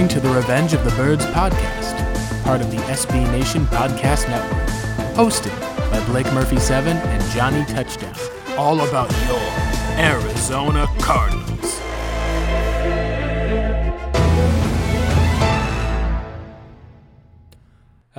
Listening 0.00 0.22
to 0.22 0.28
the 0.28 0.34
Revenge 0.34 0.72
of 0.72 0.82
the 0.82 0.90
Birds 0.92 1.26
podcast, 1.26 2.42
part 2.42 2.62
of 2.62 2.70
the 2.70 2.78
SB 2.78 3.30
Nation 3.32 3.66
Podcast 3.66 4.26
Network, 4.30 4.66
hosted 5.14 5.52
by 5.90 6.02
Blake 6.06 6.24
Murphy 6.32 6.58
7 6.58 6.96
and 6.96 7.32
Johnny 7.32 7.66
Touchdown. 7.66 8.14
All 8.56 8.80
about 8.80 9.10
your 9.28 9.38
Arizona 9.98 10.86
Cardinals. 11.00 11.39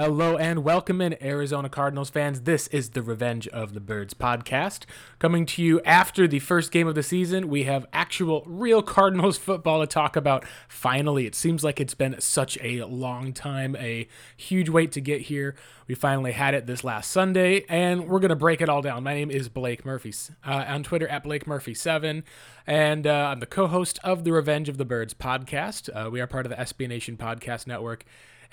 Hello 0.01 0.35
and 0.35 0.63
welcome 0.63 0.99
in, 0.99 1.15
Arizona 1.21 1.69
Cardinals 1.69 2.09
fans. 2.09 2.41
This 2.41 2.65
is 2.69 2.89
the 2.89 3.03
Revenge 3.03 3.47
of 3.49 3.75
the 3.75 3.79
Birds 3.79 4.15
podcast. 4.15 4.85
Coming 5.19 5.45
to 5.45 5.61
you 5.61 5.79
after 5.81 6.27
the 6.27 6.39
first 6.39 6.71
game 6.71 6.87
of 6.87 6.95
the 6.95 7.03
season, 7.03 7.49
we 7.49 7.65
have 7.65 7.85
actual, 7.93 8.41
real 8.47 8.81
Cardinals 8.81 9.37
football 9.37 9.79
to 9.79 9.85
talk 9.85 10.15
about. 10.15 10.43
Finally, 10.67 11.27
it 11.27 11.35
seems 11.35 11.63
like 11.63 11.79
it's 11.79 11.93
been 11.93 12.19
such 12.19 12.57
a 12.63 12.83
long 12.85 13.31
time, 13.31 13.75
a 13.75 14.07
huge 14.35 14.69
wait 14.69 14.91
to 14.93 15.01
get 15.01 15.21
here. 15.21 15.53
We 15.85 15.93
finally 15.93 16.31
had 16.31 16.55
it 16.55 16.65
this 16.65 16.83
last 16.83 17.11
Sunday, 17.11 17.63
and 17.69 18.07
we're 18.07 18.21
going 18.21 18.29
to 18.29 18.35
break 18.35 18.59
it 18.59 18.69
all 18.69 18.81
down. 18.81 19.03
My 19.03 19.13
name 19.13 19.29
is 19.29 19.49
Blake 19.49 19.85
Murphy, 19.85 20.15
uh, 20.43 20.65
on 20.67 20.81
Twitter 20.81 21.07
at 21.09 21.21
Blake 21.21 21.45
Murphy7, 21.45 22.23
and 22.65 23.05
uh, 23.05 23.11
I'm 23.11 23.39
the 23.39 23.45
co 23.45 23.67
host 23.67 23.99
of 24.03 24.23
the 24.23 24.31
Revenge 24.31 24.67
of 24.67 24.79
the 24.79 24.85
Birds 24.85 25.13
podcast. 25.13 25.89
Uh, 25.93 26.09
we 26.09 26.19
are 26.19 26.25
part 26.25 26.47
of 26.47 26.49
the 26.49 26.55
SB 26.55 26.87
Nation 26.87 27.17
Podcast 27.17 27.67
Network. 27.67 28.03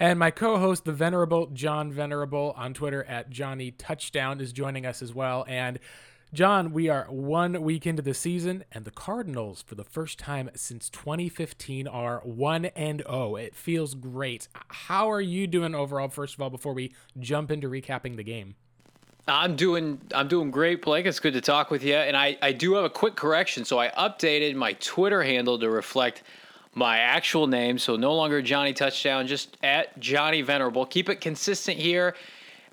And 0.01 0.19
my 0.19 0.31
co 0.31 0.59
host, 0.59 0.85
the 0.85 0.93
Venerable 0.93 1.47
John 1.47 1.91
Venerable 1.91 2.55
on 2.57 2.73
Twitter 2.73 3.03
at 3.05 3.31
Johnny 3.31 3.73
Touchdown, 3.73 4.41
is 4.41 4.53
joining 4.53 4.87
us 4.87 5.03
as 5.03 5.13
well. 5.13 5.45
And 5.49 5.81
John, 6.33 6.73
we 6.73 6.89
are 6.89 7.07
one 7.09 7.63
week 7.63 7.87
into 7.87 8.03
the 8.03 8.15
season, 8.15 8.63
and 8.71 8.85
the 8.85 8.91
Cardinals, 8.91 9.63
for 9.63 9.75
the 9.75 9.85
first 9.85 10.19
time 10.19 10.51
since 10.55 10.89
2015, 10.91 11.89
are 11.89 12.21
1 12.23 12.67
and 12.67 13.03
0. 13.09 13.37
It 13.37 13.57
feels 13.57 13.95
great. 13.95 14.47
How 14.69 15.11
are 15.11 15.23
you 15.23 15.47
doing 15.47 15.75
overall, 15.75 16.09
first 16.09 16.35
of 16.35 16.43
all, 16.43 16.51
before 16.51 16.75
we 16.75 16.95
jump 17.19 17.51
into 17.51 17.69
recapping 17.69 18.17
the 18.17 18.23
game? 18.23 18.55
I'm 19.27 19.57
doing 19.57 20.01
I'm 20.15 20.29
doing 20.29 20.51
great, 20.51 20.81
Blake. 20.83 21.07
It's 21.07 21.21
good 21.21 21.35
to 21.35 21.41
talk 21.41 21.71
with 21.71 21.83
you. 21.85 21.95
And 21.95 22.17
I, 22.17 22.39
I 22.41 22.53
do 22.53 22.75
have 22.75 22.85
a 22.85 22.91
quick 22.91 23.15
correction. 23.15 23.65
So 23.65 23.79
I 23.79 23.89
updated 23.89 24.55
my 24.55 24.73
Twitter 24.75 25.23
handle 25.23 25.59
to 25.59 25.69
reflect 25.69 26.23
my 26.79 26.98
actual 26.98 27.47
name. 27.47 27.79
So 27.79 27.97
no 27.97 28.15
longer 28.15 28.41
Johnny 28.41 28.73
Touchdown, 28.73 29.27
just 29.27 29.57
at 29.62 29.98
Johnny 29.98 30.43
Venerable. 30.43 30.87
Keep 30.87 31.09
it 31.09 31.21
consistent 31.21 31.77
here. 31.77 32.15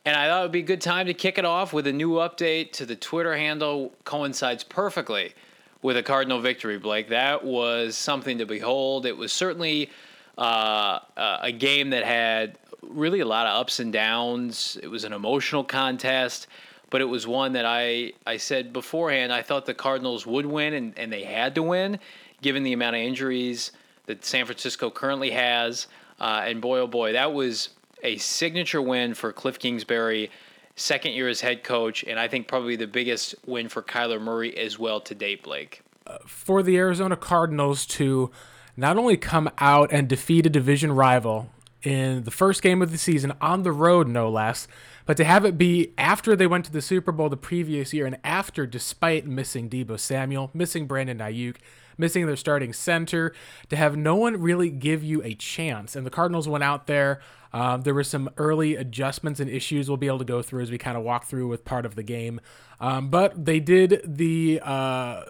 And 0.05 0.15
I 0.15 0.27
thought 0.27 0.39
it 0.39 0.43
would 0.43 0.51
be 0.51 0.59
a 0.59 0.63
good 0.63 0.81
time 0.81 1.07
to 1.07 1.15
kick 1.15 1.39
it 1.39 1.45
off 1.45 1.73
with 1.73 1.87
a 1.87 1.91
new 1.91 2.11
update 2.11 2.71
to 2.73 2.85
the 2.85 2.95
Twitter 2.95 3.35
handle. 3.35 3.91
Coincides 4.03 4.63
perfectly 4.63 5.33
with 5.81 5.97
a 5.97 6.03
Cardinal 6.03 6.39
victory, 6.39 6.77
Blake. 6.77 7.09
That 7.09 7.43
was 7.43 7.97
something 7.97 8.37
to 8.37 8.45
behold. 8.45 9.07
It 9.07 9.17
was 9.17 9.33
certainly 9.33 9.89
uh, 10.37 10.99
a 11.17 11.51
game 11.51 11.89
that 11.89 12.03
had 12.03 12.59
really 12.83 13.21
a 13.21 13.25
lot 13.25 13.47
of 13.47 13.59
ups 13.59 13.79
and 13.79 13.91
downs. 13.91 14.77
It 14.83 14.87
was 14.87 15.05
an 15.05 15.13
emotional 15.13 15.63
contest, 15.63 16.45
but 16.91 17.01
it 17.01 17.05
was 17.05 17.25
one 17.25 17.53
that 17.53 17.65
I, 17.65 18.13
I 18.27 18.37
said 18.37 18.71
beforehand 18.71 19.33
I 19.33 19.41
thought 19.41 19.65
the 19.65 19.73
Cardinals 19.73 20.27
would 20.27 20.45
win, 20.45 20.75
and, 20.75 20.99
and 20.99 21.11
they 21.11 21.23
had 21.23 21.55
to 21.55 21.63
win 21.63 21.99
given 22.41 22.61
the 22.61 22.73
amount 22.73 22.95
of 22.95 23.01
injuries 23.01 23.71
that 24.05 24.25
San 24.25 24.45
Francisco 24.45 24.89
currently 24.89 25.31
has. 25.31 25.87
Uh, 26.19 26.43
and 26.45 26.61
boy, 26.61 26.79
oh 26.79 26.87
boy, 26.87 27.13
that 27.13 27.33
was 27.33 27.69
a 28.03 28.17
signature 28.17 28.81
win 28.81 29.13
for 29.13 29.33
Cliff 29.33 29.59
Kingsbury, 29.59 30.29
second 30.75 31.13
year 31.13 31.27
as 31.27 31.41
head 31.41 31.63
coach, 31.63 32.03
and 32.03 32.19
I 32.19 32.27
think 32.27 32.47
probably 32.47 32.75
the 32.75 32.87
biggest 32.87 33.35
win 33.45 33.69
for 33.69 33.81
Kyler 33.81 34.21
Murray 34.21 34.55
as 34.57 34.77
well 34.77 35.01
to 35.01 35.15
date, 35.15 35.43
Blake. 35.43 35.81
Uh, 36.05 36.17
for 36.25 36.61
the 36.61 36.77
Arizona 36.77 37.15
Cardinals 37.15 37.85
to 37.87 38.31
not 38.77 38.97
only 38.97 39.17
come 39.17 39.49
out 39.57 39.91
and 39.91 40.07
defeat 40.07 40.45
a 40.45 40.49
division 40.49 40.91
rival 40.91 41.49
in 41.81 42.23
the 42.23 42.31
first 42.31 42.61
game 42.61 42.81
of 42.81 42.91
the 42.91 42.97
season 42.97 43.33
on 43.41 43.63
the 43.63 43.71
road, 43.71 44.07
no 44.07 44.29
less, 44.29 44.67
but 45.05 45.17
to 45.17 45.23
have 45.23 45.45
it 45.45 45.57
be 45.57 45.93
after 45.97 46.35
they 46.35 46.47
went 46.47 46.65
to 46.65 46.71
the 46.71 46.81
Super 46.81 47.11
Bowl 47.11 47.29
the 47.29 47.37
previous 47.37 47.93
year 47.93 48.05
and 48.05 48.17
after, 48.23 48.65
despite 48.65 49.25
missing 49.25 49.69
Deebo 49.69 49.99
Samuel, 49.99 50.49
missing 50.53 50.87
Brandon 50.87 51.19
Aiyuk, 51.19 51.57
missing 51.97 52.25
their 52.25 52.35
starting 52.35 52.73
center, 52.73 53.33
to 53.69 53.75
have 53.75 53.95
no 53.95 54.15
one 54.15 54.41
really 54.41 54.69
give 54.69 55.03
you 55.03 55.21
a 55.23 55.33
chance. 55.35 55.95
And 55.95 56.05
the 56.05 56.11
Cardinals 56.11 56.47
went 56.47 56.63
out 56.63 56.87
there. 56.87 57.21
Uh, 57.53 57.77
there 57.77 57.93
were 57.93 58.03
some 58.03 58.29
early 58.37 58.75
adjustments 58.75 59.39
and 59.39 59.49
issues 59.49 59.87
we'll 59.87 59.97
be 59.97 60.07
able 60.07 60.19
to 60.19 60.25
go 60.25 60.41
through 60.41 60.61
as 60.61 60.71
we 60.71 60.77
kind 60.77 60.97
of 60.97 61.03
walk 61.03 61.25
through 61.25 61.47
with 61.47 61.63
part 61.63 61.85
of 61.85 61.95
the 61.95 62.03
game. 62.03 62.41
Um, 62.79 63.09
but 63.09 63.45
they 63.45 63.59
did 63.59 64.01
the 64.03 64.59
uh, 64.61 65.23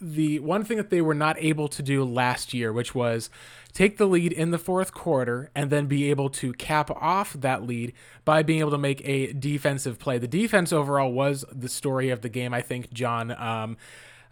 the 0.00 0.38
one 0.40 0.64
thing 0.64 0.76
that 0.76 0.90
they 0.90 1.00
were 1.00 1.14
not 1.14 1.36
able 1.38 1.66
to 1.68 1.82
do 1.82 2.04
last 2.04 2.52
year, 2.52 2.72
which 2.72 2.94
was 2.94 3.30
take 3.72 3.96
the 3.96 4.06
lead 4.06 4.32
in 4.32 4.50
the 4.50 4.58
fourth 4.58 4.92
quarter 4.92 5.50
and 5.54 5.70
then 5.70 5.86
be 5.86 6.10
able 6.10 6.28
to 6.30 6.52
cap 6.52 6.90
off 6.90 7.32
that 7.32 7.64
lead 7.64 7.92
by 8.24 8.42
being 8.42 8.60
able 8.60 8.70
to 8.70 8.78
make 8.78 9.00
a 9.04 9.32
defensive 9.32 9.98
play. 9.98 10.18
The 10.18 10.28
defense 10.28 10.72
overall 10.72 11.12
was 11.12 11.44
the 11.50 11.68
story 11.68 12.10
of 12.10 12.20
the 12.20 12.28
game, 12.28 12.52
I 12.52 12.60
think, 12.60 12.92
John. 12.92 13.30
Um, 13.32 13.76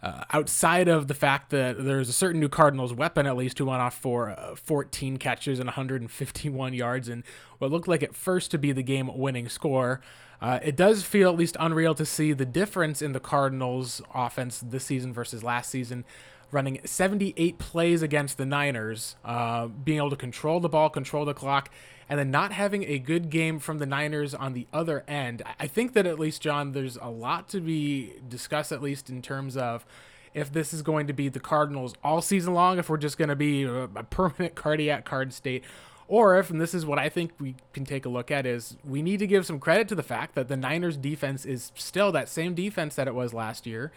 uh, 0.03 0.25
outside 0.33 0.89
of 0.89 1.07
the 1.07 1.13
fact 1.13 1.49
that 1.51 1.81
there's 1.83 2.09
a 2.09 2.13
certain 2.13 2.41
new 2.41 2.49
Cardinals 2.49 2.93
weapon, 2.93 3.25
at 3.25 3.37
least, 3.37 3.57
who 3.57 3.67
went 3.67 3.81
off 3.81 3.97
for 3.97 4.31
uh, 4.31 4.53
14 4.53 5.15
catches 5.15 5.59
and 5.59 5.67
151 5.67 6.73
yards 6.73 7.07
and 7.07 7.23
what 7.59 7.71
looked 7.71 7.87
like 7.87 8.03
at 8.03 8.13
first 8.13 8.51
to 8.51 8.57
be 8.57 8.73
the 8.73 8.83
game 8.83 9.09
winning 9.17 9.47
score, 9.47 10.01
uh, 10.41 10.59
it 10.61 10.75
does 10.75 11.03
feel 11.03 11.29
at 11.29 11.37
least 11.37 11.55
unreal 11.57 11.95
to 11.95 12.05
see 12.05 12.33
the 12.33 12.45
difference 12.45 13.01
in 13.01 13.13
the 13.13 13.19
Cardinals' 13.21 14.01
offense 14.13 14.59
this 14.59 14.83
season 14.83 15.13
versus 15.13 15.41
last 15.41 15.69
season. 15.69 16.03
Running 16.51 16.81
78 16.83 17.57
plays 17.57 18.01
against 18.01 18.37
the 18.37 18.45
Niners, 18.45 19.15
uh, 19.23 19.67
being 19.67 19.99
able 19.99 20.09
to 20.09 20.17
control 20.17 20.59
the 20.59 20.67
ball, 20.67 20.89
control 20.89 21.23
the 21.23 21.33
clock, 21.33 21.69
and 22.13 22.19
then 22.19 22.29
not 22.29 22.51
having 22.51 22.83
a 22.83 22.99
good 22.99 23.31
game 23.31 23.57
from 23.57 23.79
the 23.79 23.87
Niners 23.87 24.35
on 24.35 24.53
the 24.53 24.67
other 24.71 25.03
end. 25.07 25.41
I 25.59 25.65
think 25.65 25.93
that 25.93 26.05
at 26.05 26.19
least, 26.19 26.43
John, 26.43 26.71
there's 26.73 26.95
a 26.97 27.09
lot 27.09 27.49
to 27.49 27.59
be 27.59 28.13
discussed, 28.29 28.71
at 28.71 28.83
least 28.83 29.09
in 29.09 29.23
terms 29.23 29.57
of 29.57 29.83
if 30.31 30.53
this 30.53 30.75
is 30.75 30.83
going 30.83 31.07
to 31.07 31.13
be 31.13 31.27
the 31.27 31.39
Cardinals 31.39 31.95
all 32.03 32.21
season 32.21 32.53
long, 32.53 32.77
if 32.77 32.87
we're 32.87 32.97
just 32.97 33.17
going 33.17 33.29
to 33.29 33.35
be 33.35 33.63
a, 33.63 33.87
permanent 33.87 34.53
cardiac 34.55 35.05
card 35.05 35.33
state, 35.33 35.63
or 36.07 36.37
if, 36.37 36.51
and 36.51 36.61
this 36.61 36.75
is 36.75 36.85
what 36.85 36.99
I 36.99 37.09
think 37.09 37.31
we 37.39 37.55
can 37.73 37.83
take 37.83 38.05
a 38.05 38.09
look 38.09 38.29
at, 38.29 38.45
is 38.45 38.77
we 38.85 39.01
need 39.01 39.17
to 39.17 39.25
give 39.25 39.47
some 39.47 39.59
credit 39.59 39.87
to 39.87 39.95
the 39.95 40.03
fact 40.03 40.35
that 40.35 40.49
the 40.49 40.55
Niners 40.55 40.97
defense 40.97 41.47
is 41.47 41.71
still 41.73 42.11
that 42.11 42.29
same 42.29 42.53
defense 42.53 42.93
that 42.93 43.07
it 43.07 43.15
was 43.15 43.33
last 43.33 43.65
year. 43.65 43.91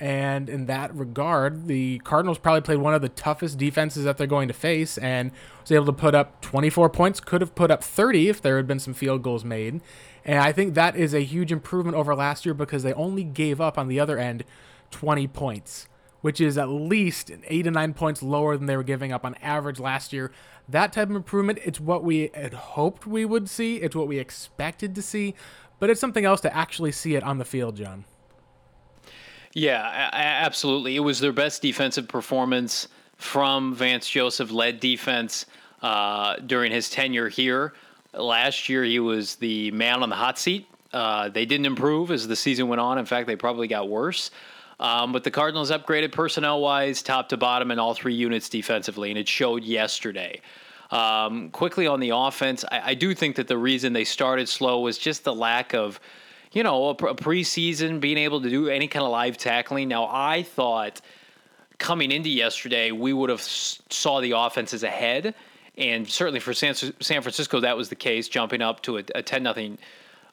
And 0.00 0.48
in 0.48 0.66
that 0.66 0.94
regard, 0.94 1.66
the 1.66 1.98
Cardinals 2.00 2.38
probably 2.38 2.62
played 2.62 2.78
one 2.78 2.94
of 2.94 3.02
the 3.02 3.08
toughest 3.08 3.58
defenses 3.58 4.04
that 4.04 4.18
they're 4.18 4.26
going 4.26 4.48
to 4.48 4.54
face 4.54 4.98
and 4.98 5.30
was 5.60 5.70
able 5.70 5.86
to 5.86 5.92
put 5.92 6.14
up 6.14 6.40
24 6.40 6.90
points, 6.90 7.20
could 7.20 7.40
have 7.40 7.54
put 7.54 7.70
up 7.70 7.84
30 7.84 8.28
if 8.28 8.42
there 8.42 8.56
had 8.56 8.66
been 8.66 8.80
some 8.80 8.94
field 8.94 9.22
goals 9.22 9.44
made. 9.44 9.80
And 10.24 10.38
I 10.38 10.52
think 10.52 10.74
that 10.74 10.96
is 10.96 11.14
a 11.14 11.20
huge 11.20 11.52
improvement 11.52 11.96
over 11.96 12.14
last 12.14 12.44
year 12.44 12.54
because 12.54 12.82
they 12.82 12.92
only 12.94 13.22
gave 13.22 13.60
up 13.60 13.78
on 13.78 13.88
the 13.88 14.00
other 14.00 14.18
end 14.18 14.44
20 14.90 15.28
points, 15.28 15.88
which 16.22 16.40
is 16.40 16.58
at 16.58 16.68
least 16.68 17.30
eight 17.46 17.62
to 17.62 17.70
nine 17.70 17.94
points 17.94 18.22
lower 18.22 18.56
than 18.56 18.66
they 18.66 18.76
were 18.76 18.82
giving 18.82 19.12
up 19.12 19.24
on 19.24 19.34
average 19.36 19.78
last 19.78 20.12
year. 20.12 20.32
That 20.68 20.92
type 20.92 21.10
of 21.10 21.16
improvement, 21.16 21.60
it's 21.64 21.78
what 21.78 22.02
we 22.02 22.30
had 22.34 22.54
hoped 22.54 23.06
we 23.06 23.24
would 23.24 23.48
see, 23.48 23.76
it's 23.76 23.94
what 23.94 24.08
we 24.08 24.18
expected 24.18 24.94
to 24.94 25.02
see, 25.02 25.34
but 25.78 25.90
it's 25.90 26.00
something 26.00 26.24
else 26.24 26.40
to 26.40 26.56
actually 26.56 26.92
see 26.92 27.14
it 27.14 27.22
on 27.22 27.38
the 27.38 27.44
field, 27.44 27.76
John. 27.76 28.06
Yeah, 29.54 30.10
absolutely. 30.12 30.96
It 30.96 31.00
was 31.00 31.20
their 31.20 31.32
best 31.32 31.62
defensive 31.62 32.08
performance 32.08 32.88
from 33.16 33.74
Vance 33.74 34.08
Joseph 34.08 34.50
led 34.50 34.80
defense 34.80 35.46
uh, 35.80 36.36
during 36.44 36.72
his 36.72 36.90
tenure 36.90 37.28
here. 37.28 37.72
Last 38.12 38.68
year, 38.68 38.84
he 38.84 38.98
was 38.98 39.36
the 39.36 39.70
man 39.70 40.02
on 40.02 40.08
the 40.08 40.16
hot 40.16 40.38
seat. 40.38 40.66
Uh, 40.92 41.28
they 41.28 41.46
didn't 41.46 41.66
improve 41.66 42.10
as 42.10 42.26
the 42.26 42.36
season 42.36 42.68
went 42.68 42.80
on. 42.80 42.98
In 42.98 43.04
fact, 43.06 43.26
they 43.26 43.36
probably 43.36 43.68
got 43.68 43.88
worse. 43.88 44.30
Um, 44.80 45.12
but 45.12 45.22
the 45.22 45.30
Cardinals 45.30 45.70
upgraded 45.70 46.12
personnel 46.12 46.60
wise, 46.60 47.00
top 47.02 47.28
to 47.28 47.36
bottom, 47.36 47.70
in 47.70 47.78
all 47.78 47.94
three 47.94 48.14
units 48.14 48.48
defensively, 48.48 49.10
and 49.10 49.18
it 49.18 49.28
showed 49.28 49.62
yesterday. 49.62 50.40
Um, 50.90 51.50
quickly 51.50 51.86
on 51.86 52.00
the 52.00 52.10
offense, 52.10 52.64
I, 52.70 52.90
I 52.90 52.94
do 52.94 53.14
think 53.14 53.36
that 53.36 53.48
the 53.48 53.58
reason 53.58 53.92
they 53.92 54.04
started 54.04 54.48
slow 54.48 54.80
was 54.80 54.98
just 54.98 55.24
the 55.24 55.34
lack 55.34 55.74
of 55.74 56.00
you 56.54 56.62
know, 56.62 56.90
a, 56.90 56.94
preseason, 56.94 58.00
being 58.00 58.16
able 58.16 58.40
to 58.40 58.48
do 58.48 58.68
any 58.68 58.88
kind 58.88 59.04
of 59.04 59.10
live 59.10 59.36
tackling. 59.36 59.88
Now, 59.88 60.08
I 60.10 60.44
thought 60.44 61.00
coming 61.78 62.12
into 62.12 62.30
yesterday, 62.30 62.92
we 62.92 63.12
would 63.12 63.28
have 63.28 63.42
saw 63.42 64.20
the 64.20 64.32
offenses 64.32 64.84
ahead, 64.84 65.34
and 65.76 66.08
certainly 66.08 66.40
for 66.40 66.54
San, 66.54 66.74
San 66.74 67.20
Francisco, 67.22 67.60
that 67.60 67.76
was 67.76 67.88
the 67.88 67.96
case, 67.96 68.28
jumping 68.28 68.62
up 68.62 68.80
to 68.82 68.98
a, 68.98 69.02
ten 69.02 69.42
nothing 69.42 69.78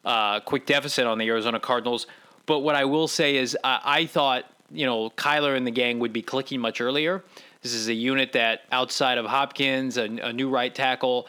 uh, 0.06 0.40
quick 0.42 0.68
deficit 0.68 1.08
on 1.08 1.18
the 1.18 1.28
Arizona 1.28 1.60
Cardinals. 1.60 2.06
But 2.46 2.60
what 2.60 2.76
I 2.76 2.86
will 2.86 3.08
say 3.08 3.38
is, 3.38 3.58
I 3.64 4.06
thought 4.06 4.46
you 4.72 4.86
know 4.86 5.10
Kyler 5.12 5.58
and 5.58 5.66
the 5.66 5.72
gang 5.72 6.00
would 6.00 6.14
be 6.14 6.22
clicking 6.22 6.60
much 6.60 6.82
earlier. 6.82 7.24
This 7.64 7.74
is 7.74 7.88
a 7.88 7.94
unit 7.94 8.34
that 8.34 8.62
outside 8.72 9.18
of 9.18 9.26
Hopkins, 9.26 9.98
a, 9.98 10.04
a 10.04 10.34
new 10.34 10.50
right 10.50 10.74
tackle 10.74 11.28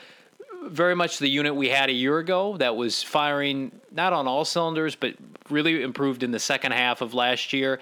very 0.65 0.95
much 0.95 1.19
the 1.19 1.29
unit 1.29 1.55
we 1.55 1.69
had 1.69 1.91
a 1.91 1.93
year 1.93 2.19
ago 2.19 2.57
that 2.59 2.77
was 2.77 3.03
firing 3.03 3.73
not 3.91 4.13
on 4.13 4.27
all 4.27 4.45
cylinders, 4.45 4.95
but 4.95 5.15
really 5.51 5.83
improved 5.83 6.23
in 6.23 6.31
the 6.31 6.39
second 6.39 6.73
half 6.73 7.01
of 7.01 7.15
last 7.15 7.53
year. 7.53 7.81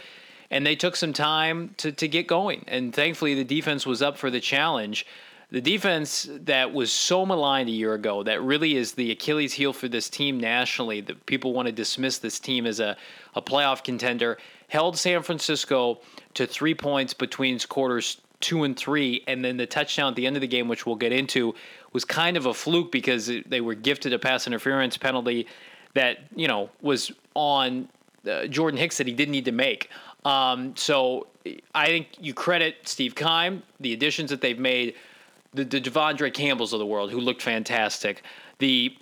And 0.50 0.66
they 0.66 0.76
took 0.76 0.96
some 0.96 1.12
time 1.12 1.74
to, 1.76 1.92
to 1.92 2.08
get 2.08 2.26
going. 2.26 2.64
And 2.66 2.94
thankfully, 2.94 3.34
the 3.34 3.44
defense 3.44 3.86
was 3.86 4.02
up 4.02 4.18
for 4.18 4.30
the 4.30 4.40
challenge. 4.40 5.06
the 5.50 5.60
defense 5.60 6.28
that 6.44 6.72
was 6.72 6.92
so 6.92 7.26
maligned 7.26 7.68
a 7.68 7.72
year 7.72 7.94
ago, 7.94 8.22
that 8.22 8.40
really 8.42 8.76
is 8.76 8.92
the 8.92 9.10
Achilles 9.10 9.52
heel 9.52 9.72
for 9.72 9.88
this 9.88 10.08
team 10.08 10.38
nationally, 10.38 11.00
that 11.02 11.26
people 11.26 11.52
want 11.52 11.66
to 11.66 11.72
dismiss 11.72 12.18
this 12.18 12.38
team 12.38 12.66
as 12.66 12.78
a, 12.78 12.96
a 13.34 13.42
playoff 13.42 13.82
contender, 13.82 14.38
held 14.68 14.96
San 14.96 15.22
Francisco 15.22 15.98
to 16.34 16.46
three 16.46 16.74
points 16.74 17.14
between 17.14 17.58
quarters 17.60 18.20
two 18.38 18.62
and 18.62 18.76
three, 18.76 19.22
and 19.26 19.44
then 19.44 19.56
the 19.58 19.66
touchdown 19.66 20.08
at 20.08 20.16
the 20.16 20.26
end 20.26 20.36
of 20.36 20.40
the 20.40 20.48
game, 20.48 20.66
which 20.66 20.86
we'll 20.86 20.96
get 20.96 21.12
into, 21.12 21.54
was 21.92 22.04
kind 22.04 22.36
of 22.36 22.46
a 22.46 22.54
fluke 22.54 22.92
because 22.92 23.30
they 23.46 23.60
were 23.60 23.74
gifted 23.74 24.12
a 24.12 24.18
pass 24.18 24.46
interference 24.46 24.96
penalty 24.96 25.46
that 25.94 26.18
you 26.34 26.46
know 26.46 26.70
was 26.80 27.12
on 27.34 27.88
uh, 28.28 28.46
Jordan 28.46 28.78
Hicks 28.78 28.98
that 28.98 29.06
he 29.06 29.12
didn't 29.12 29.32
need 29.32 29.46
to 29.46 29.52
make. 29.52 29.90
Um, 30.24 30.76
so 30.76 31.26
I 31.74 31.86
think 31.86 32.08
you 32.20 32.34
credit 32.34 32.76
Steve 32.86 33.14
Keim, 33.14 33.62
the 33.80 33.92
additions 33.92 34.30
that 34.30 34.40
they've 34.40 34.58
made, 34.58 34.94
the, 35.54 35.64
the 35.64 35.80
De'Vondre 35.80 36.32
Campbells 36.32 36.72
of 36.72 36.78
the 36.78 36.86
world 36.86 37.10
who 37.10 37.20
looked 37.20 37.42
fantastic, 37.42 38.22
the 38.58 38.94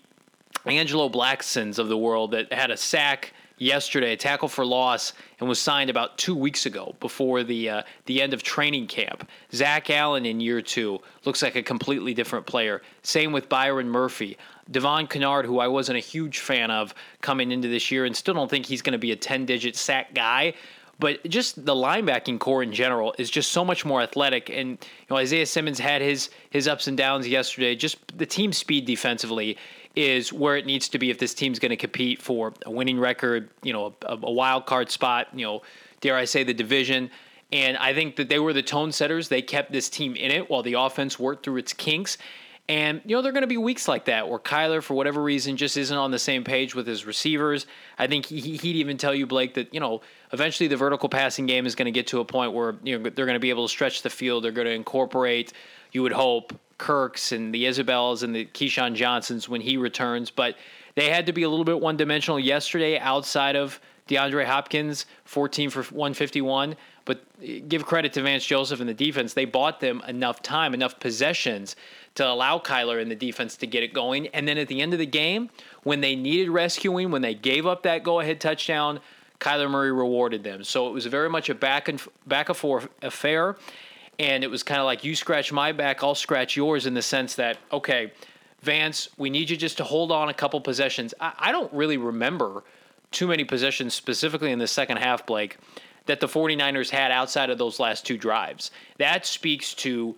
Angelo 0.64 1.08
Blacksons 1.08 1.78
of 1.78 1.88
the 1.88 1.98
world 1.98 2.30
that 2.30 2.52
had 2.52 2.70
a 2.70 2.76
sack 2.76 3.32
yesterday, 3.58 4.12
a 4.12 4.16
tackle 4.16 4.48
for 4.48 4.64
loss, 4.64 5.12
and 5.40 5.48
was 5.48 5.58
signed 5.58 5.90
about 5.90 6.18
two 6.18 6.34
weeks 6.34 6.66
ago 6.66 6.94
before 7.00 7.42
the 7.42 7.70
uh, 7.70 7.82
the 8.06 8.22
end 8.22 8.34
of 8.34 8.42
training 8.42 8.86
camp. 8.86 9.28
Zach 9.52 9.90
Allen 9.90 10.26
in 10.26 10.40
year 10.40 10.62
two 10.62 11.00
looks 11.24 11.42
like 11.42 11.56
a 11.56 11.62
completely 11.62 12.14
different 12.14 12.46
player. 12.46 12.82
Same 13.02 13.32
with 13.32 13.48
Byron 13.48 13.88
Murphy. 13.88 14.36
Devon 14.70 15.06
Kennard, 15.06 15.46
who 15.46 15.60
I 15.60 15.68
wasn't 15.68 15.96
a 15.96 16.00
huge 16.00 16.40
fan 16.40 16.70
of 16.70 16.94
coming 17.20 17.52
into 17.52 17.68
this 17.68 17.90
year, 17.90 18.04
and 18.04 18.14
still 18.14 18.34
don't 18.34 18.50
think 18.50 18.66
he's 18.66 18.82
going 18.82 18.92
to 18.92 18.98
be 18.98 19.12
a 19.12 19.16
10 19.16 19.46
digit 19.46 19.76
sack 19.76 20.14
guy. 20.14 20.54
But 21.00 21.24
just 21.28 21.64
the 21.64 21.74
linebacking 21.74 22.40
core 22.40 22.62
in 22.62 22.72
general 22.72 23.14
is 23.18 23.30
just 23.30 23.52
so 23.52 23.64
much 23.64 23.84
more 23.84 24.02
athletic. 24.02 24.50
And 24.50 24.70
you 24.70 25.06
know, 25.10 25.16
Isaiah 25.16 25.46
Simmons 25.46 25.78
had 25.78 26.02
his 26.02 26.30
his 26.50 26.66
ups 26.66 26.88
and 26.88 26.96
downs 26.96 27.28
yesterday. 27.28 27.76
Just 27.76 27.98
the 28.18 28.26
team 28.26 28.52
speed 28.52 28.84
defensively 28.84 29.56
is 29.96 30.32
where 30.32 30.56
it 30.56 30.66
needs 30.66 30.88
to 30.90 30.98
be 30.98 31.10
if 31.10 31.18
this 31.18 31.34
team's 31.34 31.58
going 31.58 31.70
to 31.70 31.76
compete 31.76 32.22
for 32.22 32.52
a 32.64 32.70
winning 32.70 32.98
record, 32.98 33.50
you 33.62 33.72
know, 33.72 33.94
a, 34.02 34.18
a 34.22 34.30
wild 34.30 34.66
card 34.66 34.90
spot, 34.90 35.28
you 35.34 35.44
know, 35.44 35.62
dare 36.00 36.16
I 36.16 36.24
say 36.24 36.44
the 36.44 36.54
division. 36.54 37.10
And 37.50 37.76
I 37.78 37.94
think 37.94 38.16
that 38.16 38.28
they 38.28 38.38
were 38.38 38.52
the 38.52 38.62
tone 38.62 38.92
setters. 38.92 39.28
They 39.28 39.42
kept 39.42 39.72
this 39.72 39.88
team 39.88 40.14
in 40.16 40.30
it 40.30 40.50
while 40.50 40.62
the 40.62 40.74
offense 40.74 41.18
worked 41.18 41.44
through 41.44 41.56
its 41.56 41.72
kinks. 41.72 42.18
And, 42.68 43.00
you 43.06 43.16
know, 43.16 43.22
there 43.22 43.30
are 43.30 43.32
going 43.32 43.42
to 43.44 43.46
be 43.46 43.56
weeks 43.56 43.88
like 43.88 44.04
that 44.04 44.28
where 44.28 44.38
Kyler, 44.38 44.82
for 44.82 44.92
whatever 44.92 45.22
reason, 45.22 45.56
just 45.56 45.78
isn't 45.78 45.96
on 45.96 46.10
the 46.10 46.18
same 46.18 46.44
page 46.44 46.74
with 46.74 46.86
his 46.86 47.06
receivers. 47.06 47.66
I 47.98 48.06
think 48.06 48.26
he, 48.26 48.40
he'd 48.40 48.76
even 48.76 48.98
tell 48.98 49.14
you, 49.14 49.26
Blake, 49.26 49.54
that, 49.54 49.72
you 49.72 49.80
know, 49.80 50.02
eventually 50.34 50.68
the 50.68 50.76
vertical 50.76 51.08
passing 51.08 51.46
game 51.46 51.64
is 51.64 51.74
going 51.74 51.86
to 51.86 51.90
get 51.92 52.08
to 52.08 52.20
a 52.20 52.26
point 52.26 52.52
where, 52.52 52.76
you 52.82 52.98
know, 52.98 53.08
they're 53.08 53.24
going 53.24 53.36
to 53.36 53.40
be 53.40 53.48
able 53.48 53.66
to 53.66 53.70
stretch 53.70 54.02
the 54.02 54.10
field. 54.10 54.44
They're 54.44 54.52
going 54.52 54.66
to 54.66 54.74
incorporate, 54.74 55.54
you 55.92 56.02
would 56.02 56.12
hope, 56.12 56.52
Kirks 56.78 57.32
and 57.32 57.52
the 57.52 57.64
Isabels 57.64 58.22
and 58.22 58.34
the 58.34 58.46
Keyshawn 58.46 58.94
Johnsons 58.94 59.48
when 59.48 59.60
he 59.60 59.76
returns. 59.76 60.30
But 60.30 60.56
they 60.94 61.10
had 61.10 61.26
to 61.26 61.32
be 61.32 61.42
a 61.42 61.48
little 61.48 61.64
bit 61.64 61.80
one 61.80 61.96
dimensional 61.96 62.40
yesterday 62.40 62.98
outside 62.98 63.56
of 63.56 63.80
DeAndre 64.08 64.46
Hopkins, 64.46 65.06
14 65.24 65.70
for 65.70 65.82
151. 65.82 66.76
But 67.04 67.22
give 67.68 67.86
credit 67.86 68.12
to 68.14 68.22
Vance 68.22 68.44
Joseph 68.44 68.80
and 68.80 68.88
the 68.88 68.94
defense. 68.94 69.32
They 69.34 69.44
bought 69.44 69.80
them 69.80 70.02
enough 70.06 70.42
time, 70.42 70.74
enough 70.74 71.00
possessions 71.00 71.74
to 72.16 72.26
allow 72.26 72.58
Kyler 72.58 73.00
and 73.00 73.10
the 73.10 73.16
defense 73.16 73.56
to 73.56 73.66
get 73.66 73.82
it 73.82 73.94
going. 73.94 74.26
And 74.28 74.46
then 74.46 74.58
at 74.58 74.68
the 74.68 74.80
end 74.80 74.92
of 74.92 74.98
the 74.98 75.06
game, 75.06 75.50
when 75.84 76.00
they 76.00 76.16
needed 76.16 76.50
rescuing, 76.50 77.10
when 77.10 77.22
they 77.22 77.34
gave 77.34 77.66
up 77.66 77.84
that 77.84 78.02
go 78.02 78.20
ahead 78.20 78.40
touchdown, 78.40 79.00
Kyler 79.40 79.70
Murray 79.70 79.92
rewarded 79.92 80.42
them. 80.42 80.64
So 80.64 80.88
it 80.88 80.92
was 80.92 81.06
very 81.06 81.30
much 81.30 81.48
a 81.48 81.54
back 81.54 81.88
and 81.88 82.02
back 82.26 82.48
and 82.48 82.58
forth 82.58 82.88
affair. 83.02 83.56
And 84.18 84.42
it 84.42 84.50
was 84.50 84.62
kind 84.62 84.80
of 84.80 84.84
like 84.84 85.04
you 85.04 85.14
scratch 85.14 85.52
my 85.52 85.72
back, 85.72 86.02
I'll 86.02 86.14
scratch 86.14 86.56
yours 86.56 86.86
in 86.86 86.94
the 86.94 87.02
sense 87.02 87.36
that, 87.36 87.58
okay, 87.70 88.12
Vance, 88.60 89.08
we 89.16 89.30
need 89.30 89.48
you 89.50 89.56
just 89.56 89.76
to 89.76 89.84
hold 89.84 90.10
on 90.10 90.28
a 90.28 90.34
couple 90.34 90.60
possessions. 90.60 91.14
I, 91.20 91.32
I 91.38 91.52
don't 91.52 91.72
really 91.72 91.96
remember 91.96 92.64
too 93.10 93.28
many 93.28 93.44
possessions, 93.44 93.94
specifically 93.94 94.50
in 94.50 94.58
the 94.58 94.66
second 94.66 94.98
half, 94.98 95.24
Blake, 95.24 95.56
that 96.06 96.20
the 96.20 96.26
49ers 96.26 96.90
had 96.90 97.10
outside 97.10 97.50
of 97.50 97.58
those 97.58 97.78
last 97.78 98.04
two 98.04 98.18
drives. 98.18 98.70
That 98.98 99.24
speaks 99.24 99.74
to 99.74 100.16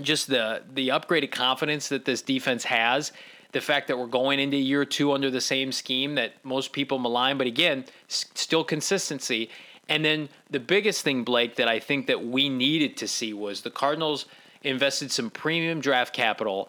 just 0.00 0.28
the 0.28 0.62
the 0.72 0.88
upgraded 0.88 1.30
confidence 1.30 1.88
that 1.88 2.04
this 2.06 2.22
defense 2.22 2.64
has, 2.64 3.12
the 3.52 3.60
fact 3.60 3.88
that 3.88 3.98
we're 3.98 4.06
going 4.06 4.40
into 4.40 4.56
year 4.56 4.84
two 4.84 5.12
under 5.12 5.30
the 5.30 5.40
same 5.40 5.70
scheme 5.70 6.14
that 6.14 6.32
most 6.44 6.72
people 6.72 6.98
malign, 6.98 7.36
but 7.36 7.46
again, 7.46 7.84
still 8.08 8.64
consistency. 8.64 9.50
And 9.88 10.04
then 10.04 10.28
the 10.50 10.60
biggest 10.60 11.02
thing, 11.02 11.24
Blake, 11.24 11.56
that 11.56 11.68
I 11.68 11.78
think 11.78 12.06
that 12.06 12.24
we 12.24 12.48
needed 12.48 12.96
to 12.98 13.08
see 13.08 13.32
was 13.32 13.62
the 13.62 13.70
Cardinals 13.70 14.26
invested 14.62 15.10
some 15.10 15.30
premium 15.30 15.80
draft 15.80 16.14
capital 16.14 16.68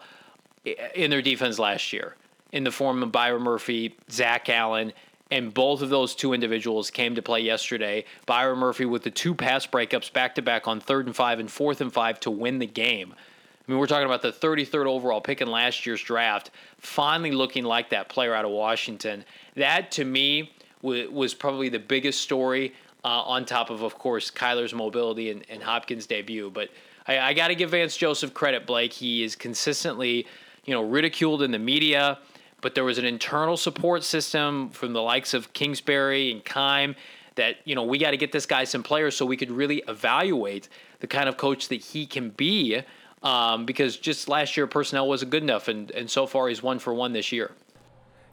in 0.94 1.10
their 1.10 1.22
defense 1.22 1.58
last 1.58 1.92
year 1.92 2.16
in 2.52 2.64
the 2.64 2.70
form 2.70 3.02
of 3.02 3.12
Byron 3.12 3.42
Murphy, 3.42 3.96
Zach 4.10 4.48
Allen, 4.48 4.92
and 5.30 5.52
both 5.52 5.82
of 5.82 5.90
those 5.90 6.14
two 6.14 6.32
individuals 6.32 6.90
came 6.90 7.14
to 7.14 7.22
play 7.22 7.40
yesterday. 7.40 8.04
Byron 8.26 8.58
Murphy 8.58 8.84
with 8.84 9.02
the 9.02 9.10
two 9.10 9.34
pass 9.34 9.66
breakups 9.66 10.12
back 10.12 10.34
to 10.36 10.42
back 10.42 10.68
on 10.68 10.80
third 10.80 11.06
and 11.06 11.16
five 11.16 11.40
and 11.40 11.50
fourth 11.50 11.80
and 11.80 11.92
five 11.92 12.20
to 12.20 12.30
win 12.30 12.58
the 12.58 12.66
game. 12.66 13.12
I 13.12 13.70
mean, 13.70 13.80
we're 13.80 13.86
talking 13.86 14.06
about 14.06 14.22
the 14.22 14.30
33rd 14.30 14.86
overall 14.86 15.20
pick 15.20 15.40
in 15.40 15.50
last 15.50 15.86
year's 15.86 16.02
draft, 16.02 16.50
finally 16.78 17.32
looking 17.32 17.64
like 17.64 17.90
that 17.90 18.08
player 18.10 18.34
out 18.34 18.44
of 18.44 18.50
Washington. 18.50 19.24
That, 19.56 19.90
to 19.92 20.04
me, 20.04 20.52
was 20.82 21.32
probably 21.32 21.70
the 21.70 21.78
biggest 21.78 22.20
story 22.20 22.74
uh, 23.04 23.22
on 23.22 23.44
top 23.44 23.70
of, 23.70 23.82
of 23.82 23.98
course, 23.98 24.30
Kyler's 24.30 24.74
mobility 24.74 25.30
and, 25.30 25.44
and 25.48 25.62
Hopkins' 25.62 26.06
debut. 26.06 26.50
But 26.50 26.70
I, 27.06 27.18
I 27.18 27.34
got 27.34 27.48
to 27.48 27.54
give 27.54 27.70
Vance 27.70 27.96
Joseph 27.96 28.34
credit, 28.34 28.66
Blake. 28.66 28.92
He 28.92 29.22
is 29.22 29.36
consistently, 29.36 30.26
you 30.64 30.74
know, 30.74 30.82
ridiculed 30.82 31.42
in 31.42 31.50
the 31.50 31.58
media 31.58 32.18
but 32.64 32.74
there 32.74 32.82
was 32.82 32.96
an 32.96 33.04
internal 33.04 33.58
support 33.58 34.02
system 34.02 34.70
from 34.70 34.94
the 34.94 35.02
likes 35.02 35.34
of 35.34 35.52
Kingsbury 35.52 36.32
and 36.32 36.42
Keim 36.42 36.96
that 37.34 37.56
you 37.66 37.74
know 37.74 37.84
we 37.84 37.98
got 37.98 38.12
to 38.12 38.16
get 38.16 38.32
this 38.32 38.46
guy 38.46 38.64
some 38.64 38.82
players 38.82 39.14
so 39.14 39.26
we 39.26 39.36
could 39.36 39.50
really 39.50 39.82
evaluate 39.86 40.70
the 41.00 41.06
kind 41.06 41.28
of 41.28 41.36
coach 41.36 41.68
that 41.68 41.82
he 41.82 42.06
can 42.06 42.30
be. 42.30 42.80
Um, 43.22 43.66
because 43.66 43.98
just 43.98 44.28
last 44.28 44.56
year 44.56 44.66
personnel 44.66 45.06
wasn't 45.06 45.30
good 45.30 45.42
enough, 45.42 45.68
and 45.68 45.90
and 45.90 46.10
so 46.10 46.26
far 46.26 46.48
he's 46.48 46.62
one 46.62 46.78
for 46.78 46.94
one 46.94 47.12
this 47.12 47.32
year. 47.32 47.52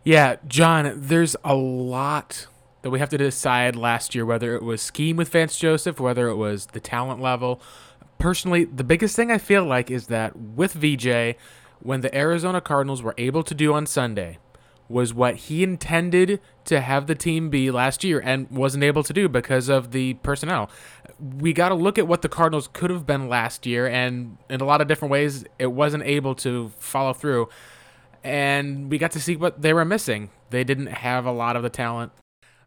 Yeah, 0.05 0.37
John, 0.47 0.93
there's 0.95 1.35
a 1.43 1.53
lot 1.53 2.47
that 2.81 2.89
we 2.89 2.99
have 2.99 3.09
to 3.09 3.17
decide 3.17 3.75
last 3.75 4.15
year 4.15 4.25
whether 4.25 4.55
it 4.55 4.63
was 4.63 4.81
scheme 4.81 5.17
with 5.17 5.29
Vance 5.29 5.57
Joseph, 5.57 5.99
whether 5.99 6.27
it 6.27 6.35
was 6.35 6.67
the 6.67 6.79
talent 6.79 7.21
level. 7.21 7.61
Personally, 8.17 8.65
the 8.65 8.83
biggest 8.83 9.15
thing 9.15 9.31
I 9.31 9.37
feel 9.37 9.65
like 9.65 9.89
is 9.91 10.07
that 10.07 10.37
with 10.37 10.73
VJ, 10.73 11.35
when 11.81 12.01
the 12.01 12.15
Arizona 12.15 12.61
Cardinals 12.61 13.01
were 13.01 13.15
able 13.17 13.43
to 13.43 13.55
do 13.55 13.73
on 13.73 13.85
Sunday 13.85 14.37
was 14.87 15.13
what 15.13 15.35
he 15.35 15.63
intended 15.63 16.39
to 16.65 16.81
have 16.81 17.07
the 17.07 17.15
team 17.15 17.49
be 17.49 17.71
last 17.71 18.03
year 18.03 18.19
and 18.19 18.49
wasn't 18.51 18.83
able 18.83 19.03
to 19.03 19.13
do 19.13 19.29
because 19.29 19.69
of 19.69 19.91
the 19.91 20.15
personnel. 20.15 20.69
We 21.19 21.53
got 21.53 21.69
to 21.69 21.75
look 21.75 21.97
at 21.97 22.07
what 22.07 22.21
the 22.21 22.29
Cardinals 22.29 22.67
could 22.71 22.89
have 22.89 23.05
been 23.05 23.29
last 23.29 23.65
year, 23.65 23.87
and 23.87 24.37
in 24.49 24.59
a 24.59 24.65
lot 24.65 24.81
of 24.81 24.87
different 24.87 25.11
ways, 25.11 25.45
it 25.57 25.67
wasn't 25.67 26.03
able 26.03 26.35
to 26.35 26.71
follow 26.77 27.13
through. 27.13 27.47
And 28.23 28.91
we 28.91 28.97
got 28.97 29.11
to 29.11 29.19
see 29.19 29.35
what 29.35 29.61
they 29.61 29.73
were 29.73 29.85
missing. 29.85 30.29
They 30.49 30.63
didn't 30.63 30.87
have 30.87 31.25
a 31.25 31.31
lot 31.31 31.55
of 31.55 31.63
the 31.63 31.69
talent 31.69 32.11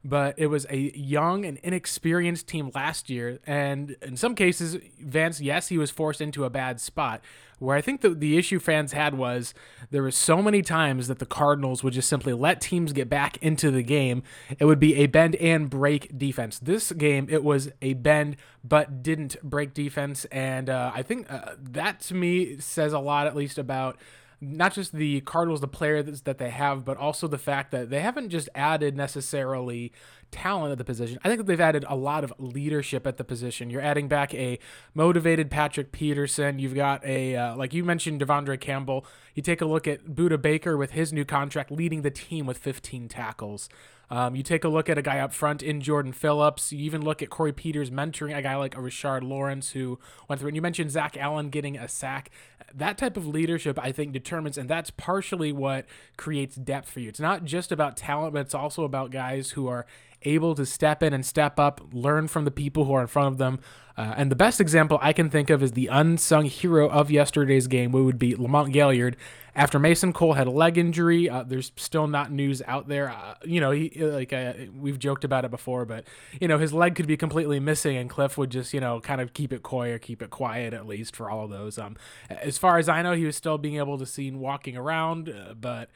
but 0.05 0.39
it 0.39 0.49
was 0.49 0.67
a 0.69 0.93
young 0.97 1.47
and 1.47 1.59
inexperienced 1.63 2.47
team 2.47 2.71
last 2.75 3.09
year. 3.09 3.39
And 3.47 3.97
in 4.03 4.17
some 4.17 4.35
cases, 4.35 4.77
Vance, 5.01 5.41
yes, 5.41 5.69
he 5.69 5.79
was 5.79 5.91
forced 5.91 6.21
into 6.21 6.45
a 6.45 6.51
bad 6.51 6.79
spot. 6.81 7.23
Where 7.59 7.77
I 7.77 7.81
think 7.81 8.03
the, 8.03 8.11
the 8.11 8.37
issue 8.37 8.59
fans 8.59 8.93
had 8.93 9.15
was 9.15 9.55
there 9.91 10.03
were 10.03 10.11
so 10.11 10.43
many 10.43 10.61
times 10.61 11.09
that 11.09 11.21
the 11.21 11.27
Cardinals 11.27 11.83
would 11.83 11.95
just 11.95 12.09
simply 12.09 12.35
let 12.35 12.61
teams 12.61 12.93
get 12.93 13.09
back 13.09 13.39
into 13.39 13.71
the 13.71 13.83
game. 13.83 14.23
It 14.59 14.67
would 14.67 14.81
be 14.81 14.97
a 14.97 15.07
bend 15.07 15.37
and 15.37 15.71
break 15.71 16.19
defense. 16.19 16.59
This 16.59 16.93
game, 16.93 17.27
it 17.31 17.43
was 17.43 17.71
a 17.81 17.95
bend 17.95 18.37
but 18.63 19.03
didn't 19.03 19.37
break 19.43 19.73
defense. 19.73 20.27
And 20.27 20.69
uh, 20.69 20.93
I 20.95 21.03
think 21.03 21.33
uh, 21.33 21.55
that 21.59 22.01
to 22.01 22.15
me 22.15 22.59
says 22.59 22.93
a 22.93 22.99
lot, 22.99 23.27
at 23.27 23.37
least, 23.37 23.57
about 23.57 23.99
not 24.45 24.75
just 24.75 24.93
the 24.93 25.21
Cardinals, 25.23 25.61
the 25.61 25.69
players 25.69 26.23
that 26.23 26.39
they 26.39 26.51
have, 26.51 26.85
but 26.85 26.97
also 26.97 27.27
the 27.27 27.39
fact 27.39 27.71
that 27.73 27.91
they 27.91 28.01
haven't 28.01 28.31
just 28.31 28.49
added 28.55 28.97
necessarily 28.97 29.93
talent 30.31 30.73
at 30.73 30.79
the 30.79 30.85
position. 30.85 31.19
I 31.25 31.29
think 31.29 31.39
that 31.39 31.47
they've 31.47 31.61
added 31.61 31.85
a 31.89 31.97
lot 31.97 32.25
of 32.25 32.33
leadership 32.39 33.07
at 33.07 33.17
the 33.17 33.25
position. 33.25 33.71
You're 33.71 33.81
adding 33.81 34.09
back 34.09 34.35
a 34.35 34.59
motivated 34.93 35.51
Patrick 35.51 35.93
Peterson. 35.93 36.59
You've 36.59 36.75
got 36.75 37.05
a, 37.05 37.37
uh, 37.37 37.57
like 37.57 37.73
you 37.73 37.85
mentioned, 37.85 38.21
De'Vondre 38.21 38.61
Campbell. 38.61 39.07
You 39.35 39.43
take 39.43 39.61
a 39.61 39.67
look 39.67 39.87
at 39.87 40.05
Budda 40.07 40.41
Baker 40.41 40.77
with 40.77 40.93
his 40.93 41.13
new 41.13 41.25
contract 41.25 41.71
leading 41.71 42.03
the 42.03 42.11
team 42.11 42.47
with 42.47 42.59
15 42.59 43.09
tackles. 43.09 43.69
Um, 44.11 44.37
you 44.37 44.43
take 44.43 44.65
a 44.65 44.69
look 44.69 44.89
at 44.89 44.99
a 44.99 45.03
guy 45.03 45.19
up 45.19 45.33
front 45.33 45.63
in 45.63 45.81
Jordan 45.81 46.13
Phillips. 46.13 46.73
You 46.73 46.85
even 46.85 47.03
look 47.03 47.23
at 47.23 47.31
Corey 47.31 47.53
Peters 47.53 47.91
mentoring 47.91 48.37
a 48.37 48.43
guy 48.43 48.57
like 48.57 48.77
a 48.77 48.81
Rashard 48.81 49.23
Lawrence 49.23 49.71
who 49.71 49.99
went 50.29 50.41
through. 50.41 50.49
And 50.49 50.57
you 50.57 50.63
mentioned 50.63 50.91
Zach 50.91 51.17
Allen 51.17 51.51
getting 51.51 51.77
a 51.77 51.89
sack. 51.89 52.31
That 52.75 52.99
type 52.99 53.17
of 53.17 53.27
leadership, 53.27 53.79
I 53.81 53.93
think, 53.93 54.13
determines, 54.13 54.59
and 54.59 54.69
that's 54.69 54.91
partially 54.91 55.53
what 55.53 55.87
creates 56.17 56.57
depth 56.57 56.91
for 56.91 57.01
you. 57.01 57.09
It's 57.09 57.21
not 57.21 57.45
just 57.45 57.71
about 57.71 57.97
talent, 57.97 58.35
but 58.35 58.41
it's 58.41 58.55
also 58.55 58.85
about 58.85 59.11
guys 59.11 59.51
who 59.51 59.69
are 59.69 59.87
able 60.25 60.55
to 60.55 60.67
step 60.67 61.03
in 61.03 61.13
and 61.13 61.25
step 61.25 61.59
up, 61.59 61.81
learn 61.93 62.29
from 62.29 62.45
the 62.45 62.51
people 62.51 62.85
who 62.85 62.93
are 62.95 63.03
in 63.03 63.07
front 63.07 63.29
of 63.29 63.39
them. 63.39 63.61
Uh, 63.97 64.13
and 64.17 64.31
the 64.31 64.37
best 64.37 64.61
example 64.61 64.99
I 65.01 65.13
can 65.13 65.31
think 65.31 65.51
of 65.51 65.63
is 65.63 65.73
the 65.73 65.87
unsung 65.87 66.47
hero 66.47 66.89
of 66.89 67.11
yesterday's 67.11 67.69
game, 67.69 67.93
which 67.93 68.03
would 68.03 68.19
be 68.19 68.35
Lamont 68.35 68.73
Gaillard. 68.73 69.17
After 69.57 69.79
Mason 69.79 70.13
Cole 70.13 70.33
had 70.33 70.49
a 70.49 70.51
leg 70.51 70.77
injury, 70.77 71.31
uh, 71.31 71.45
there's 71.45 71.71
still 71.77 72.09
not 72.09 72.33
news 72.33 72.61
out 72.67 72.89
there. 72.89 73.11
Uh, 73.11 73.35
you 73.45 73.61
know, 73.61 73.71
he 73.71 73.91
like 73.95 74.33
uh, 74.33 74.55
we've 74.77 74.99
joked 74.99 75.23
about 75.23 75.45
it 75.45 75.53
before, 75.53 75.85
but 75.85 76.05
you 76.41 76.49
know 76.49 76.59
his 76.59 76.73
leg 76.73 76.97
could 76.97 77.07
be 77.07 77.17
completely 77.17 77.61
missing, 77.61 77.97
and 77.97 78.11
Cliff 78.11 78.37
would 78.37 78.51
just 78.51 78.75
you 78.75 78.81
know 78.81 78.99
kind 79.01 79.21
of 79.21 79.33
keep 79.33 79.53
it 79.53 79.63
coy 79.63 79.93
or 79.93 80.01
keep 80.01 80.23
it 80.23 80.31
quiet 80.31 80.75
at 80.75 80.89
least 80.89 81.15
for 81.15 81.31
all 81.31 81.45
of 81.45 81.51
those. 81.51 81.79
Um, 81.79 81.97
as 82.29 82.59
far 82.59 82.79
as 82.79 82.89
I 82.89 83.01
know, 83.03 83.13
he 83.13 83.27
was 83.27 83.37
still 83.37 83.59
being 83.59 83.77
able 83.77 83.97
to 83.99 84.07
see 84.07 84.29
walking 84.33 84.77
around, 84.77 85.29
uh, 85.29 85.55
but 85.55 85.89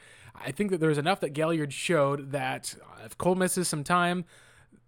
I 0.43 0.51
think 0.51 0.71
that 0.71 0.79
there's 0.79 0.97
enough 0.97 1.19
that 1.21 1.33
Gaillard 1.33 1.73
showed 1.73 2.31
that 2.31 2.75
if 3.05 3.17
Cole 3.17 3.35
misses 3.35 3.67
some 3.67 3.83
time 3.83 4.25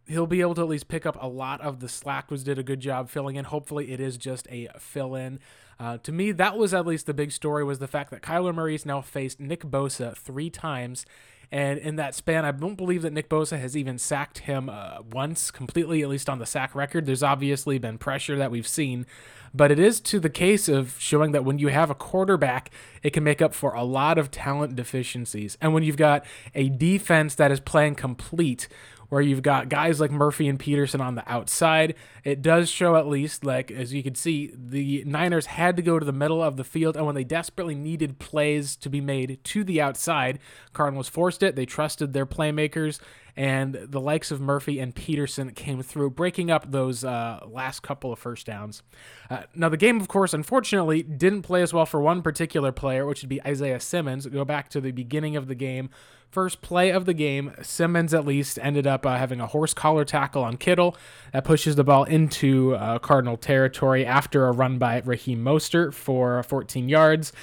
he'll 0.07 0.27
be 0.27 0.41
able 0.41 0.55
to 0.55 0.61
at 0.61 0.67
least 0.67 0.87
pick 0.87 1.05
up 1.05 1.17
a 1.21 1.27
lot 1.27 1.61
of 1.61 1.79
the 1.79 1.89
slack. 1.89 2.29
Was 2.29 2.43
did 2.43 2.59
a 2.59 2.63
good 2.63 2.79
job 2.79 3.09
filling 3.09 3.35
in. 3.35 3.45
Hopefully, 3.45 3.91
it 3.91 3.99
is 3.99 4.17
just 4.17 4.47
a 4.49 4.69
fill 4.77 5.15
in. 5.15 5.39
Uh, 5.79 5.97
to 5.99 6.11
me, 6.11 6.31
that 6.31 6.57
was 6.57 6.73
at 6.73 6.85
least 6.85 7.07
the 7.07 7.13
big 7.13 7.31
story 7.31 7.63
was 7.63 7.79
the 7.79 7.87
fact 7.87 8.11
that 8.11 8.21
Kyler 8.21 8.53
Murray 8.53 8.73
has 8.73 8.85
now 8.85 9.01
faced 9.01 9.39
Nick 9.39 9.61
Bosa 9.61 10.15
three 10.15 10.49
times. 10.49 11.05
And 11.51 11.79
in 11.79 11.97
that 11.97 12.15
span, 12.15 12.45
I 12.45 12.51
don't 12.51 12.75
believe 12.75 13.01
that 13.01 13.11
Nick 13.11 13.27
Bosa 13.27 13.59
has 13.59 13.75
even 13.75 13.97
sacked 13.97 14.39
him 14.39 14.69
uh, 14.69 14.99
once 15.11 15.51
completely, 15.51 16.01
at 16.01 16.07
least 16.07 16.29
on 16.29 16.39
the 16.39 16.45
sack 16.45 16.75
record. 16.75 17.05
There's 17.05 17.23
obviously 17.23 17.77
been 17.77 17.97
pressure 17.97 18.37
that 18.37 18.51
we've 18.51 18.67
seen, 18.67 19.05
but 19.53 19.71
it 19.71 19.79
is 19.79 19.99
to 20.01 20.19
the 20.19 20.29
case 20.29 20.67
of 20.67 20.95
showing 20.99 21.31
that 21.31 21.43
when 21.43 21.59
you 21.59 21.67
have 21.67 21.89
a 21.89 21.95
quarterback, 21.95 22.71
it 23.03 23.11
can 23.11 23.23
make 23.23 23.41
up 23.41 23.53
for 23.53 23.73
a 23.73 23.83
lot 23.83 24.17
of 24.17 24.31
talent 24.31 24.75
deficiencies. 24.75 25.57
And 25.61 25.73
when 25.73 25.83
you've 25.83 25.97
got 25.97 26.25
a 26.55 26.69
defense 26.69 27.35
that 27.35 27.51
is 27.51 27.59
playing 27.59 27.95
complete, 27.95 28.67
where 29.11 29.21
you've 29.21 29.41
got 29.41 29.67
guys 29.67 29.99
like 29.99 30.09
Murphy 30.09 30.47
and 30.47 30.57
Peterson 30.57 31.01
on 31.01 31.15
the 31.15 31.29
outside. 31.29 31.95
It 32.23 32.41
does 32.41 32.69
show 32.69 32.95
at 32.95 33.07
least, 33.07 33.43
like 33.43 33.69
as 33.69 33.93
you 33.93 34.01
can 34.01 34.15
see, 34.15 34.53
the 34.55 35.03
Niners 35.05 35.47
had 35.47 35.75
to 35.75 35.81
go 35.81 35.99
to 35.99 36.05
the 36.05 36.13
middle 36.13 36.41
of 36.41 36.55
the 36.55 36.63
field, 36.63 36.95
and 36.95 37.05
when 37.05 37.13
they 37.13 37.25
desperately 37.25 37.75
needed 37.75 38.19
plays 38.19 38.77
to 38.77 38.89
be 38.89 39.01
made 39.01 39.43
to 39.43 39.65
the 39.65 39.81
outside, 39.81 40.39
Cardinals 40.71 41.09
forced 41.09 41.43
it. 41.43 41.57
They 41.57 41.65
trusted 41.65 42.13
their 42.13 42.25
playmakers, 42.25 43.01
and 43.35 43.73
the 43.73 43.99
likes 43.99 44.31
of 44.31 44.39
Murphy 44.39 44.79
and 44.79 44.95
Peterson 44.95 45.51
came 45.51 45.83
through, 45.83 46.11
breaking 46.11 46.49
up 46.49 46.71
those 46.71 47.03
uh, 47.03 47.41
last 47.45 47.81
couple 47.81 48.13
of 48.13 48.19
first 48.19 48.45
downs. 48.45 48.81
Uh, 49.29 49.43
now, 49.53 49.67
the 49.67 49.75
game, 49.75 49.99
of 49.99 50.07
course, 50.07 50.33
unfortunately, 50.33 51.03
didn't 51.03 51.41
play 51.41 51.61
as 51.61 51.73
well 51.73 51.85
for 51.85 52.01
one 52.01 52.21
particular 52.21 52.71
player, 52.71 53.05
which 53.05 53.23
would 53.23 53.29
be 53.29 53.43
Isaiah 53.45 53.81
Simmons. 53.81 54.25
Go 54.25 54.45
back 54.45 54.69
to 54.69 54.79
the 54.79 54.91
beginning 54.91 55.35
of 55.35 55.47
the 55.47 55.55
game 55.55 55.89
first 56.31 56.61
play 56.61 56.91
of 56.91 57.05
the 57.05 57.13
game, 57.13 57.53
Simmons 57.61 58.13
at 58.13 58.25
least 58.25 58.57
ended 58.61 58.87
up 58.87 59.05
uh, 59.05 59.17
having 59.17 59.41
a 59.41 59.47
horse 59.47 59.73
collar 59.73 60.05
tackle 60.05 60.43
on 60.43 60.57
Kittle 60.57 60.95
that 61.33 61.43
pushes 61.43 61.75
the 61.75 61.83
ball 61.83 62.05
into 62.05 62.75
uh, 62.75 62.99
Cardinal 62.99 63.37
territory 63.37 64.05
after 64.05 64.47
a 64.47 64.51
run 64.51 64.77
by 64.77 65.01
Raheem 65.03 65.43
Mostert 65.43 65.93
for 65.93 66.41
14 66.43 66.87
yards. 66.89 67.33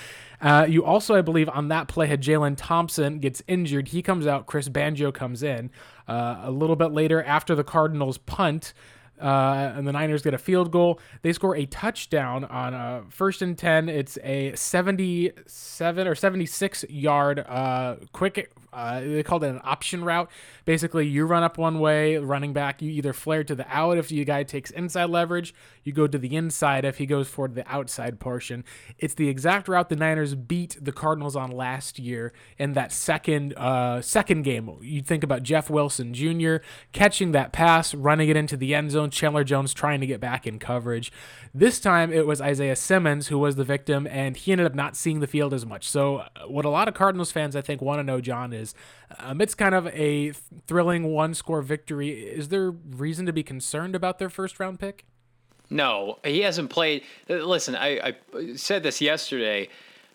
Uh, 0.41 0.67
you 0.69 0.85
also, 0.85 1.15
I 1.15 1.21
believe, 1.21 1.49
on 1.49 1.69
that 1.69 1.89
play 1.89 2.07
had 2.07 2.23
Jalen 2.23 2.55
Thompson 2.57 3.19
gets 3.19 3.43
injured. 3.47 3.89
He 3.89 4.03
comes 4.03 4.27
out. 4.27 4.47
Chris 4.47 4.69
Banjo 4.69 5.13
comes 5.13 5.43
in. 5.43 5.71
Uh, 6.07 6.41
a 6.45 6.51
little 6.51 6.77
bit 6.77 6.93
later, 6.93 7.23
after 7.23 7.55
the 7.55 7.65
Cardinals 7.65 8.19
punt, 8.19 8.73
uh, 9.21 9.73
and 9.77 9.87
the 9.87 9.93
Niners 9.93 10.23
get 10.23 10.35
a 10.35 10.39
field 10.39 10.71
goal. 10.71 11.01
They 11.23 11.33
score 11.33 11.57
a 11.57 11.67
touchdown 11.67 12.45
on 12.45 12.75
a 12.75 13.05
first 13.09 13.43
and 13.43 13.57
10. 13.57 13.89
It's 13.89 14.19
a 14.23 14.55
77 14.55 16.07
or 16.07 16.15
76 16.15 16.85
yard 16.89 17.41
uh, 17.41 17.97
quick, 18.13 18.51
uh, 18.73 19.01
they 19.01 19.23
called 19.23 19.45
it 19.45 19.49
an 19.49 19.61
option 19.65 20.05
route. 20.05 20.31
Basically, 20.65 21.07
you 21.07 21.25
run 21.25 21.43
up 21.43 21.57
one 21.59 21.81
way, 21.81 22.17
running 22.19 22.53
back, 22.53 22.83
you 22.83 22.91
either 22.91 23.13
flare 23.13 23.43
to 23.45 23.55
the 23.55 23.67
out 23.69 23.97
if 23.99 24.09
the 24.09 24.25
guy 24.25 24.43
takes 24.43 24.71
inside 24.71 25.07
leverage, 25.07 25.55
you 25.85 25.93
go 25.93 26.07
to 26.07 26.19
the 26.19 26.37
inside 26.37 26.85
if 26.85 26.99
he 26.99 27.07
goes 27.07 27.29
for 27.29 27.49
the 27.49 27.67
outside 27.67 28.21
portion. 28.21 28.65
It's 28.99 29.15
the 29.15 29.29
exact 29.29 29.69
route 29.69 29.89
the 29.89 29.97
Niners 29.97 30.35
beat 30.35 30.77
the 30.81 30.93
Cardinals 30.93 31.35
on 31.35 31.51
last 31.51 31.99
year 31.99 32.33
in 32.59 32.75
that 32.75 32.93
second 32.93 33.55
uh, 33.55 34.03
second 34.03 34.43
game. 34.43 34.71
You 34.83 35.01
think 35.01 35.25
about 35.25 35.43
Jeff 35.43 35.71
Wilson 35.71 36.13
Jr. 36.13 36.57
catching 36.93 37.33
that 37.33 37.53
pass, 37.53 37.95
running 37.95 38.29
it 38.29 38.37
into 38.37 38.57
the 38.57 38.75
end 38.75 38.91
zone, 38.91 39.08
Chandler 39.11 39.45
Jones 39.45 39.75
trying 39.75 40.01
to 40.01 40.07
get 40.07 40.21
back 40.21 40.47
in 40.47 40.59
coverage. 40.59 41.13
This 41.55 41.81
time 41.81 42.13
it 42.13 42.27
was 42.27 42.41
Isaiah 42.41 42.77
Simmons 42.77 43.29
who 43.29 43.39
was 43.39 43.57
the 43.57 43.65
victim, 43.65 44.07
and 44.07 44.37
he 44.37 44.53
ended 44.53 44.67
up 44.67 44.75
not 44.75 44.97
seeing 44.97 45.21
the 45.21 45.27
field 45.27 45.55
as 45.55 45.65
much. 45.65 45.89
So, 45.89 46.19
uh, 46.19 46.29
what 46.47 46.65
a 46.65 46.71
lot 46.71 46.89
of 46.89 46.95
Cardinals 46.95 47.33
fans, 47.33 47.57
I 47.57 47.61
think, 47.61 47.81
want 47.81 47.99
to 47.99 48.03
know, 48.03 48.21
John, 48.21 48.53
is 48.53 48.75
amidst 49.19 49.59
kind 49.59 49.75
of 49.75 49.87
a 49.89 50.33
thrilling 50.67 51.05
one 51.05 51.35
score 51.35 51.63
victory, 51.63 52.11
is 52.11 52.49
there 52.49 52.71
reason 52.71 53.27
to 53.27 53.33
be 53.33 53.43
concerned 53.43 53.95
about 53.95 54.19
their 54.19 54.31
first 54.31 54.61
round 54.61 54.81
pick? 54.81 55.05
No, 55.71 56.19
he 56.25 56.41
hasn't 56.41 56.71
played. 56.71 57.03
Uh, 57.29 57.35
listen, 57.35 57.77
I, 57.77 58.15
I 58.33 58.55
said 58.57 58.83
this 58.83 59.01
yesterday. 59.01 59.69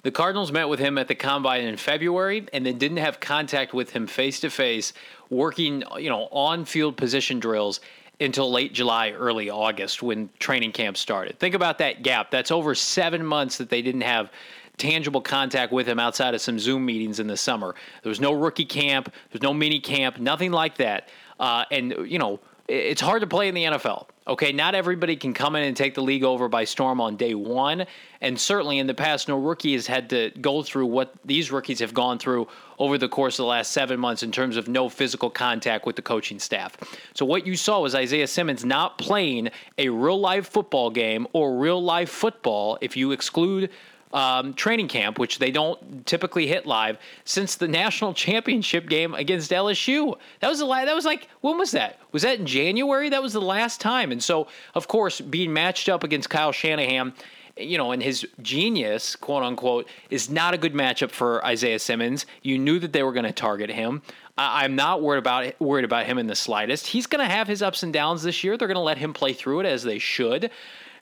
The 0.03 0.11
Cardinals 0.11 0.51
met 0.51 0.67
with 0.67 0.81
him 0.81 0.97
at 0.97 1.07
the 1.07 1.15
combine 1.15 1.63
in 1.63 1.77
February 1.77 2.45
and 2.51 2.65
then 2.65 2.77
didn't 2.77 2.97
have 2.97 3.21
contact 3.21 3.73
with 3.73 3.91
him 3.91 4.05
face 4.05 4.41
to 4.41 4.49
face, 4.49 4.91
working, 5.29 5.83
you 5.97 6.09
know, 6.09 6.27
on 6.31 6.65
field 6.65 6.97
position 6.97 7.39
drills 7.39 7.79
until 8.19 8.51
late 8.51 8.73
July, 8.73 9.11
early 9.11 9.49
August 9.49 10.03
when 10.03 10.29
training 10.39 10.71
camp 10.71 10.97
started. 10.97 11.39
Think 11.39 11.55
about 11.55 11.77
that 11.79 12.03
gap. 12.03 12.31
That's 12.31 12.51
over 12.51 12.75
seven 12.75 13.25
months 13.25 13.57
that 13.57 13.69
they 13.69 13.81
didn't 13.81 14.01
have 14.01 14.31
tangible 14.77 15.21
contact 15.21 15.71
with 15.71 15.87
him 15.87 15.99
outside 15.99 16.33
of 16.33 16.41
some 16.41 16.59
Zoom 16.59 16.85
meetings 16.85 17.19
in 17.19 17.27
the 17.27 17.37
summer. 17.37 17.75
There 18.01 18.09
was 18.09 18.19
no 18.19 18.33
rookie 18.33 18.65
camp, 18.65 19.13
there's 19.31 19.41
no 19.41 19.53
mini 19.53 19.79
camp, 19.79 20.19
nothing 20.19 20.51
like 20.51 20.77
that. 20.77 21.09
Uh, 21.39 21.65
and, 21.71 21.95
you 22.05 22.19
know, 22.19 22.39
it's 22.67 23.01
hard 23.01 23.21
to 23.21 23.27
play 23.27 23.49
in 23.49 23.55
the 23.55 23.63
NFL. 23.65 24.07
Okay, 24.25 24.53
not 24.53 24.73
everybody 24.73 25.17
can 25.17 25.33
come 25.33 25.55
in 25.57 25.63
and 25.63 25.75
take 25.75 25.95
the 25.95 26.01
league 26.01 26.23
over 26.23 26.47
by 26.47 26.63
storm 26.63 27.01
on 27.01 27.17
day 27.17 27.35
one. 27.35 27.85
And 28.21 28.39
certainly 28.39 28.79
in 28.79 28.87
the 28.87 28.93
past, 28.93 29.27
no 29.27 29.37
rookie 29.37 29.73
has 29.73 29.85
had 29.85 30.09
to 30.11 30.31
go 30.39 30.63
through 30.63 30.85
what 30.85 31.13
these 31.25 31.51
rookies 31.51 31.79
have 31.79 31.93
gone 31.93 32.19
through 32.19 32.47
over 32.83 32.97
the 32.97 33.07
course 33.07 33.35
of 33.35 33.43
the 33.43 33.47
last 33.47 33.71
seven 33.71 33.97
months 33.97 34.23
in 34.23 34.31
terms 34.31 34.57
of 34.57 34.67
no 34.67 34.89
physical 34.89 35.29
contact 35.29 35.85
with 35.85 35.95
the 35.95 36.01
coaching 36.01 36.37
staff. 36.37 36.75
So 37.13 37.25
what 37.25 37.47
you 37.47 37.55
saw 37.55 37.79
was 37.79 37.95
Isaiah 37.95 38.27
Simmons 38.27 38.65
not 38.65 38.97
playing 38.97 39.51
a 39.77 39.87
real 39.87 40.19
life 40.19 40.49
football 40.49 40.89
game 40.89 41.25
or 41.31 41.57
real 41.57 41.81
life 41.81 42.09
football 42.09 42.77
if 42.81 42.97
you 42.97 43.13
exclude 43.13 43.69
um, 44.11 44.53
training 44.53 44.89
camp, 44.89 45.17
which 45.17 45.39
they 45.39 45.49
don't 45.49 46.05
typically 46.05 46.45
hit 46.45 46.65
live, 46.65 46.97
since 47.23 47.55
the 47.55 47.69
national 47.69 48.13
championship 48.13 48.89
game 48.89 49.15
against 49.15 49.49
LSU. 49.49 50.17
That 50.41 50.49
was 50.49 50.59
the 50.59 50.65
la- 50.65 50.83
that 50.83 50.93
was 50.93 51.05
like 51.05 51.29
when 51.39 51.57
was 51.57 51.71
that? 51.71 51.99
Was 52.11 52.23
that 52.23 52.37
in 52.37 52.45
January? 52.45 53.09
That 53.09 53.23
was 53.23 53.31
the 53.31 53.41
last 53.41 53.79
time. 53.79 54.11
And 54.11 54.21
so, 54.21 54.47
of 54.75 54.89
course, 54.89 55.21
being 55.21 55.53
matched 55.53 55.87
up 55.87 56.03
against 56.03 56.29
Kyle 56.29 56.51
Shanahan 56.51 57.13
you 57.57 57.77
know, 57.77 57.91
and 57.91 58.01
his 58.01 58.25
genius, 58.41 59.15
quote 59.15 59.43
unquote, 59.43 59.87
is 60.09 60.29
not 60.29 60.53
a 60.53 60.57
good 60.57 60.73
matchup 60.73 61.11
for 61.11 61.43
Isaiah 61.45 61.79
Simmons. 61.79 62.25
You 62.41 62.57
knew 62.57 62.79
that 62.79 62.93
they 62.93 63.03
were 63.03 63.13
going 63.13 63.25
to 63.25 63.31
target 63.31 63.69
him. 63.69 64.01
I, 64.37 64.65
am 64.65 64.75
not 64.75 65.01
worried 65.01 65.19
about 65.19 65.59
worried 65.59 65.85
about 65.85 66.07
him 66.07 66.17
in 66.17 66.25
the 66.25 66.35
slightest. 66.35 66.87
He's 66.87 67.05
going 67.05 67.23
to 67.25 67.31
have 67.31 67.47
his 67.47 67.61
ups 67.61 67.83
and 67.83 67.93
downs 67.93 68.23
this 68.23 68.43
year. 68.43 68.57
They're 68.57 68.67
going 68.67 68.75
to 68.75 68.81
let 68.81 68.97
him 68.97 69.13
play 69.13 69.33
through 69.33 69.59
it 69.59 69.65
as 69.67 69.83
they 69.83 69.99
should 69.99 70.49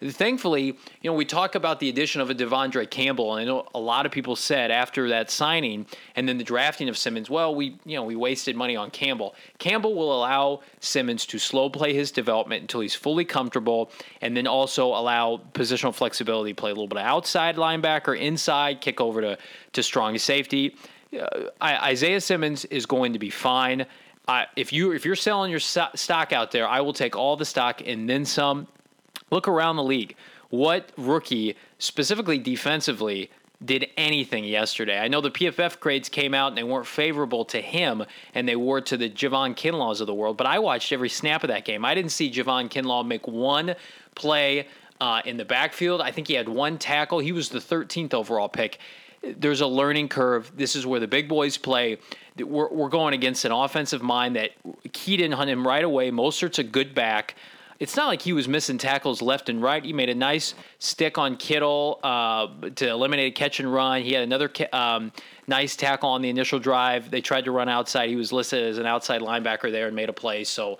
thankfully, 0.03 0.65
you 0.65 0.75
know, 1.03 1.13
we 1.13 1.25
talk 1.25 1.55
about 1.55 1.79
the 1.79 1.89
addition 1.89 2.21
of 2.21 2.29
a 2.29 2.35
De'Vondre 2.35 2.89
Campbell, 2.89 3.35
and 3.35 3.41
I 3.41 3.45
know 3.45 3.67
a 3.75 3.79
lot 3.79 4.05
of 4.05 4.11
people 4.11 4.35
said 4.35 4.71
after 4.71 5.09
that 5.09 5.29
signing 5.29 5.85
and 6.15 6.27
then 6.27 6.37
the 6.37 6.43
drafting 6.43 6.89
of 6.89 6.97
Simmons, 6.97 7.29
well, 7.29 7.53
we 7.53 7.77
you 7.85 7.95
know 7.95 8.03
we 8.03 8.15
wasted 8.15 8.55
money 8.55 8.75
on 8.75 8.89
Campbell. 8.89 9.35
Campbell 9.59 9.95
will 9.95 10.15
allow 10.15 10.61
Simmons 10.79 11.25
to 11.27 11.39
slow 11.39 11.69
play 11.69 11.93
his 11.93 12.11
development 12.11 12.61
until 12.61 12.81
he's 12.81 12.95
fully 12.95 13.25
comfortable, 13.25 13.91
and 14.21 14.35
then 14.35 14.47
also 14.47 14.87
allow 14.87 15.41
positional 15.53 15.93
flexibility, 15.93 16.53
play 16.53 16.71
a 16.71 16.73
little 16.73 16.87
bit 16.87 16.97
of 16.97 17.05
outside 17.05 17.55
linebacker, 17.55 18.17
inside, 18.19 18.81
kick 18.81 18.99
over 18.99 19.21
to 19.21 19.37
to 19.73 19.83
strong 19.83 20.17
safety. 20.17 20.75
Uh, 21.19 21.49
Isaiah 21.61 22.21
Simmons 22.21 22.65
is 22.65 22.85
going 22.85 23.13
to 23.13 23.19
be 23.19 23.29
fine. 23.29 23.85
Uh, 24.27 24.45
if 24.55 24.71
you 24.71 24.91
if 24.91 25.05
you're 25.05 25.15
selling 25.15 25.51
your 25.51 25.59
stock 25.59 26.31
out 26.31 26.51
there, 26.51 26.67
I 26.67 26.81
will 26.81 26.93
take 26.93 27.15
all 27.15 27.35
the 27.35 27.45
stock 27.45 27.81
and 27.85 28.09
then 28.09 28.25
some. 28.25 28.67
Look 29.31 29.47
around 29.47 29.77
the 29.77 29.83
league. 29.83 30.15
What 30.49 30.91
rookie, 30.97 31.55
specifically 31.79 32.37
defensively, 32.37 33.31
did 33.63 33.87
anything 33.95 34.43
yesterday? 34.43 34.99
I 34.99 35.07
know 35.07 35.21
the 35.21 35.31
PFF 35.31 35.79
grades 35.79 36.09
came 36.09 36.33
out 36.33 36.49
and 36.49 36.57
they 36.57 36.63
weren't 36.63 36.87
favorable 36.87 37.45
to 37.45 37.61
him 37.61 38.03
and 38.33 38.47
they 38.47 38.55
were 38.55 38.81
to 38.81 38.97
the 38.97 39.09
Javon 39.09 39.55
Kinlaws 39.55 40.01
of 40.01 40.07
the 40.07 40.13
world, 40.13 40.35
but 40.35 40.47
I 40.47 40.59
watched 40.59 40.91
every 40.91 41.09
snap 41.09 41.43
of 41.43 41.47
that 41.49 41.63
game. 41.63 41.85
I 41.85 41.95
didn't 41.95 42.11
see 42.11 42.29
Javon 42.31 42.69
Kinlaw 42.69 43.05
make 43.05 43.27
one 43.27 43.75
play 44.15 44.67
uh, 44.99 45.21
in 45.25 45.37
the 45.37 45.45
backfield. 45.45 46.01
I 46.01 46.11
think 46.11 46.27
he 46.27 46.33
had 46.33 46.49
one 46.49 46.77
tackle. 46.77 47.19
He 47.19 47.31
was 47.31 47.49
the 47.49 47.59
13th 47.59 48.13
overall 48.13 48.49
pick. 48.49 48.79
There's 49.23 49.61
a 49.61 49.67
learning 49.67 50.09
curve. 50.09 50.51
This 50.55 50.75
is 50.75 50.85
where 50.85 50.99
the 50.99 51.07
big 51.07 51.29
boys 51.29 51.55
play. 51.55 51.99
We're, 52.37 52.69
we're 52.69 52.89
going 52.89 53.13
against 53.13 53.45
an 53.45 53.51
offensive 53.51 54.01
mind 54.01 54.35
that 54.35 54.51
keyed 54.91 55.21
in 55.21 55.33
on 55.33 55.47
him 55.47 55.65
right 55.65 55.83
away. 55.83 56.09
Mostert's 56.09 56.57
a 56.59 56.63
good 56.63 56.95
back 56.95 57.35
it's 57.81 57.95
not 57.95 58.05
like 58.05 58.21
he 58.21 58.31
was 58.31 58.47
missing 58.47 58.77
tackles 58.77 59.23
left 59.23 59.49
and 59.49 59.59
right. 59.59 59.83
He 59.83 59.91
made 59.91 60.09
a 60.09 60.15
nice 60.15 60.53
stick 60.77 61.17
on 61.17 61.35
Kittle 61.35 61.99
uh, 62.03 62.47
to 62.75 62.87
eliminate 62.87 63.33
a 63.33 63.35
catch 63.35 63.59
and 63.59 63.73
run. 63.73 64.03
He 64.03 64.13
had 64.13 64.21
another 64.21 64.51
um, 64.71 65.11
nice 65.47 65.75
tackle 65.75 66.09
on 66.09 66.21
the 66.21 66.29
initial 66.29 66.59
drive. 66.59 67.09
They 67.09 67.21
tried 67.21 67.45
to 67.45 67.51
run 67.51 67.69
outside. 67.69 68.07
He 68.07 68.15
was 68.15 68.31
listed 68.31 68.63
as 68.63 68.77
an 68.77 68.85
outside 68.85 69.21
linebacker 69.21 69.71
there 69.71 69.87
and 69.87 69.95
made 69.95 70.09
a 70.09 70.13
play. 70.13 70.43
So, 70.43 70.77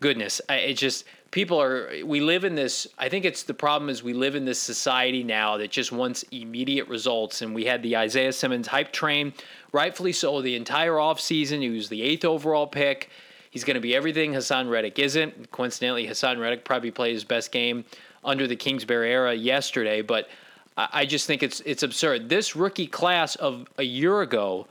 goodness, 0.00 0.40
it 0.48 0.74
just 0.74 1.04
people 1.30 1.62
are. 1.62 1.90
We 2.04 2.20
live 2.20 2.42
in 2.42 2.56
this. 2.56 2.88
I 2.98 3.08
think 3.08 3.24
it's 3.24 3.44
the 3.44 3.54
problem 3.54 3.88
is 3.88 4.02
we 4.02 4.12
live 4.12 4.34
in 4.34 4.44
this 4.44 4.58
society 4.58 5.22
now 5.22 5.58
that 5.58 5.70
just 5.70 5.92
wants 5.92 6.24
immediate 6.32 6.88
results. 6.88 7.42
And 7.42 7.54
we 7.54 7.66
had 7.66 7.84
the 7.84 7.96
Isaiah 7.96 8.32
Simmons 8.32 8.66
hype 8.66 8.90
train, 8.90 9.32
rightfully 9.70 10.12
so, 10.12 10.42
the 10.42 10.56
entire 10.56 10.94
offseason. 10.94 11.60
He 11.60 11.70
was 11.70 11.88
the 11.88 12.02
eighth 12.02 12.24
overall 12.24 12.66
pick. 12.66 13.10
He's 13.52 13.64
going 13.64 13.74
to 13.74 13.80
be 13.80 13.94
everything 13.94 14.32
Haason 14.32 14.70
Reddick 14.70 14.98
isn't. 14.98 15.52
Coincidentally, 15.52 16.06
Haason 16.06 16.40
Reddick 16.40 16.64
probably 16.64 16.90
played 16.90 17.12
his 17.12 17.22
best 17.22 17.52
game 17.52 17.84
under 18.24 18.46
the 18.46 18.56
Kingsbury 18.56 19.12
era 19.12 19.34
yesterday, 19.34 20.00
but 20.00 20.28
I 20.76 21.04
just 21.04 21.26
think 21.26 21.42
it's 21.42 21.60
it's 21.60 21.82
absurd. 21.82 22.30
This 22.30 22.56
rookie 22.56 22.86
class 22.86 23.36
of 23.36 23.68
a 23.76 23.82
year 23.82 24.22
ago 24.22 24.66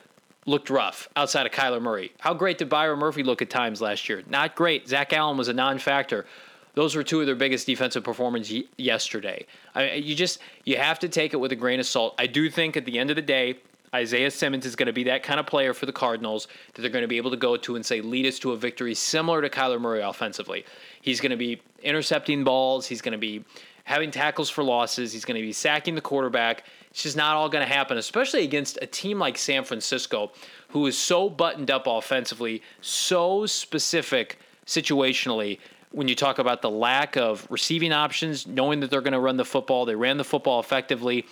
looked 0.48 0.72
rough 0.72 1.08
outside 1.16 1.46
of 1.46 1.52
Kyler 1.52 1.80
Murray. 1.80 2.12
How 2.20 2.34
great 2.34 2.58
did 2.58 2.70
Byron 2.70 2.98
Murphy 2.98 3.22
look 3.22 3.44
at 3.44 3.52
times 3.52 3.82
last 3.82 4.10
year? 4.10 4.24
Not 4.28 4.56
great. 4.56 4.90
Zach 4.90 5.14
Allen 5.14 5.38
was 5.38 5.48
a 5.48 5.54
non-factor. 5.54 6.26
Those 6.74 6.96
were 6.96 7.04
two 7.04 7.20
of 7.20 7.28
their 7.28 7.36
biggest 7.36 7.68
defensive 7.68 8.04
performances 8.04 8.64
yesterday. 8.78 9.46
I 9.76 9.94
you 9.94 10.16
just 10.16 10.40
you 10.66 10.78
have 10.78 10.98
to 11.00 11.10
take 11.10 11.34
it 11.34 11.38
with 11.38 11.52
a 11.52 11.56
grain 11.56 11.80
of 11.80 11.86
salt. 11.86 12.16
I 12.18 12.26
do 12.26 12.50
think 12.50 12.76
at 12.76 12.86
the 12.86 12.98
end 12.98 13.12
of 13.12 13.16
the 13.16 13.22
day, 13.22 13.60
Isaiah 13.94 14.32
Simmons 14.32 14.66
is 14.66 14.76
going 14.76 14.88
to 14.88 14.94
be 14.94 15.04
that 15.06 15.22
kind 15.22 15.40
of 15.40 15.46
player 15.46 15.74
for 15.74 15.86
the 15.86 15.92
Cardinals 15.92 16.48
that 16.74 16.82
they're 16.82 16.92
going 16.92 17.04
to 17.04 17.10
be 17.10 17.18
able 17.18 17.32
to 17.32 17.38
go 17.38 17.58
to 17.58 17.76
and 17.76 17.86
say, 17.86 18.00
lead 18.00 18.26
us 18.26 18.40
to 18.40 18.52
a 18.52 18.58
victory 18.58 18.94
similar 18.94 19.42
to 19.42 19.50
Kyler 19.50 19.82
Murray 19.82 20.02
offensively. 20.02 20.66
He's 21.02 21.20
going 21.20 21.32
to 21.32 21.38
be 21.38 21.62
intercepting 21.84 22.44
balls. 22.44 22.88
He's 22.88 23.02
going 23.02 23.12
to 23.12 23.18
be 23.18 23.44
having 23.84 24.10
tackles 24.10 24.50
for 24.50 24.64
losses. 24.64 25.12
He's 25.12 25.26
going 25.26 25.40
to 25.40 25.46
be 25.46 25.52
sacking 25.52 25.96
the 25.96 26.02
quarterback. 26.02 26.64
It's 26.90 27.04
just 27.04 27.18
not 27.18 27.36
all 27.36 27.50
going 27.50 27.68
to 27.68 27.74
happen, 27.74 27.98
especially 27.98 28.44
against 28.44 28.78
a 28.82 28.86
team 28.86 29.20
like 29.20 29.38
San 29.38 29.64
Francisco, 29.66 30.32
who 30.70 30.86
is 30.88 30.98
so 30.98 31.30
buttoned 31.30 31.70
up 31.70 31.86
offensively, 31.88 32.62
so 32.80 33.46
specific 33.46 34.40
situationally. 34.66 35.60
When 35.92 36.08
you 36.08 36.16
talk 36.16 36.40
about 36.40 36.62
the 36.62 36.70
lack 36.70 37.18
of 37.18 37.46
receiving 37.50 37.92
options, 37.92 38.48
knowing 38.48 38.80
that 38.80 38.90
they're 38.90 39.02
going 39.02 39.12
to 39.12 39.20
run 39.20 39.36
the 39.36 39.44
football, 39.44 39.84
they 39.84 39.96
ran 39.96 40.16
the 40.16 40.24
football 40.24 40.62
effectively 40.62 41.26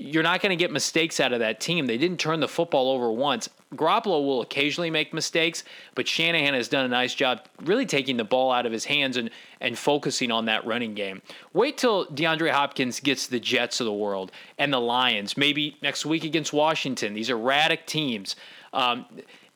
you're 0.00 0.22
not 0.22 0.40
going 0.40 0.50
to 0.50 0.56
get 0.56 0.70
mistakes 0.70 1.18
out 1.18 1.32
of 1.32 1.40
that 1.40 1.58
team. 1.58 1.86
They 1.86 1.98
didn't 1.98 2.20
turn 2.20 2.38
the 2.38 2.46
football 2.46 2.88
over 2.92 3.10
once. 3.10 3.48
Garoppolo 3.74 4.24
will 4.24 4.42
occasionally 4.42 4.90
make 4.90 5.12
mistakes, 5.12 5.64
but 5.96 6.06
Shanahan 6.06 6.54
has 6.54 6.68
done 6.68 6.84
a 6.84 6.88
nice 6.88 7.14
job 7.14 7.40
really 7.64 7.84
taking 7.84 8.16
the 8.16 8.24
ball 8.24 8.52
out 8.52 8.64
of 8.64 8.70
his 8.70 8.84
hands 8.84 9.16
and, 9.16 9.28
and 9.60 9.76
focusing 9.76 10.30
on 10.30 10.44
that 10.44 10.64
running 10.64 10.94
game. 10.94 11.20
Wait 11.52 11.76
till 11.76 12.06
DeAndre 12.06 12.52
Hopkins 12.52 13.00
gets 13.00 13.26
the 13.26 13.40
Jets 13.40 13.80
of 13.80 13.86
the 13.86 13.92
world 13.92 14.30
and 14.56 14.72
the 14.72 14.80
Lions, 14.80 15.36
maybe 15.36 15.76
next 15.82 16.06
week 16.06 16.22
against 16.22 16.52
Washington. 16.52 17.12
These 17.12 17.30
erratic 17.30 17.84
teams. 17.84 18.36
Um, 18.72 19.04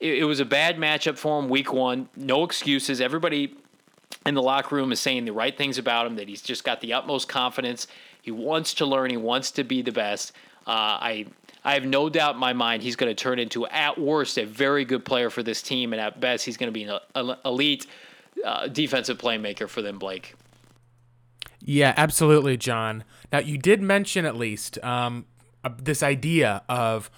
it, 0.01 0.19
it 0.19 0.23
was 0.25 0.41
a 0.41 0.45
bad 0.45 0.75
matchup 0.75 1.17
for 1.17 1.39
him 1.39 1.47
week 1.47 1.71
one. 1.71 2.09
No 2.17 2.43
excuses. 2.43 2.99
Everybody 2.99 3.55
in 4.25 4.35
the 4.35 4.43
locker 4.43 4.75
room 4.75 4.91
is 4.91 4.99
saying 4.99 5.23
the 5.23 5.33
right 5.33 5.57
things 5.57 5.77
about 5.77 6.05
him, 6.05 6.17
that 6.17 6.27
he's 6.27 6.41
just 6.41 6.65
got 6.65 6.81
the 6.81 6.91
utmost 6.91 7.29
confidence 7.29 7.87
he 8.23 8.31
wants 8.31 8.73
to 8.75 8.85
learn. 8.85 9.11
He 9.11 9.17
wants 9.17 9.51
to 9.51 9.63
be 9.65 9.81
the 9.81 9.91
best. 9.91 10.31
Uh, 10.65 10.71
I 10.71 11.25
I 11.65 11.73
have 11.73 11.85
no 11.85 12.09
doubt 12.09 12.35
in 12.35 12.39
my 12.39 12.53
mind 12.53 12.81
he's 12.81 12.95
going 12.95 13.13
to 13.13 13.21
turn 13.21 13.37
into 13.37 13.67
at 13.67 13.99
worst 13.99 14.37
a 14.37 14.45
very 14.45 14.85
good 14.85 15.03
player 15.05 15.29
for 15.29 15.43
this 15.43 15.61
team, 15.61 15.91
and 15.93 16.01
at 16.01 16.19
best 16.19 16.45
he's 16.45 16.55
going 16.57 16.67
to 16.67 16.71
be 16.71 16.83
an 16.83 17.35
elite 17.45 17.85
uh, 18.43 18.67
defensive 18.67 19.17
playmaker 19.17 19.67
for 19.67 19.81
them, 19.81 19.99
Blake. 19.99 20.35
Yeah, 21.59 21.93
absolutely, 21.97 22.55
John. 22.55 23.03
Now 23.31 23.39
you 23.39 23.57
did 23.57 23.81
mention 23.81 24.25
at 24.25 24.37
least 24.37 24.81
um, 24.83 25.25
uh, 25.65 25.71
this 25.77 26.01
idea 26.01 26.63
of 26.69 27.11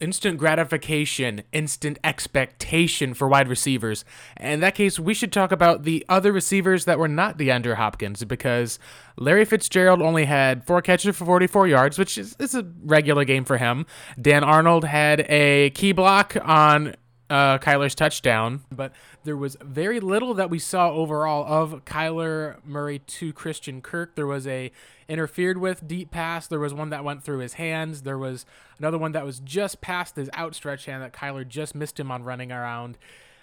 instant 0.00 0.38
gratification, 0.38 1.42
instant 1.52 1.98
expectation 2.02 3.14
for 3.14 3.28
wide 3.28 3.48
receivers. 3.48 4.04
In 4.38 4.60
that 4.60 4.74
case, 4.74 4.98
we 4.98 5.14
should 5.14 5.32
talk 5.32 5.52
about 5.52 5.84
the 5.84 6.04
other 6.08 6.32
receivers 6.32 6.84
that 6.86 6.98
were 6.98 7.08
not 7.08 7.38
DeAndre 7.38 7.74
Hopkins 7.74 8.24
because 8.24 8.78
Larry 9.16 9.44
Fitzgerald 9.44 10.00
only 10.00 10.24
had 10.24 10.66
four 10.66 10.82
catches 10.82 11.16
for 11.16 11.24
44 11.24 11.68
yards, 11.68 11.98
which 11.98 12.16
is, 12.16 12.34
is 12.38 12.54
a 12.54 12.66
regular 12.82 13.24
game 13.24 13.44
for 13.44 13.58
him. 13.58 13.86
Dan 14.20 14.42
Arnold 14.42 14.84
had 14.84 15.26
a 15.28 15.70
key 15.70 15.92
block 15.92 16.36
on 16.42 16.94
uh, 17.30 17.58
Kyler's 17.58 17.94
touchdown, 17.94 18.64
but 18.72 18.92
there 19.24 19.36
was 19.36 19.56
very 19.60 20.00
little 20.00 20.34
that 20.34 20.50
we 20.50 20.58
saw 20.58 20.90
overall 20.90 21.44
of 21.46 21.84
Kyler 21.84 22.56
Murray 22.64 22.98
to 22.98 23.32
Christian 23.32 23.82
Kirk. 23.82 24.14
There 24.14 24.26
was 24.26 24.46
a 24.46 24.70
interfered 25.08 25.58
with 25.58 25.86
deep 25.86 26.10
pass. 26.10 26.46
There 26.46 26.60
was 26.60 26.72
one 26.72 26.90
that 26.90 27.04
went 27.04 27.22
through 27.22 27.38
his 27.38 27.54
hands. 27.54 28.02
There 28.02 28.18
was 28.18 28.46
another 28.78 28.98
one 28.98 29.12
that 29.12 29.24
was 29.24 29.40
just 29.40 29.80
past 29.80 30.16
his 30.16 30.30
outstretched 30.36 30.86
hand 30.86 31.02
that 31.02 31.12
Kyler 31.12 31.46
just 31.46 31.74
missed 31.74 31.98
him 32.00 32.10
on 32.10 32.22
running 32.22 32.52
around. 32.52 32.96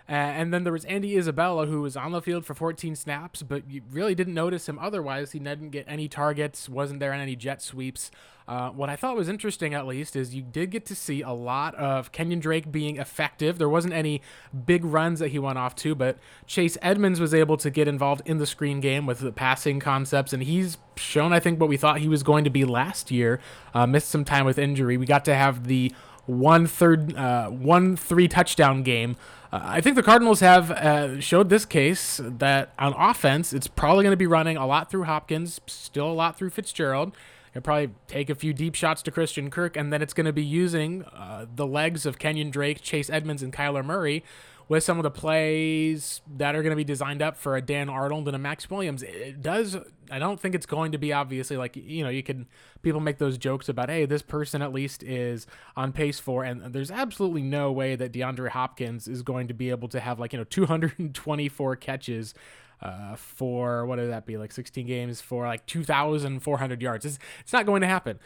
Uh, 0.09 0.13
and 0.13 0.53
then 0.53 0.63
there 0.63 0.73
was 0.73 0.85
Andy 0.85 1.17
Isabella, 1.17 1.65
who 1.65 1.81
was 1.81 1.97
on 1.97 2.13
the 2.13 2.21
field 2.21 2.45
for 2.45 2.53
14 2.53 2.95
snaps, 2.95 3.43
but 3.43 3.69
you 3.69 3.81
really 3.91 4.15
didn't 4.15 4.33
notice 4.33 4.69
him 4.69 4.79
otherwise. 4.79 5.33
He 5.33 5.39
didn't 5.39 5.71
get 5.71 5.85
any 5.87 6.07
targets, 6.07 6.69
wasn't 6.69 7.01
there 7.01 7.11
on 7.11 7.19
any 7.19 7.35
jet 7.35 7.61
sweeps. 7.61 8.09
Uh, 8.47 8.69
what 8.69 8.89
I 8.89 8.95
thought 8.95 9.17
was 9.17 9.27
interesting, 9.27 9.73
at 9.73 9.85
least, 9.85 10.15
is 10.15 10.33
you 10.33 10.41
did 10.41 10.71
get 10.71 10.85
to 10.85 10.95
see 10.95 11.21
a 11.21 11.31
lot 11.31 11.75
of 11.75 12.13
Kenyon 12.13 12.39
Drake 12.39 12.71
being 12.71 12.95
effective. 12.95 13.57
There 13.57 13.67
wasn't 13.67 13.93
any 13.93 14.21
big 14.65 14.85
runs 14.85 15.19
that 15.19 15.29
he 15.29 15.39
went 15.39 15.57
off 15.57 15.75
to, 15.77 15.93
but 15.93 16.17
Chase 16.45 16.77
Edmonds 16.81 17.19
was 17.19 17.33
able 17.33 17.57
to 17.57 17.69
get 17.69 17.89
involved 17.89 18.21
in 18.25 18.37
the 18.37 18.45
screen 18.45 18.79
game 18.79 19.05
with 19.05 19.19
the 19.19 19.33
passing 19.33 19.81
concepts, 19.81 20.31
and 20.31 20.43
he's 20.43 20.77
shown, 20.95 21.33
I 21.33 21.41
think, 21.41 21.59
what 21.59 21.67
we 21.67 21.75
thought 21.75 21.99
he 21.99 22.07
was 22.07 22.23
going 22.23 22.45
to 22.45 22.49
be 22.49 22.63
last 22.63 23.11
year. 23.11 23.41
Uh, 23.73 23.85
missed 23.85 24.07
some 24.07 24.23
time 24.23 24.45
with 24.45 24.57
injury. 24.57 24.95
We 24.95 25.05
got 25.05 25.25
to 25.25 25.35
have 25.35 25.67
the 25.67 25.91
one 26.27 26.67
third, 26.67 27.15
uh, 27.15 27.49
one 27.49 27.97
three 27.97 28.27
touchdown 28.27 28.83
game 28.83 29.15
uh, 29.51 29.61
I 29.63 29.81
think 29.81 29.95
the 29.95 30.03
Cardinals 30.03 30.41
have 30.41 30.71
uh, 30.71 31.19
showed 31.21 31.49
this 31.49 31.65
case 31.65 32.19
that 32.23 32.73
on 32.77 32.93
offense, 32.97 33.53
it's 33.53 33.67
probably 33.67 34.03
going 34.03 34.11
to 34.11 34.17
be 34.17 34.27
running 34.27 34.57
a 34.57 34.65
lot 34.65 34.89
through 34.89 35.03
Hopkins, 35.03 35.61
still 35.67 36.11
a 36.11 36.13
lot 36.13 36.37
through 36.37 36.49
Fitzgerald. 36.49 37.15
He'll 37.53 37.61
probably 37.61 37.91
take 38.07 38.29
a 38.29 38.35
few 38.35 38.53
deep 38.53 38.75
shots 38.75 39.01
to 39.03 39.11
Christian 39.11 39.49
Kirk, 39.49 39.77
and 39.77 39.91
then 39.91 40.01
it's 40.01 40.13
going 40.13 40.25
to 40.25 40.33
be 40.33 40.43
using 40.43 41.03
uh, 41.05 41.45
the 41.53 41.65
legs 41.65 42.05
of 42.05 42.19
Kenyon 42.19 42.49
Drake, 42.49 42.81
Chase 42.81 43.09
Edmonds, 43.09 43.41
and 43.41 43.53
Kyler 43.53 43.85
Murray 43.85 44.23
with 44.69 44.83
some 44.83 44.97
of 44.97 45.03
the 45.03 45.11
plays 45.11 46.21
that 46.35 46.55
are 46.55 46.61
going 46.61 46.71
to 46.71 46.77
be 46.77 46.83
designed 46.83 47.21
up 47.21 47.37
for 47.37 47.55
a 47.55 47.61
Dan 47.61 47.89
Arnold 47.89 48.27
and 48.27 48.35
a 48.35 48.39
Maxx 48.39 48.69
Williams. 48.69 49.01
It 49.03 49.41
does. 49.41 49.77
I 50.11 50.19
don't 50.19 50.39
think 50.39 50.55
it's 50.55 50.65
going 50.65 50.91
to 50.91 50.97
be 50.97 51.13
obviously 51.13 51.57
like 51.57 51.75
you 51.75 52.03
know 52.03 52.09
you 52.09 52.23
can 52.23 52.47
people 52.81 52.99
make 53.01 53.17
those 53.17 53.37
jokes 53.37 53.69
about 53.69 53.89
hey 53.89 54.05
this 54.05 54.21
person 54.21 54.61
at 54.61 54.71
least 54.73 55.03
is 55.03 55.47
on 55.75 55.91
pace 55.91 56.19
for 56.19 56.43
and 56.43 56.73
there's 56.73 56.91
absolutely 56.91 57.41
no 57.41 57.71
way 57.71 57.95
that 57.95 58.13
DeAndre 58.13 58.49
Hopkins 58.49 59.07
is 59.07 59.21
going 59.21 59.47
to 59.47 59.53
be 59.53 59.69
able 59.69 59.89
to 59.89 59.99
have 59.99 60.19
like 60.19 60.33
you 60.33 60.39
know 60.39 60.45
224 60.45 61.75
catches 61.75 62.33
uh, 62.81 63.15
for 63.15 63.85
what 63.85 63.97
would 63.97 64.09
that 64.09 64.25
be 64.25 64.37
like 64.37 64.51
16 64.51 64.85
games 64.85 65.21
for 65.21 65.45
like 65.45 65.65
2,400 65.65 66.81
yards. 66.81 67.05
It's, 67.05 67.19
it's 67.39 67.53
not 67.53 67.65
going 67.65 67.81
to 67.81 67.87
happen. 67.87 68.19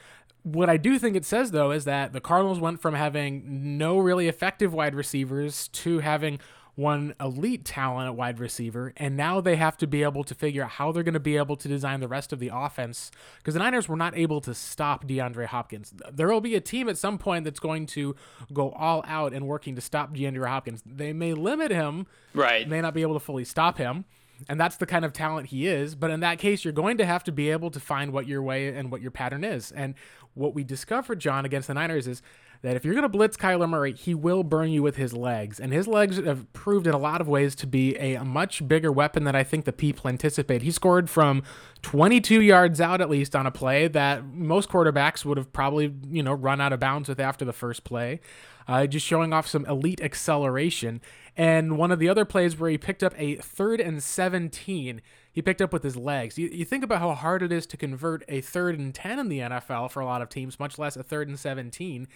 What 0.43 0.69
I 0.69 0.77
do 0.77 0.97
think 0.97 1.15
it 1.15 1.25
says, 1.25 1.51
though, 1.51 1.71
is 1.71 1.85
that 1.85 2.13
the 2.13 2.21
Cardinals 2.21 2.59
went 2.59 2.81
from 2.81 2.95
having 2.95 3.77
no 3.77 3.99
really 3.99 4.27
effective 4.27 4.73
wide 4.73 4.95
receivers 4.95 5.67
to 5.69 5.99
having 5.99 6.39
one 6.75 7.13
elite 7.19 7.65
talent 7.65 8.07
at 8.07 8.15
wide 8.15 8.39
receiver, 8.39 8.93
and 8.97 9.15
now 9.17 9.41
they 9.41 9.55
have 9.55 9.77
to 9.77 9.87
be 9.87 10.03
able 10.03 10.23
to 10.23 10.33
figure 10.33 10.63
out 10.63 10.71
how 10.71 10.91
they're 10.91 11.03
going 11.03 11.13
to 11.13 11.19
be 11.19 11.37
able 11.37 11.55
to 11.57 11.67
design 11.67 11.99
the 11.99 12.07
rest 12.07 12.31
of 12.31 12.39
the 12.39 12.49
offense 12.51 13.11
because 13.37 13.53
the 13.53 13.59
Niners 13.59 13.87
were 13.87 13.97
not 13.97 14.17
able 14.17 14.41
to 14.41 14.55
stop 14.55 15.05
DeAndre 15.05 15.47
Hopkins. 15.47 15.93
There 16.11 16.27
will 16.29 16.41
be 16.41 16.55
a 16.55 16.61
team 16.61 16.87
at 16.89 16.97
some 16.97 17.17
point 17.17 17.43
that's 17.43 17.59
going 17.59 17.85
to 17.87 18.15
go 18.53 18.71
all 18.71 19.03
out 19.05 19.33
and 19.33 19.47
working 19.47 19.75
to 19.75 19.81
stop 19.81 20.13
DeAndre 20.13 20.47
Hopkins. 20.47 20.81
They 20.85 21.13
may 21.13 21.33
limit 21.33 21.71
him, 21.71 22.07
right? 22.33 22.67
May 22.67 22.81
not 22.81 22.93
be 22.93 23.01
able 23.01 23.13
to 23.13 23.19
fully 23.19 23.45
stop 23.45 23.77
him 23.77 24.05
and 24.49 24.59
that's 24.59 24.77
the 24.77 24.85
kind 24.85 25.05
of 25.05 25.13
talent 25.13 25.47
he 25.47 25.67
is. 25.67 25.95
But 25.95 26.11
in 26.11 26.19
that 26.21 26.39
case, 26.39 26.63
you're 26.63 26.73
going 26.73 26.97
to 26.97 27.05
have 27.05 27.23
to 27.25 27.31
be 27.31 27.49
able 27.51 27.71
to 27.71 27.79
find 27.79 28.11
what 28.11 28.27
your 28.27 28.41
way 28.41 28.69
and 28.69 28.91
what 28.91 29.01
your 29.01 29.11
pattern 29.11 29.43
is. 29.43 29.71
And 29.71 29.95
what 30.33 30.53
we 30.53 30.63
discovered, 30.63 31.19
John, 31.19 31.45
against 31.45 31.67
the 31.67 31.73
Niners 31.73 32.07
is 32.07 32.21
that 32.61 32.75
if 32.75 32.85
you're 32.85 32.93
going 32.93 33.03
to 33.03 33.09
blitz 33.09 33.37
Kyler 33.37 33.67
Murray, 33.67 33.93
he 33.93 34.13
will 34.13 34.43
burn 34.43 34.69
you 34.69 34.83
with 34.83 34.95
his 34.95 35.13
legs. 35.13 35.59
And 35.59 35.73
his 35.73 35.87
legs 35.87 36.17
have 36.17 36.51
proved 36.53 36.85
in 36.85 36.93
a 36.93 36.97
lot 36.97 37.19
of 37.19 37.27
ways 37.27 37.55
to 37.55 37.67
be 37.67 37.95
a 37.97 38.23
much 38.23 38.67
bigger 38.67 38.91
weapon 38.91 39.23
than 39.23 39.35
I 39.35 39.43
think 39.43 39.65
the 39.65 39.73
people 39.73 40.07
anticipate. 40.07 40.61
He 40.61 40.71
scored 40.71 41.09
from 41.09 41.41
22 41.81 42.41
yards 42.41 42.79
out, 42.79 43.01
at 43.01 43.09
least, 43.09 43.35
on 43.35 43.47
a 43.47 43.51
play 43.51 43.87
that 43.87 44.25
most 44.25 44.69
quarterbacks 44.69 45.25
would 45.25 45.37
have 45.37 45.51
probably, 45.51 45.93
you 46.07 46.21
know, 46.21 46.33
run 46.33 46.61
out 46.61 46.71
of 46.71 46.79
bounds 46.79 47.09
with 47.09 47.19
after 47.19 47.43
the 47.43 47.53
first 47.53 47.83
play. 47.83 48.19
Uh, 48.67 48.85
just 48.85 49.05
showing 49.05 49.33
off 49.33 49.47
some 49.47 49.65
elite 49.65 49.99
acceleration. 50.01 51.01
And 51.37 51.77
one 51.77 51.91
of 51.91 51.99
the 51.99 52.09
other 52.09 52.25
plays 52.25 52.59
where 52.59 52.69
he 52.69 52.77
picked 52.77 53.03
up 53.03 53.13
a 53.17 53.35
third 53.35 53.79
and 53.79 54.03
17, 54.03 55.01
he 55.31 55.41
picked 55.41 55.61
up 55.61 55.71
with 55.71 55.83
his 55.83 55.95
legs. 55.95 56.37
You, 56.37 56.49
you 56.49 56.65
think 56.65 56.83
about 56.83 56.99
how 56.99 57.13
hard 57.13 57.41
it 57.41 57.51
is 57.51 57.65
to 57.67 57.77
convert 57.77 58.23
a 58.27 58.41
third 58.41 58.77
and 58.77 58.93
10 58.93 59.19
in 59.19 59.29
the 59.29 59.39
NFL 59.39 59.91
for 59.91 60.01
a 60.01 60.05
lot 60.05 60.21
of 60.21 60.29
teams, 60.29 60.59
much 60.59 60.77
less 60.77 60.97
a 60.97 61.03
third 61.03 61.29
and 61.29 61.39
17. 61.39 62.07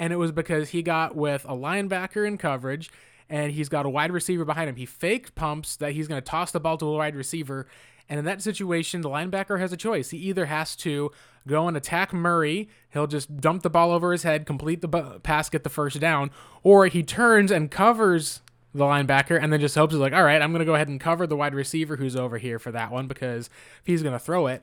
And 0.00 0.12
it 0.12 0.16
was 0.16 0.32
because 0.32 0.70
he 0.70 0.82
got 0.82 1.14
with 1.14 1.44
a 1.44 1.54
linebacker 1.54 2.26
in 2.26 2.36
coverage 2.36 2.90
and 3.30 3.52
he's 3.52 3.68
got 3.68 3.86
a 3.86 3.90
wide 3.90 4.10
receiver 4.10 4.44
behind 4.44 4.68
him. 4.68 4.76
He 4.76 4.86
faked 4.86 5.34
pumps 5.34 5.76
that 5.76 5.92
he's 5.92 6.08
going 6.08 6.20
to 6.20 6.24
toss 6.24 6.50
the 6.50 6.60
ball 6.60 6.78
to 6.78 6.86
a 6.86 6.96
wide 6.96 7.14
receiver. 7.14 7.66
And 8.08 8.18
in 8.18 8.24
that 8.24 8.42
situation, 8.42 9.02
the 9.02 9.10
linebacker 9.10 9.60
has 9.60 9.72
a 9.72 9.76
choice. 9.76 10.10
He 10.10 10.18
either 10.18 10.46
has 10.46 10.74
to 10.76 11.10
go 11.46 11.68
and 11.68 11.76
attack 11.76 12.12
Murray, 12.12 12.68
he'll 12.90 13.06
just 13.06 13.40
dump 13.40 13.62
the 13.62 13.70
ball 13.70 13.90
over 13.90 14.12
his 14.12 14.22
head, 14.22 14.46
complete 14.46 14.82
the 14.82 15.20
pass, 15.22 15.48
get 15.48 15.64
the 15.64 15.70
first 15.70 15.98
down, 15.98 16.30
or 16.62 16.86
he 16.86 17.02
turns 17.02 17.50
and 17.50 17.70
covers 17.70 18.42
the 18.74 18.84
linebacker 18.84 19.40
and 19.40 19.52
then 19.52 19.60
just 19.60 19.74
hopes 19.74 19.94
he's 19.94 20.00
like, 20.00 20.12
all 20.12 20.22
right, 20.22 20.40
I'm 20.40 20.50
going 20.52 20.60
to 20.60 20.66
go 20.66 20.74
ahead 20.74 20.88
and 20.88 21.00
cover 21.00 21.26
the 21.26 21.36
wide 21.36 21.54
receiver 21.54 21.96
who's 21.96 22.16
over 22.16 22.38
here 22.38 22.58
for 22.58 22.70
that 22.72 22.90
one 22.90 23.06
because 23.06 23.48
if 23.80 23.86
he's 23.86 24.02
going 24.02 24.12
to 24.12 24.18
throw 24.18 24.46
it. 24.46 24.62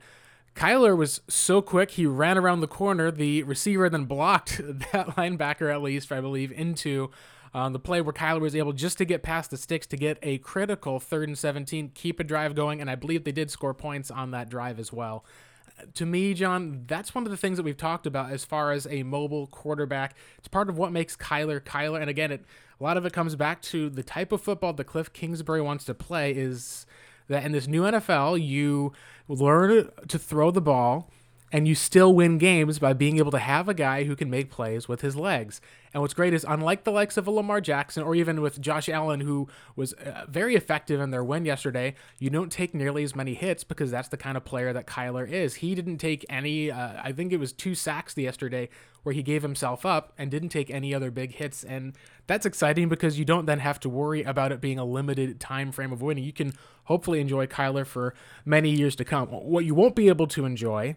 Kyler 0.54 0.96
was 0.96 1.20
so 1.28 1.60
quick, 1.60 1.92
he 1.92 2.06
ran 2.06 2.38
around 2.38 2.60
the 2.60 2.66
corner. 2.66 3.10
The 3.10 3.42
receiver 3.42 3.90
then 3.90 4.04
blocked 4.04 4.58
that 4.64 5.08
linebacker, 5.08 5.70
at 5.70 5.82
least, 5.82 6.10
I 6.10 6.20
believe, 6.20 6.50
into 6.50 7.10
um, 7.52 7.74
the 7.74 7.78
play 7.78 8.00
where 8.00 8.12
Kyler 8.12 8.40
was 8.40 8.56
able 8.56 8.72
just 8.72 8.96
to 8.98 9.04
get 9.04 9.22
past 9.22 9.50
the 9.50 9.58
sticks 9.58 9.86
to 9.88 9.96
get 9.96 10.18
a 10.22 10.38
critical 10.38 10.98
third 10.98 11.28
and 11.28 11.36
17, 11.36 11.90
keep 11.94 12.20
a 12.20 12.24
drive 12.24 12.54
going, 12.54 12.80
and 12.80 12.90
I 12.90 12.94
believe 12.94 13.24
they 13.24 13.32
did 13.32 13.50
score 13.50 13.74
points 13.74 14.10
on 14.10 14.30
that 14.30 14.48
drive 14.48 14.78
as 14.78 14.92
well. 14.92 15.24
To 15.94 16.06
me, 16.06 16.32
John, 16.34 16.84
that's 16.86 17.14
one 17.14 17.24
of 17.24 17.30
the 17.30 17.36
things 17.36 17.58
that 17.58 17.62
we've 17.62 17.76
talked 17.76 18.06
about 18.06 18.30
as 18.30 18.44
far 18.44 18.72
as 18.72 18.86
a 18.86 19.02
mobile 19.02 19.46
quarterback. 19.46 20.14
It's 20.38 20.48
part 20.48 20.68
of 20.68 20.78
what 20.78 20.90
makes 20.90 21.16
Kyler 21.16 21.60
Kyler. 21.60 22.00
And 22.00 22.08
again, 22.08 22.32
it, 22.32 22.44
a 22.80 22.84
lot 22.84 22.96
of 22.96 23.04
it 23.04 23.12
comes 23.12 23.34
back 23.36 23.60
to 23.62 23.90
the 23.90 24.02
type 24.02 24.32
of 24.32 24.40
football 24.40 24.72
that 24.72 24.84
Cliff 24.84 25.12
Kingsbury 25.12 25.60
wants 25.60 25.84
to 25.84 25.94
play 25.94 26.32
is 26.32 26.86
that 27.28 27.44
in 27.44 27.52
this 27.52 27.66
new 27.66 27.82
NFL, 27.82 28.44
you 28.44 28.92
learn 29.28 29.90
to 30.08 30.18
throw 30.18 30.50
the 30.50 30.60
ball 30.60 31.10
and 31.56 31.66
you 31.66 31.74
still 31.74 32.12
win 32.12 32.36
games 32.36 32.78
by 32.78 32.92
being 32.92 33.16
able 33.16 33.30
to 33.30 33.38
have 33.38 33.66
a 33.66 33.72
guy 33.72 34.04
who 34.04 34.14
can 34.14 34.28
make 34.28 34.50
plays 34.50 34.88
with 34.88 35.00
his 35.00 35.16
legs. 35.16 35.58
And 35.94 36.02
what's 36.02 36.12
great 36.12 36.34
is, 36.34 36.44
unlike 36.46 36.84
the 36.84 36.92
likes 36.92 37.16
of 37.16 37.26
a 37.26 37.30
Lamar 37.30 37.62
Jackson 37.62 38.02
or 38.02 38.14
even 38.14 38.42
with 38.42 38.60
Josh 38.60 38.90
Allen, 38.90 39.20
who 39.20 39.48
was 39.74 39.94
uh, 39.94 40.26
very 40.28 40.54
effective 40.54 41.00
in 41.00 41.12
their 41.12 41.24
win 41.24 41.46
yesterday, 41.46 41.94
you 42.18 42.28
don't 42.28 42.52
take 42.52 42.74
nearly 42.74 43.04
as 43.04 43.16
many 43.16 43.32
hits 43.32 43.64
because 43.64 43.90
that's 43.90 44.08
the 44.08 44.18
kind 44.18 44.36
of 44.36 44.44
player 44.44 44.74
that 44.74 44.86
Kyler 44.86 45.26
is. 45.26 45.54
He 45.54 45.74
didn't 45.74 45.96
take 45.96 46.26
any, 46.28 46.70
uh, 46.70 47.00
I 47.02 47.12
think 47.12 47.32
it 47.32 47.40
was 47.40 47.54
two 47.54 47.74
sacks 47.74 48.14
yesterday 48.18 48.68
where 49.02 49.14
he 49.14 49.22
gave 49.22 49.40
himself 49.40 49.86
up 49.86 50.12
and 50.18 50.30
didn't 50.30 50.50
take 50.50 50.70
any 50.70 50.92
other 50.92 51.10
big 51.10 51.36
hits. 51.36 51.64
And 51.64 51.94
that's 52.26 52.44
exciting 52.44 52.90
because 52.90 53.18
you 53.18 53.24
don't 53.24 53.46
then 53.46 53.60
have 53.60 53.80
to 53.80 53.88
worry 53.88 54.22
about 54.22 54.52
it 54.52 54.60
being 54.60 54.78
a 54.78 54.84
limited 54.84 55.40
time 55.40 55.72
frame 55.72 55.90
of 55.90 56.02
winning. 56.02 56.24
You 56.24 56.34
can 56.34 56.52
hopefully 56.84 57.18
enjoy 57.18 57.46
Kyler 57.46 57.86
for 57.86 58.12
many 58.44 58.68
years 58.68 58.94
to 58.96 59.06
come. 59.06 59.28
What 59.28 59.64
you 59.64 59.74
won't 59.74 59.96
be 59.96 60.08
able 60.08 60.26
to 60.26 60.44
enjoy 60.44 60.96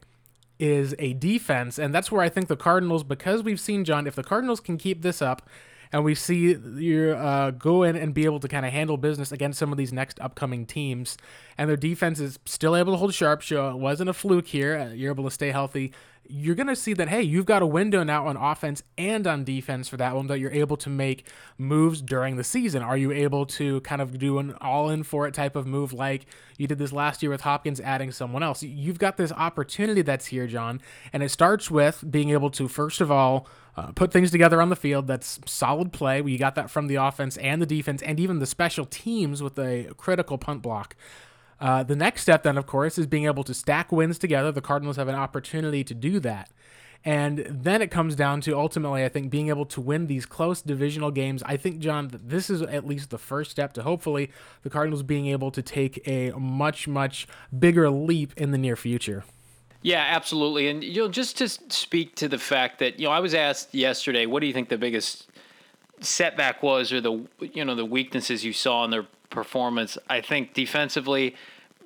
is 0.60 0.94
a 1.00 1.14
defense, 1.14 1.80
and 1.80 1.96
that's 1.96 2.12
where 2.12 2.22
I 2.22 2.30
think 2.30 2.48
the 2.48 2.58
Cardinals, 2.58 3.04
because 3.04 3.44
we've 3.44 3.60
seen 3.60 3.86
John, 3.86 4.06
if 4.06 4.16
the 4.16 4.24
Cardinals 4.24 4.60
can 4.60 4.78
keep 4.78 5.02
this 5.02 5.22
up, 5.22 5.50
and 5.92 6.04
we 6.04 6.16
see 6.16 6.56
you 6.56 7.12
uh, 7.12 7.52
go 7.52 7.84
in 7.84 7.96
and 7.96 8.14
be 8.14 8.26
able 8.26 8.40
to 8.40 8.48
kind 8.48 8.66
of 8.66 8.72
handle 8.72 8.98
business 8.98 9.32
against 9.32 9.60
some 9.60 9.72
of 9.72 9.78
these 9.78 9.92
next 9.92 10.20
upcoming 10.20 10.66
teams, 10.66 11.18
and 11.58 11.70
their 11.70 11.78
defense 11.78 12.20
is 12.20 12.40
still 12.46 12.76
able 12.76 12.94
to 12.94 12.98
hold 12.98 13.14
sharp. 13.14 13.42
Show 13.42 13.70
it 13.70 13.78
wasn't 13.78 14.10
a 14.10 14.14
fluke 14.14 14.48
here. 14.48 14.78
Uh, 14.78 14.94
you're 14.94 15.12
able 15.12 15.26
to 15.26 15.32
stay 15.32 15.52
healthy 15.52 15.94
you're 16.32 16.56
going 16.56 16.68
to 16.68 16.76
see 16.76 16.94
that, 16.94 17.10
hey, 17.10 17.24
you've 17.24 17.48
got 17.48 17.64
a 17.64 17.66
window 17.66 18.04
now 18.04 18.28
on 18.28 18.38
offense 18.38 18.84
and 19.00 19.26
on 19.26 19.44
defense 19.44 19.90
for 19.90 19.98
that 19.98 20.16
one 20.16 20.28
that 20.28 20.40
you're 20.40 20.52
able 20.52 20.78
to 20.78 20.90
make 20.90 21.26
moves 21.58 22.04
during 22.04 22.38
the 22.38 22.44
season. 22.44 22.84
Are 22.84 22.96
you 22.96 23.12
able 23.12 23.48
to 23.48 23.82
kind 23.82 24.00
of 24.00 24.20
do 24.20 24.38
an 24.38 24.54
all 24.62 24.92
in 24.92 25.02
for 25.02 25.28
it 25.28 25.34
type 25.34 25.56
of 25.56 25.66
move 25.66 25.92
like 25.92 26.28
you 26.56 26.68
did 26.68 26.78
this 26.78 26.94
last 26.94 27.24
year 27.24 27.32
with 27.32 27.42
Hopkins 27.42 27.80
adding 27.80 28.12
someone 28.12 28.44
else? 28.44 28.62
You've 28.62 29.00
got 29.00 29.18
this 29.18 29.32
opportunity 29.32 30.04
that's 30.04 30.28
here, 30.28 30.46
John, 30.46 30.82
and 31.12 31.24
it 31.24 31.30
starts 31.30 31.72
with 31.72 32.04
being 32.10 32.30
able 32.30 32.52
to, 32.52 32.68
first 32.68 33.02
of 33.02 33.10
all, 33.12 33.48
uh, 33.80 33.92
put 33.94 34.12
things 34.12 34.32
together 34.32 34.62
on 34.62 34.70
the 34.70 34.76
field 34.76 35.08
that's 35.08 35.40
solid 35.46 35.94
play. 35.94 36.22
We 36.22 36.38
got 36.38 36.56
that 36.56 36.70
from 36.70 36.88
the 36.88 36.96
offense 36.96 37.38
and 37.38 37.62
the 37.62 37.66
defense 37.66 38.02
and 38.02 38.20
even 38.20 38.40
the 38.40 38.46
special 38.46 38.86
teams 38.86 39.42
with 39.42 39.58
a 39.58 39.94
critical 39.98 40.38
punt 40.38 40.62
block. 40.62 40.96
Uh, 41.60 41.84
the 41.84 41.96
next 41.96 42.22
step, 42.22 42.44
then, 42.44 42.58
of 42.58 42.66
course, 42.66 42.98
is 42.98 43.08
being 43.08 43.26
able 43.26 43.44
to 43.44 43.54
stack 43.54 43.92
wins 43.92 44.18
together. 44.18 44.52
The 44.52 44.62
Cardinals 44.62 44.98
have 44.98 45.08
an 45.08 45.16
opportunity 45.16 45.84
to 45.84 45.94
do 45.94 46.20
that. 46.22 46.50
And 47.06 47.48
then 47.50 47.82
it 47.82 47.92
comes 47.92 48.16
down 48.16 48.42
to 48.42 48.58
ultimately, 48.58 49.06
I 49.06 49.10
think, 49.10 49.30
being 49.30 49.48
able 49.48 49.66
to 49.68 49.80
win 49.80 50.08
these 50.08 50.26
close 50.26 50.62
divisional 50.62 51.12
games. 51.12 51.42
I 51.46 51.56
think, 51.56 51.80
John, 51.80 52.10
that 52.10 52.30
this 52.30 52.50
is 52.50 52.62
at 52.62 52.86
least 52.86 53.10
the 53.10 53.18
first 53.18 53.52
step 53.52 53.72
to 53.74 53.84
hopefully 53.84 54.32
the 54.64 54.70
Cardinals 54.70 55.04
being 55.04 55.28
able 55.28 55.52
to 55.52 55.62
take 55.62 56.06
a 56.06 56.32
much, 56.32 56.88
much 56.88 57.28
bigger 57.58 57.90
leap 57.90 58.34
in 58.36 58.52
the 58.52 58.58
near 58.58 58.76
future. 58.76 59.24
Yeah, 59.82 60.04
absolutely. 60.08 60.68
And 60.68 60.84
you 60.84 61.04
know, 61.04 61.08
just 61.08 61.38
to 61.38 61.48
speak 61.48 62.16
to 62.16 62.28
the 62.28 62.38
fact 62.38 62.80
that 62.80 63.00
you 63.00 63.06
know, 63.08 63.12
I 63.12 63.20
was 63.20 63.34
asked 63.34 63.74
yesterday, 63.74 64.26
what 64.26 64.42
do 64.42 64.48
you 64.48 64.54
think 64.54 64.70
the 64.70 64.78
biggest 64.78 65.28
setback 66.02 66.62
was, 66.64 66.92
or 66.92 67.02
the 67.02 67.26
you 67.40 67.64
know 67.66 67.76
the 67.76 67.86
weaknesses 67.86 68.44
you 68.44 68.54
saw 68.54 68.84
in 68.86 68.92
their 68.92 69.06
performance. 69.30 69.98
I 70.10 70.22
think 70.22 70.54
defensively, 70.54 71.36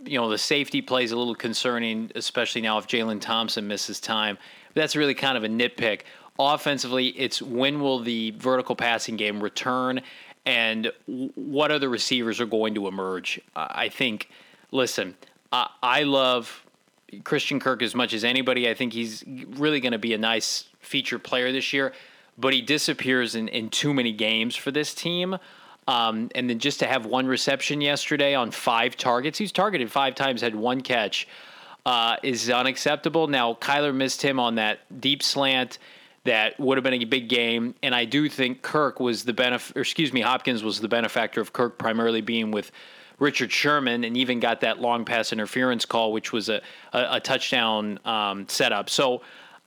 you 0.06 0.18
know, 0.20 0.30
the 0.30 0.38
safety 0.38 0.82
plays 0.82 1.12
a 1.12 1.18
little 1.18 1.36
concerning, 1.36 2.12
especially 2.16 2.62
now 2.62 2.78
if 2.78 2.88
Jalen 2.88 3.22
Thompson 3.22 3.68
misses 3.68 4.00
time. 4.00 4.38
But 4.74 4.82
that's 4.82 4.96
really 4.96 5.14
kind 5.14 5.38
of 5.38 5.44
a 5.44 5.50
nitpick. 5.50 6.02
Offensively, 6.40 7.08
it's 7.10 7.42
when 7.42 7.80
will 7.80 8.00
the 8.00 8.32
vertical 8.32 8.76
passing 8.76 9.18
game 9.18 9.42
return 9.42 10.02
and 10.46 10.92
what 11.36 11.72
other 11.72 11.90
receivers 11.90 12.42
are 12.42 12.46
going 12.46 12.74
to 12.76 12.88
emerge. 12.88 13.40
I 13.56 13.88
think, 13.88 14.30
listen, 14.72 15.16
I 15.52 16.04
love 16.04 16.66
Christian 17.20 17.60
Kirk 17.60 17.82
as 17.82 17.96
much 17.96 18.14
as 18.14 18.24
anybody. 18.24 18.70
I 18.70 18.74
think 18.74 18.94
he's 18.94 19.24
really 19.28 19.80
going 19.80 19.92
to 19.92 19.98
be 19.98 20.14
a 20.14 20.18
nice 20.18 20.66
feature 20.80 21.20
player 21.20 21.52
this 21.52 21.74
year, 21.74 21.94
but 22.38 22.54
he 22.54 22.62
disappears 22.62 23.36
in, 23.36 23.48
in 23.48 23.70
too 23.70 23.94
many 23.94 24.12
games 24.12 24.56
for 24.56 24.72
this 24.72 24.94
team. 24.94 25.38
Um, 25.88 26.30
and 26.34 26.50
then 26.50 26.60
just 26.60 26.80
to 26.80 26.88
have 26.88 27.06
one 27.06 27.28
reception 27.28 27.82
yesterday 27.82 28.36
on 28.36 28.52
five 28.52 28.96
targets, 28.96 29.38
he's 29.38 29.52
targeted 29.52 29.92
five 29.92 30.16
times, 30.16 30.42
had 30.42 30.56
one 30.56 30.82
catch, 30.82 31.28
uh, 31.86 32.16
is 32.24 32.50
unacceptable. 32.50 33.28
Now, 33.28 33.56
Kyler 33.56 33.94
missed 33.94 34.22
him 34.22 34.40
on 34.40 34.56
that 34.56 34.80
deep 35.02 35.22
slant 35.22 35.80
that 36.24 36.58
would 36.60 36.78
have 36.78 36.84
been 36.84 37.02
a 37.02 37.06
big 37.06 37.28
game. 37.28 37.76
And 37.84 37.94
I 37.94 38.06
do 38.06 38.30
think 38.30 38.62
Kirk 38.62 39.00
was 39.00 39.26
the 39.26 39.34
benefit, 39.34 39.76
excuse 39.76 40.14
me, 40.14 40.22
Hopkins 40.22 40.64
was 40.64 40.80
the 40.80 40.88
benefactor 40.88 41.42
of 41.42 41.52
Kirk 41.52 41.78
primarily 41.78 42.22
being 42.22 42.52
with 42.52 42.72
Richard 43.20 43.52
Sherman 43.52 44.04
and 44.04 44.18
even 44.18 44.40
got 44.40 44.62
that 44.62 44.80
long 44.80 45.06
pass 45.06 45.32
interference 45.32 45.86
call, 45.86 46.12
which 46.12 46.32
was 46.32 46.50
a, 46.50 46.62
a, 46.92 47.16
a 47.16 47.20
touchdown 47.20 48.00
um, 48.06 48.48
setup. 48.48 48.90
So 48.90 49.22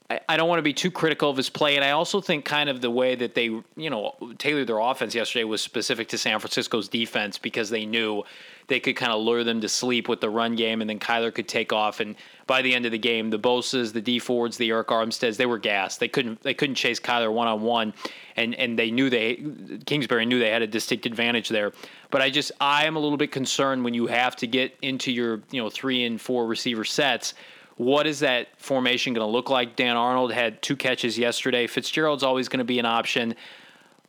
I, 0.09 0.37
don't 0.37 0.47
want 0.47 0.59
to 0.59 0.63
be 0.63 0.73
too 0.73 0.89
critical 0.89 1.29
of 1.29 1.35
his 1.35 1.49
play, 1.49 1.75
and 1.75 1.83
I 1.83 1.91
also 1.91 2.21
think 2.21 2.45
kind 2.45 2.69
of 2.69 2.79
the 2.79 2.89
way 2.89 3.15
that 3.15 3.35
they, 3.35 3.45
you 3.45 3.89
know, 3.89 4.15
tailored 4.37 4.67
their 4.67 4.79
offense 4.79 5.13
yesterday 5.13 5.43
was 5.43 5.61
specific 5.61 6.07
to 6.09 6.17
San 6.17 6.39
Francisco's 6.39 6.87
defense 6.87 7.37
because 7.37 7.69
they 7.69 7.85
knew 7.85 8.23
they 8.67 8.79
could 8.79 8.95
kind 8.95 9.11
of 9.11 9.19
lure 9.19 9.43
them 9.43 9.59
to 9.59 9.67
sleep 9.67 10.07
with 10.07 10.21
the 10.21 10.29
run 10.29 10.55
game, 10.55 10.79
and 10.79 10.89
then 10.89 10.97
Kyler 10.97 11.33
could 11.33 11.49
take 11.49 11.73
off. 11.73 11.99
And 11.99 12.15
by 12.45 12.61
the 12.61 12.73
end 12.73 12.85
of 12.85 12.93
the 12.93 12.97
game, 12.97 13.29
the 13.29 13.39
Bosa's, 13.39 13.91
the 13.91 13.99
Dee 13.99 14.19
Fords, 14.19 14.55
the 14.55 14.69
Arik 14.69 14.85
Armsteads, 14.85 15.35
they 15.35 15.45
were 15.45 15.57
gassed. 15.57 15.99
They 15.99 16.07
couldn't 16.07 16.41
they 16.41 16.53
couldn't 16.53 16.75
chase 16.75 17.01
Kyler 17.01 17.31
one 17.31 17.49
on 17.49 17.61
one, 17.61 17.93
and 18.37 18.55
and 18.55 18.79
they 18.79 18.91
knew 18.91 19.09
they 19.09 19.43
Kingsbury 19.85 20.25
knew 20.25 20.39
they 20.39 20.51
had 20.51 20.61
a 20.61 20.67
distinct 20.67 21.05
advantage 21.05 21.49
there. 21.49 21.73
But 22.11 22.21
I 22.21 22.29
just 22.29 22.53
I 22.61 22.85
am 22.85 22.95
a 22.95 22.99
little 22.99 23.17
bit 23.17 23.33
concerned 23.33 23.83
when 23.83 23.93
you 23.93 24.07
have 24.07 24.37
to 24.37 24.47
get 24.47 24.73
into 24.81 25.11
your 25.11 25.41
you 25.51 25.61
know 25.61 25.69
three 25.69 26.05
and 26.05 26.19
four 26.19 26.47
receiver 26.47 26.85
sets 26.85 27.33
what 27.77 28.07
is 28.07 28.19
that 28.19 28.47
formation 28.57 29.13
going 29.13 29.25
to 29.25 29.31
look 29.31 29.49
like? 29.49 29.75
Dan 29.75 29.95
Arnold 29.95 30.33
had 30.33 30.61
two 30.61 30.75
catches 30.75 31.17
yesterday. 31.17 31.67
Fitzgerald's 31.67 32.23
always 32.23 32.49
going 32.49 32.59
to 32.59 32.65
be 32.65 32.79
an 32.79 32.85
option, 32.85 33.35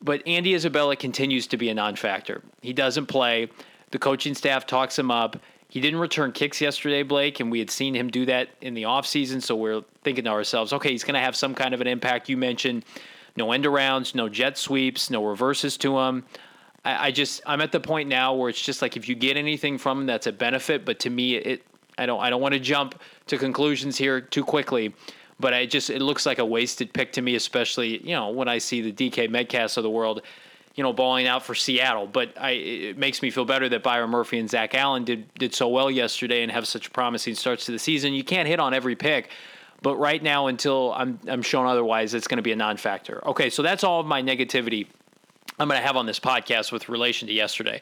but 0.00 0.26
Andy 0.26 0.54
Isabella 0.54 0.96
continues 0.96 1.46
to 1.48 1.57
be 1.57 1.68
a 1.68 1.74
non 1.74 1.94
factor. 1.94 2.42
He 2.62 2.72
doesn't 2.72 3.07
play. 3.07 3.48
The 3.90 3.98
coaching 3.98 4.35
staff 4.35 4.66
talks 4.66 4.98
him 4.98 5.11
up. 5.11 5.37
He 5.68 5.81
didn't 5.81 6.00
return 6.00 6.33
kicks 6.33 6.62
yesterday, 6.62 7.02
Blake, 7.02 7.40
and 7.40 7.50
we 7.50 7.59
had 7.59 7.70
seen 7.70 7.94
him 7.94 8.09
do 8.09 8.24
that 8.26 8.48
in 8.62 8.72
the 8.72 8.85
offseason. 8.85 9.42
So 9.42 9.54
we're 9.54 9.83
thinking 10.02 10.24
to 10.24 10.31
ourselves, 10.31 10.72
okay, 10.72 10.90
he's 10.90 11.04
going 11.04 11.14
to 11.14 11.20
have 11.20 11.37
some 11.37 11.54
kind 11.54 11.74
of 11.74 11.83
an 11.83 11.87
impact. 11.87 12.31
You 12.31 12.38
mentioned 12.38 12.87
no 13.37 13.52
end 13.52 13.64
arounds, 13.64 14.14
no 14.14 14.31
jet 14.31 14.57
sweeps, 14.57 15.11
no 15.11 15.24
reverses 15.24 15.76
to 15.78 15.98
him. 15.98 16.24
I, 16.87 17.09
I 17.09 17.11
just, 17.11 17.42
I'm 17.44 17.61
at 17.61 17.72
the 17.72 17.81
point 17.81 18.09
now 18.09 18.35
where 18.35 18.48
it's 18.48 18.61
just 18.61 18.81
like 18.81 18.96
if 18.96 19.11
you 19.11 19.14
get 19.14 19.37
anything 19.37 19.76
from 19.76 20.00
him, 20.00 20.07
that's 20.07 20.26
a 20.26 20.33
benefit. 20.33 20.87
But 20.87 21.00
to 21.00 21.11
me, 21.11 21.37
it, 21.37 21.66
I 21.99 22.07
don't, 22.07 22.21
I 22.21 22.31
don't 22.31 22.41
want 22.41 22.55
to 22.55 22.61
jump 22.61 23.01
to 23.27 23.39
conclusions 23.39 23.99
here 23.99 24.21
too 24.21 24.45
quickly. 24.45 24.95
But 25.41 25.55
I 25.55 25.67
just 25.67 25.89
it 25.89 26.03
looks 26.03 26.27
like 26.27 26.39
a 26.39 26.45
wasted 26.45 26.93
pick 26.93 27.13
to 27.13 27.23
me, 27.23 27.37
especially 27.37 28.05
you 28.05 28.15
know 28.15 28.31
when 28.31 28.49
I 28.49 28.59
see 28.59 28.91
the 28.91 28.93
DK 28.93 29.31
Metcalfs 29.31 29.77
of 29.77 29.85
the 29.85 29.91
world, 29.91 30.23
you 30.75 30.83
know, 30.83 30.93
balling 30.93 31.29
out 31.29 31.45
for 31.45 31.55
Seattle. 31.55 32.09
But 32.09 32.37
I 32.37 32.51
it 32.51 32.99
makes 32.99 33.23
me 33.23 33.31
feel 33.31 33.45
better 33.45 33.69
that 33.69 33.85
Byron 33.85 34.11
Murphy 34.11 34.41
and 34.41 34.51
Zach 34.51 34.75
Allen 34.75 35.05
did 35.05 35.33
did 35.35 35.55
so 35.55 35.69
well 35.69 35.93
yesterday 35.93 36.43
and 36.43 36.51
have 36.51 36.67
such 36.67 36.93
promising 36.93 37.37
starts 37.37 37.67
to 37.67 37.73
the 37.73 37.79
season. 37.79 38.15
You 38.15 38.25
can't 38.25 38.49
hit 38.49 38.59
on 38.59 38.75
every 38.75 38.97
pick. 38.97 39.31
But 39.81 39.95
right 39.95 40.21
now, 40.21 40.49
until 40.49 40.93
I'm 40.95 41.21
I'm 41.29 41.43
shown 41.43 41.67
otherwise, 41.67 42.15
it's 42.15 42.27
going 42.27 42.39
to 42.39 42.43
be 42.43 42.51
a 42.51 42.57
non-factor. 42.57 43.25
Okay, 43.29 43.49
so 43.49 43.63
that's 43.63 43.85
all 43.85 44.01
of 44.01 44.07
my 44.07 44.21
negativity 44.21 44.89
I'm 45.59 45.69
going 45.69 45.81
to 45.81 45.87
have 45.87 45.97
on 45.97 46.07
this 46.07 46.21
podcast 46.21 46.73
with 46.73 46.89
relation 46.89 47.29
to 47.29 47.35
yesterday. 47.35 47.81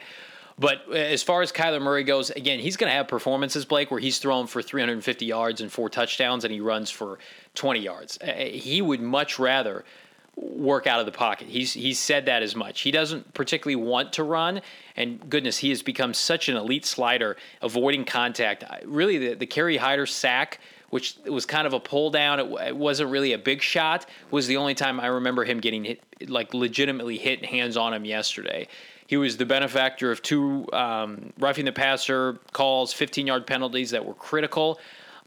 But 0.59 0.90
as 0.90 1.23
far 1.23 1.42
as 1.42 1.53
Kyler 1.53 1.83
Murray 1.83 2.03
goes, 2.03 2.31
again, 2.31 2.59
he's 2.59 2.79
going 2.79 2.90
to 2.90 2.95
have 2.95 3.09
performances, 3.09 3.66
Blake, 3.66 3.90
where 3.90 4.01
he's 4.01 4.19
thrown 4.19 4.47
for 4.47 4.62
350 4.62 5.27
yards 5.27 5.61
and 5.61 5.71
four 5.71 5.90
touchdowns 5.90 6.45
and 6.45 6.53
he 6.53 6.61
runs 6.61 6.90
for 6.90 7.19
20 7.55 7.81
yards. 7.81 8.19
Uh, 8.23 8.33
he 8.33 8.81
would 8.81 9.01
much 9.01 9.38
rather 9.38 9.85
work 10.37 10.87
out 10.87 11.01
of 11.01 11.07
the 11.07 11.12
pocket. 11.12 11.49
He's 11.49 11.73
he's 11.73 11.99
said 11.99 12.27
that 12.27 12.42
as 12.42 12.55
much. 12.55 12.83
He 12.83 12.90
doesn't 12.90 13.33
particularly 13.35 13.77
want 13.77 14.12
to 14.14 14.23
run, 14.23 14.61
and 14.95 15.29
goodness, 15.31 15.59
he 15.59 15.71
has 15.71 15.83
become 15.83 16.12
such 16.12 16.49
an 16.49 16.57
elite 16.57 16.85
slider, 16.85 17.37
avoiding 17.62 18.05
contact. 18.05 18.64
Really, 18.85 19.19
the 19.19 19.35
the 19.35 19.47
Kerry 19.47 19.79
Hyder 19.79 20.05
sack, 20.05 20.61
which 20.90 21.16
was 21.25 21.47
kind 21.47 21.66
of 21.66 21.73
a 21.73 21.81
pull 21.81 22.11
down, 22.11 22.38
it, 22.38 22.69
it, 22.69 22.77
wasn't 22.77 23.11
really 23.11 23.33
a 23.33 23.38
big 23.38 23.62
shot. 23.62 24.07
Was 24.31 24.47
the 24.47 24.59
only 24.59 24.75
time 24.75 25.01
I 25.01 25.07
remember 25.07 25.45
him 25.45 25.59
getting 25.59 25.85
hit, 25.85 26.03
like 26.29 26.53
legitimately 26.53 27.16
hit 27.16 27.45
hands 27.45 27.79
on 27.79 27.95
him 27.95 28.05
yesterday. 28.05 28.69
He 29.07 29.16
was 29.16 29.37
the 29.37 29.47
benefactor 29.47 30.11
of 30.11 30.23
two 30.23 30.66
um, 30.73 31.33
roughing 31.38 31.64
the 31.64 31.73
passer 31.73 32.38
calls, 32.53 32.92
15 32.92 33.27
yard 33.27 33.47
penalties 33.47 33.90
that 33.90 34.05
were 34.05 34.14
critical. 34.14 34.81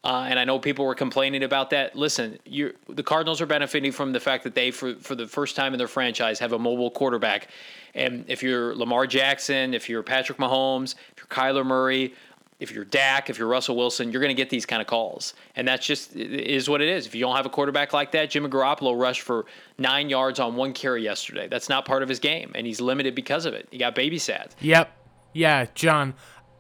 Uh, 0.04 0.26
and 0.30 0.40
I 0.40 0.46
know 0.46 0.60
people 0.60 0.86
were 0.86 0.96
complaining 0.96 1.44
about 1.44 1.72
that. 1.72 1.96
Listen, 1.96 2.40
the 2.46 3.04
Cardinals 3.04 3.42
are 3.42 3.46
benefiting 3.46 3.92
from 3.92 4.14
the 4.14 4.20
fact 4.20 4.46
that 4.46 4.56
they, 4.56 4.72
for, 4.72 4.96
for 4.96 5.14
the 5.14 5.28
first 5.28 5.58
time 5.58 5.74
in 5.74 5.78
their 5.78 5.90
franchise, 5.90 6.40
have 6.40 6.54
a 6.54 6.60
mobile 6.60 6.90
quarterback. 6.90 7.50
And 7.94 8.24
if 8.30 8.42
you're 8.42 8.76
Lamar 8.76 9.08
Jackson, 9.08 9.74
if 9.74 9.90
you're 9.90 10.04
Patrick 10.04 10.38
Mahomes, 10.38 10.96
if 11.12 11.18
you're 11.18 11.28
Kyler 11.28 11.66
Murray, 11.66 12.14
if 12.60 12.72
you're 12.72 12.86
Dak, 12.86 13.30
if 13.30 13.38
you're 13.38 13.48
Russell 13.48 13.76
Wilson, 13.76 14.12
you're 14.12 14.22
going 14.22 14.36
to 14.36 14.42
get 14.42 14.50
these 14.50 14.66
kind 14.66 14.82
of 14.82 14.88
calls. 14.88 15.34
And 15.56 15.68
that's 15.68 15.86
just 15.86 16.16
is 16.16 16.70
what 16.70 16.82
it 16.82 16.90
is. 16.90 17.08
If 17.08 17.16
you 17.16 17.22
don't 17.22 17.36
have 17.36 17.46
a 17.46 17.50
quarterback 17.50 17.94
like 17.94 18.12
that, 18.12 18.30
Jimmy 18.30 18.50
Garoppolo 18.50 19.00
rushed 19.00 19.22
for 19.22 19.46
nine 19.78 20.10
yards 20.10 20.40
on 20.40 20.56
one 20.56 20.74
carry 20.74 21.04
yesterday. 21.04 21.48
That's 21.48 21.70
not 21.70 21.86
part 21.86 22.04
of 22.04 22.10
his 22.10 22.20
game, 22.20 22.52
and 22.56 22.68
he's 22.68 22.82
limited 22.82 23.16
because 23.16 23.46
of 23.46 23.54
it. 23.54 23.68
He 23.72 23.78
got 23.78 23.96
babysat. 23.96 24.52
Yep. 24.60 24.92
Yeah, 25.34 25.66
John, 25.74 26.16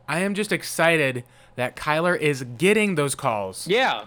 I 0.07 0.19
am 0.19 0.33
just 0.33 0.51
excited– 0.51 1.23
that 1.59 1.75
Kyler 1.75 2.17
is 2.17 2.45
getting 2.57 2.95
those 2.95 3.15
calls. 3.15 3.67
Yeah. 3.67 4.05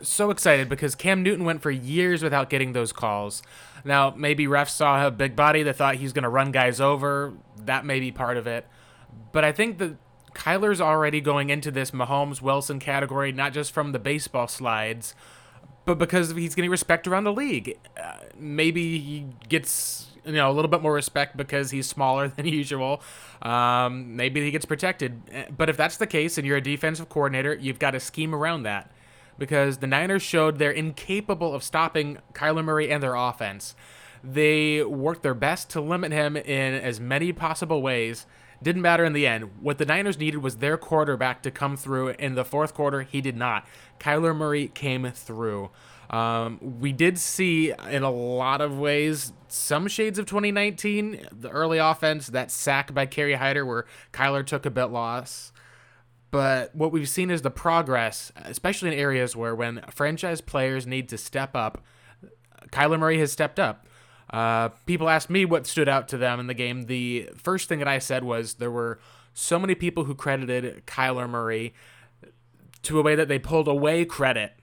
So 0.00 0.30
excited 0.30 0.70
because 0.70 0.94
Cam 0.94 1.22
Newton 1.22 1.44
went 1.44 1.60
for 1.60 1.70
years 1.70 2.22
without 2.22 2.48
getting 2.48 2.72
those 2.72 2.92
calls. 2.92 3.42
Now, 3.84 4.14
maybe 4.16 4.46
refs 4.46 4.70
saw 4.70 5.06
a 5.06 5.10
big 5.10 5.36
body 5.36 5.62
that 5.64 5.76
thought 5.76 5.96
he's 5.96 6.14
going 6.14 6.22
to 6.22 6.30
run 6.30 6.50
guys 6.50 6.80
over. 6.80 7.34
That 7.62 7.84
may 7.84 8.00
be 8.00 8.10
part 8.10 8.38
of 8.38 8.46
it. 8.46 8.66
But 9.32 9.44
I 9.44 9.52
think 9.52 9.76
that 9.78 9.96
Kyler's 10.34 10.80
already 10.80 11.20
going 11.20 11.50
into 11.50 11.70
this 11.70 11.90
Mahomes 11.92 12.42
Wilson 12.42 12.78
category, 12.78 13.32
not 13.32 13.52
just 13.52 13.72
from 13.72 13.92
the 13.92 13.98
baseball 13.98 14.48
slides, 14.48 15.14
but 15.84 15.98
because 15.98 16.30
he's 16.32 16.54
getting 16.54 16.70
respect 16.70 17.06
around 17.06 17.24
the 17.24 17.32
league. 17.32 17.78
Uh, 18.00 18.16
maybe 18.36 18.98
he 18.98 19.26
gets 19.48 20.10
you 20.24 20.32
know 20.32 20.50
a 20.50 20.52
little 20.52 20.70
bit 20.70 20.82
more 20.82 20.92
respect 20.92 21.36
because 21.36 21.70
he's 21.70 21.86
smaller 21.86 22.28
than 22.36 22.46
usual. 22.46 23.02
Um, 23.42 24.16
maybe 24.16 24.42
he 24.42 24.50
gets 24.50 24.64
protected. 24.64 25.20
Eh, 25.30 25.46
but 25.56 25.68
if 25.68 25.76
that's 25.76 25.96
the 25.96 26.06
case 26.06 26.38
and 26.38 26.46
you're 26.46 26.56
a 26.56 26.62
defensive 26.62 27.08
coordinator, 27.08 27.54
you've 27.54 27.78
got 27.78 27.92
to 27.92 28.00
scheme 28.00 28.34
around 28.34 28.62
that 28.64 28.90
because 29.38 29.78
the 29.78 29.86
Niners 29.86 30.22
showed 30.22 30.58
they're 30.58 30.70
incapable 30.70 31.54
of 31.54 31.62
stopping 31.62 32.18
Kyler 32.32 32.64
Murray 32.64 32.90
and 32.90 33.02
their 33.02 33.14
offense. 33.14 33.74
They 34.22 34.82
worked 34.82 35.22
their 35.22 35.34
best 35.34 35.68
to 35.70 35.80
limit 35.80 36.12
him 36.12 36.36
in 36.36 36.74
as 36.74 36.98
many 36.98 37.32
possible 37.32 37.82
ways. 37.82 38.26
Didn't 38.62 38.82
matter 38.82 39.04
in 39.04 39.12
the 39.12 39.26
end. 39.26 39.50
What 39.60 39.78
the 39.78 39.84
Niners 39.84 40.18
needed 40.18 40.38
was 40.38 40.56
their 40.56 40.76
quarterback 40.76 41.42
to 41.42 41.50
come 41.50 41.76
through. 41.76 42.10
In 42.10 42.34
the 42.34 42.44
fourth 42.44 42.74
quarter, 42.74 43.02
he 43.02 43.20
did 43.20 43.36
not. 43.36 43.66
Kyler 43.98 44.34
Murray 44.34 44.68
came 44.68 45.10
through. 45.10 45.70
Um, 46.10 46.58
we 46.80 46.92
did 46.92 47.18
see 47.18 47.72
in 47.90 48.02
a 48.02 48.10
lot 48.10 48.60
of 48.60 48.78
ways 48.78 49.32
some 49.48 49.88
shades 49.88 50.18
of 50.18 50.26
2019. 50.26 51.28
The 51.32 51.50
early 51.50 51.78
offense, 51.78 52.28
that 52.28 52.50
sack 52.50 52.94
by 52.94 53.06
Kerry 53.06 53.34
Hyder 53.34 53.64
where 53.64 53.86
Kyler 54.12 54.44
took 54.46 54.66
a 54.66 54.70
bit 54.70 54.86
loss. 54.86 55.52
But 56.30 56.74
what 56.74 56.90
we've 56.90 57.08
seen 57.08 57.30
is 57.30 57.42
the 57.42 57.50
progress, 57.50 58.32
especially 58.36 58.92
in 58.92 58.98
areas 58.98 59.36
where 59.36 59.54
when 59.54 59.84
franchise 59.90 60.40
players 60.40 60.86
need 60.86 61.08
to 61.10 61.18
step 61.18 61.54
up, 61.54 61.84
Kyler 62.70 62.98
Murray 62.98 63.18
has 63.20 63.30
stepped 63.30 63.60
up. 63.60 63.86
Uh, 64.30 64.70
people 64.86 65.08
asked 65.08 65.30
me 65.30 65.44
what 65.44 65.66
stood 65.66 65.88
out 65.88 66.08
to 66.08 66.16
them 66.16 66.40
in 66.40 66.46
the 66.46 66.54
game. 66.54 66.86
The 66.86 67.30
first 67.36 67.68
thing 67.68 67.78
that 67.78 67.88
I 67.88 67.98
said 67.98 68.24
was 68.24 68.54
there 68.54 68.70
were 68.70 68.98
so 69.32 69.58
many 69.58 69.74
people 69.74 70.04
who 70.04 70.14
credited 70.14 70.86
Kyler 70.86 71.28
Murray 71.28 71.74
to 72.82 72.98
a 72.98 73.02
way 73.02 73.14
that 73.14 73.28
they 73.28 73.38
pulled 73.38 73.68
away 73.68 74.04
credit 74.04 74.54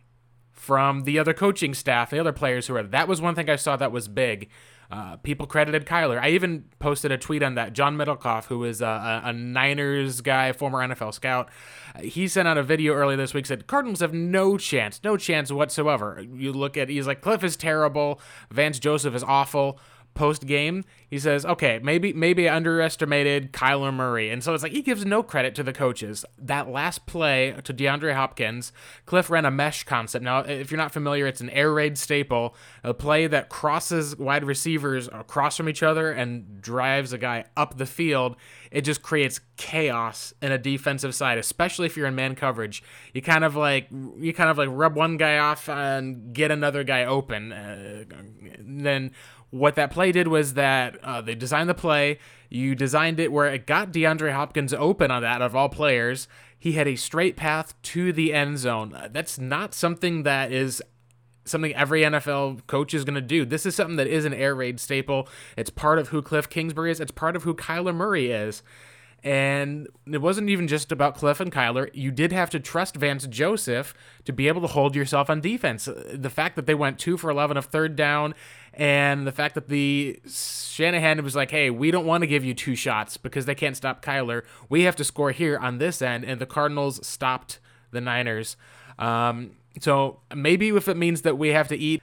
from 0.51 1.03
the 1.03 1.17
other 1.17 1.33
coaching 1.33 1.73
staff, 1.73 2.11
the 2.11 2.19
other 2.19 2.31
players 2.31 2.67
who 2.67 2.73
were. 2.73 2.83
That 2.83 3.07
was 3.07 3.19
one 3.19 3.35
thing 3.35 3.49
I 3.49 3.55
saw 3.55 3.75
that 3.77 3.91
was 3.91 4.07
big. 4.07 4.49
Uh, 4.91 5.15
people 5.17 5.47
credited 5.47 5.85
Kyler. 5.85 6.19
I 6.19 6.29
even 6.31 6.65
posted 6.79 7.11
a 7.13 7.17
tweet 7.17 7.41
on 7.43 7.55
that. 7.55 7.71
John 7.71 7.95
Middlekauff, 7.95 8.45
who 8.45 8.65
is 8.65 8.81
a, 8.81 9.21
a, 9.23 9.31
Niners 9.31 10.19
guy, 10.19 10.51
former 10.51 10.79
NFL 10.79 11.13
scout, 11.13 11.49
he 12.01 12.27
sent 12.27 12.45
out 12.45 12.57
a 12.57 12.63
video 12.63 12.93
earlier 12.93 13.15
this 13.15 13.33
week. 13.33 13.45
Said 13.45 13.67
Cardinals 13.67 14.01
have 14.01 14.13
no 14.13 14.57
chance, 14.57 14.99
no 15.01 15.15
chance 15.15 15.49
whatsoever. 15.49 16.21
You 16.35 16.51
look 16.51 16.75
at 16.75 16.89
he's 16.89 17.07
like 17.07 17.21
Cliff 17.21 17.41
is 17.41 17.55
terrible, 17.55 18.19
Vance 18.51 18.79
Joseph 18.79 19.15
is 19.15 19.23
awful 19.23 19.79
post 20.13 20.45
game, 20.45 20.83
he 21.09 21.19
says, 21.19 21.45
"Okay, 21.45 21.79
maybe 21.81 22.13
maybe 22.13 22.47
I 22.47 22.55
underestimated 22.55 23.51
Kyler 23.51 23.93
Murray," 23.93 24.29
and 24.29 24.43
so 24.43 24.53
it's 24.53 24.63
like 24.63 24.71
he 24.71 24.81
gives 24.81 25.05
no 25.05 25.23
credit 25.23 25.55
to 25.55 25.63
the 25.63 25.73
coaches. 25.73 26.25
That 26.37 26.69
last 26.69 27.05
play 27.05 27.55
to 27.63 27.73
DeAndre 27.73 28.13
Hopkins, 28.13 28.71
Cliff 29.05 29.29
ran 29.29 29.45
a 29.45 29.51
mesh 29.51 29.83
concept. 29.83 30.23
Now, 30.23 30.39
if 30.39 30.71
you're 30.71 30.77
not 30.77 30.91
familiar, 30.91 31.27
it's 31.27 31.41
an 31.41 31.49
air 31.49 31.73
raid 31.73 31.97
staple, 31.97 32.55
a 32.83 32.93
play 32.93 33.27
that 33.27 33.49
crosses 33.49 34.17
wide 34.17 34.43
receivers 34.43 35.07
across 35.07 35.57
from 35.57 35.69
each 35.69 35.83
other 35.83 36.11
and 36.11 36.61
drives 36.61 37.13
a 37.13 37.17
guy 37.17 37.45
up 37.57 37.77
the 37.77 37.85
field. 37.85 38.35
It 38.71 38.81
just 38.81 39.01
creates 39.01 39.41
chaos 39.57 40.33
in 40.41 40.51
a 40.51 40.57
defensive 40.57 41.13
side, 41.13 41.37
especially 41.37 41.85
if 41.85 41.97
you're 41.97 42.07
in 42.07 42.15
man 42.15 42.35
coverage. 42.35 42.83
You 43.13 43.21
kind 43.21 43.43
of 43.43 43.55
like 43.55 43.87
you 44.17 44.33
kind 44.33 44.49
of 44.49 44.57
like 44.57 44.69
rub 44.71 44.95
one 44.95 45.17
guy 45.17 45.37
off 45.37 45.67
and 45.69 46.33
get 46.33 46.51
another 46.51 46.83
guy 46.83 47.05
open. 47.05 47.51
Uh, 47.51 48.03
then 48.59 49.11
what 49.51 49.75
that 49.75 49.91
play 49.91 50.11
did 50.11 50.27
was 50.27 50.55
that 50.55 50.97
uh, 51.03 51.21
they 51.21 51.35
designed 51.35 51.69
the 51.69 51.73
play. 51.73 52.17
You 52.49 52.73
designed 52.73 53.19
it 53.19 53.31
where 53.31 53.47
it 53.47 53.67
got 53.67 53.91
DeAndre 53.91 54.33
Hopkins 54.33 54.73
open 54.73 55.11
on 55.11 55.21
that 55.21 55.41
of 55.41 55.55
all 55.55 55.69
players. 55.69 56.27
He 56.57 56.73
had 56.73 56.87
a 56.87 56.95
straight 56.95 57.35
path 57.35 57.79
to 57.83 58.13
the 58.13 58.33
end 58.33 58.59
zone. 58.59 58.93
Uh, 58.93 59.09
that's 59.11 59.37
not 59.37 59.73
something 59.73 60.23
that 60.23 60.51
is 60.51 60.81
something 61.43 61.73
every 61.75 62.01
NFL 62.01 62.65
coach 62.67 62.93
is 62.93 63.03
going 63.03 63.15
to 63.15 63.21
do. 63.21 63.45
This 63.45 63.65
is 63.65 63.75
something 63.75 63.97
that 63.97 64.07
is 64.07 64.25
an 64.25 64.33
air 64.33 64.55
raid 64.55 64.79
staple. 64.79 65.27
It's 65.57 65.69
part 65.69 65.99
of 65.99 66.09
who 66.09 66.21
Cliff 66.21 66.49
Kingsbury 66.49 66.91
is. 66.91 66.99
It's 66.99 67.11
part 67.11 67.35
of 67.35 67.43
who 67.43 67.53
Kyler 67.55 67.95
Murray 67.95 68.31
is. 68.31 68.63
And 69.23 69.87
it 70.11 70.19
wasn't 70.19 70.49
even 70.49 70.67
just 70.67 70.91
about 70.91 71.15
Cliff 71.15 71.39
and 71.39 71.51
Kyler. 71.51 71.91
You 71.93 72.09
did 72.09 72.31
have 72.31 72.49
to 72.51 72.59
trust 72.59 72.95
Vance 72.95 73.27
Joseph 73.27 73.93
to 74.25 74.33
be 74.33 74.47
able 74.47 74.61
to 74.61 74.67
hold 74.67 74.95
yourself 74.95 75.29
on 75.29 75.41
defense. 75.41 75.87
The 76.11 76.29
fact 76.29 76.55
that 76.55 76.65
they 76.65 76.73
went 76.73 76.97
two 76.97 77.17
for 77.17 77.29
11 77.29 77.55
of 77.55 77.65
third 77.65 77.95
down, 77.95 78.33
and 78.73 79.27
the 79.27 79.31
fact 79.31 79.53
that 79.55 79.67
the 79.67 80.19
Shanahan 80.27 81.23
was 81.23 81.35
like, 81.35 81.51
hey, 81.51 81.69
we 81.69 81.91
don't 81.91 82.05
want 82.05 82.21
to 82.21 82.27
give 82.27 82.43
you 82.43 82.53
two 82.53 82.75
shots 82.75 83.17
because 83.17 83.45
they 83.45 83.53
can't 83.53 83.77
stop 83.77 84.03
Kyler. 84.03 84.43
We 84.69 84.83
have 84.83 84.95
to 84.95 85.03
score 85.03 85.31
here 85.31 85.57
on 85.57 85.77
this 85.77 86.01
end. 86.01 86.23
And 86.25 86.39
the 86.39 86.45
Cardinals 86.45 87.05
stopped 87.05 87.59
the 87.91 88.01
Niners. 88.01 88.55
Um, 88.97 89.51
so 89.79 90.19
maybe 90.33 90.69
if 90.69 90.87
it 90.87 90.97
means 90.97 91.21
that 91.21 91.37
we 91.37 91.49
have 91.49 91.67
to 91.67 91.77
eat, 91.77 92.01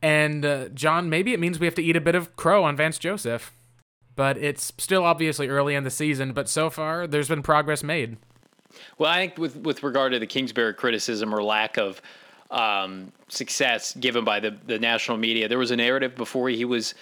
and 0.00 0.44
uh, 0.44 0.68
John, 0.68 1.08
maybe 1.08 1.32
it 1.32 1.40
means 1.40 1.58
we 1.58 1.66
have 1.66 1.74
to 1.76 1.82
eat 1.82 1.96
a 1.96 2.00
bit 2.00 2.14
of 2.14 2.36
crow 2.36 2.64
on 2.64 2.76
Vance 2.76 2.98
Joseph 2.98 3.52
but 4.16 4.36
it's 4.36 4.72
still 4.78 5.04
obviously 5.04 5.48
early 5.48 5.74
in 5.74 5.84
the 5.84 5.90
season. 5.90 6.32
But 6.32 6.48
so 6.48 6.70
far, 6.70 7.06
there's 7.06 7.28
been 7.28 7.42
progress 7.42 7.82
made. 7.82 8.16
Well, 8.98 9.10
I 9.10 9.16
think 9.16 9.38
with 9.38 9.56
with 9.56 9.82
regard 9.82 10.12
to 10.12 10.18
the 10.18 10.26
Kingsbury 10.26 10.74
criticism 10.74 11.34
or 11.34 11.42
lack 11.42 11.76
of 11.76 12.00
um, 12.50 13.12
success 13.28 13.94
given 13.94 14.24
by 14.24 14.40
the 14.40 14.56
the 14.66 14.78
national 14.78 15.18
media, 15.18 15.48
there 15.48 15.58
was 15.58 15.70
a 15.70 15.76
narrative 15.76 16.14
before 16.14 16.48
he 16.48 16.64
was, 16.64 16.94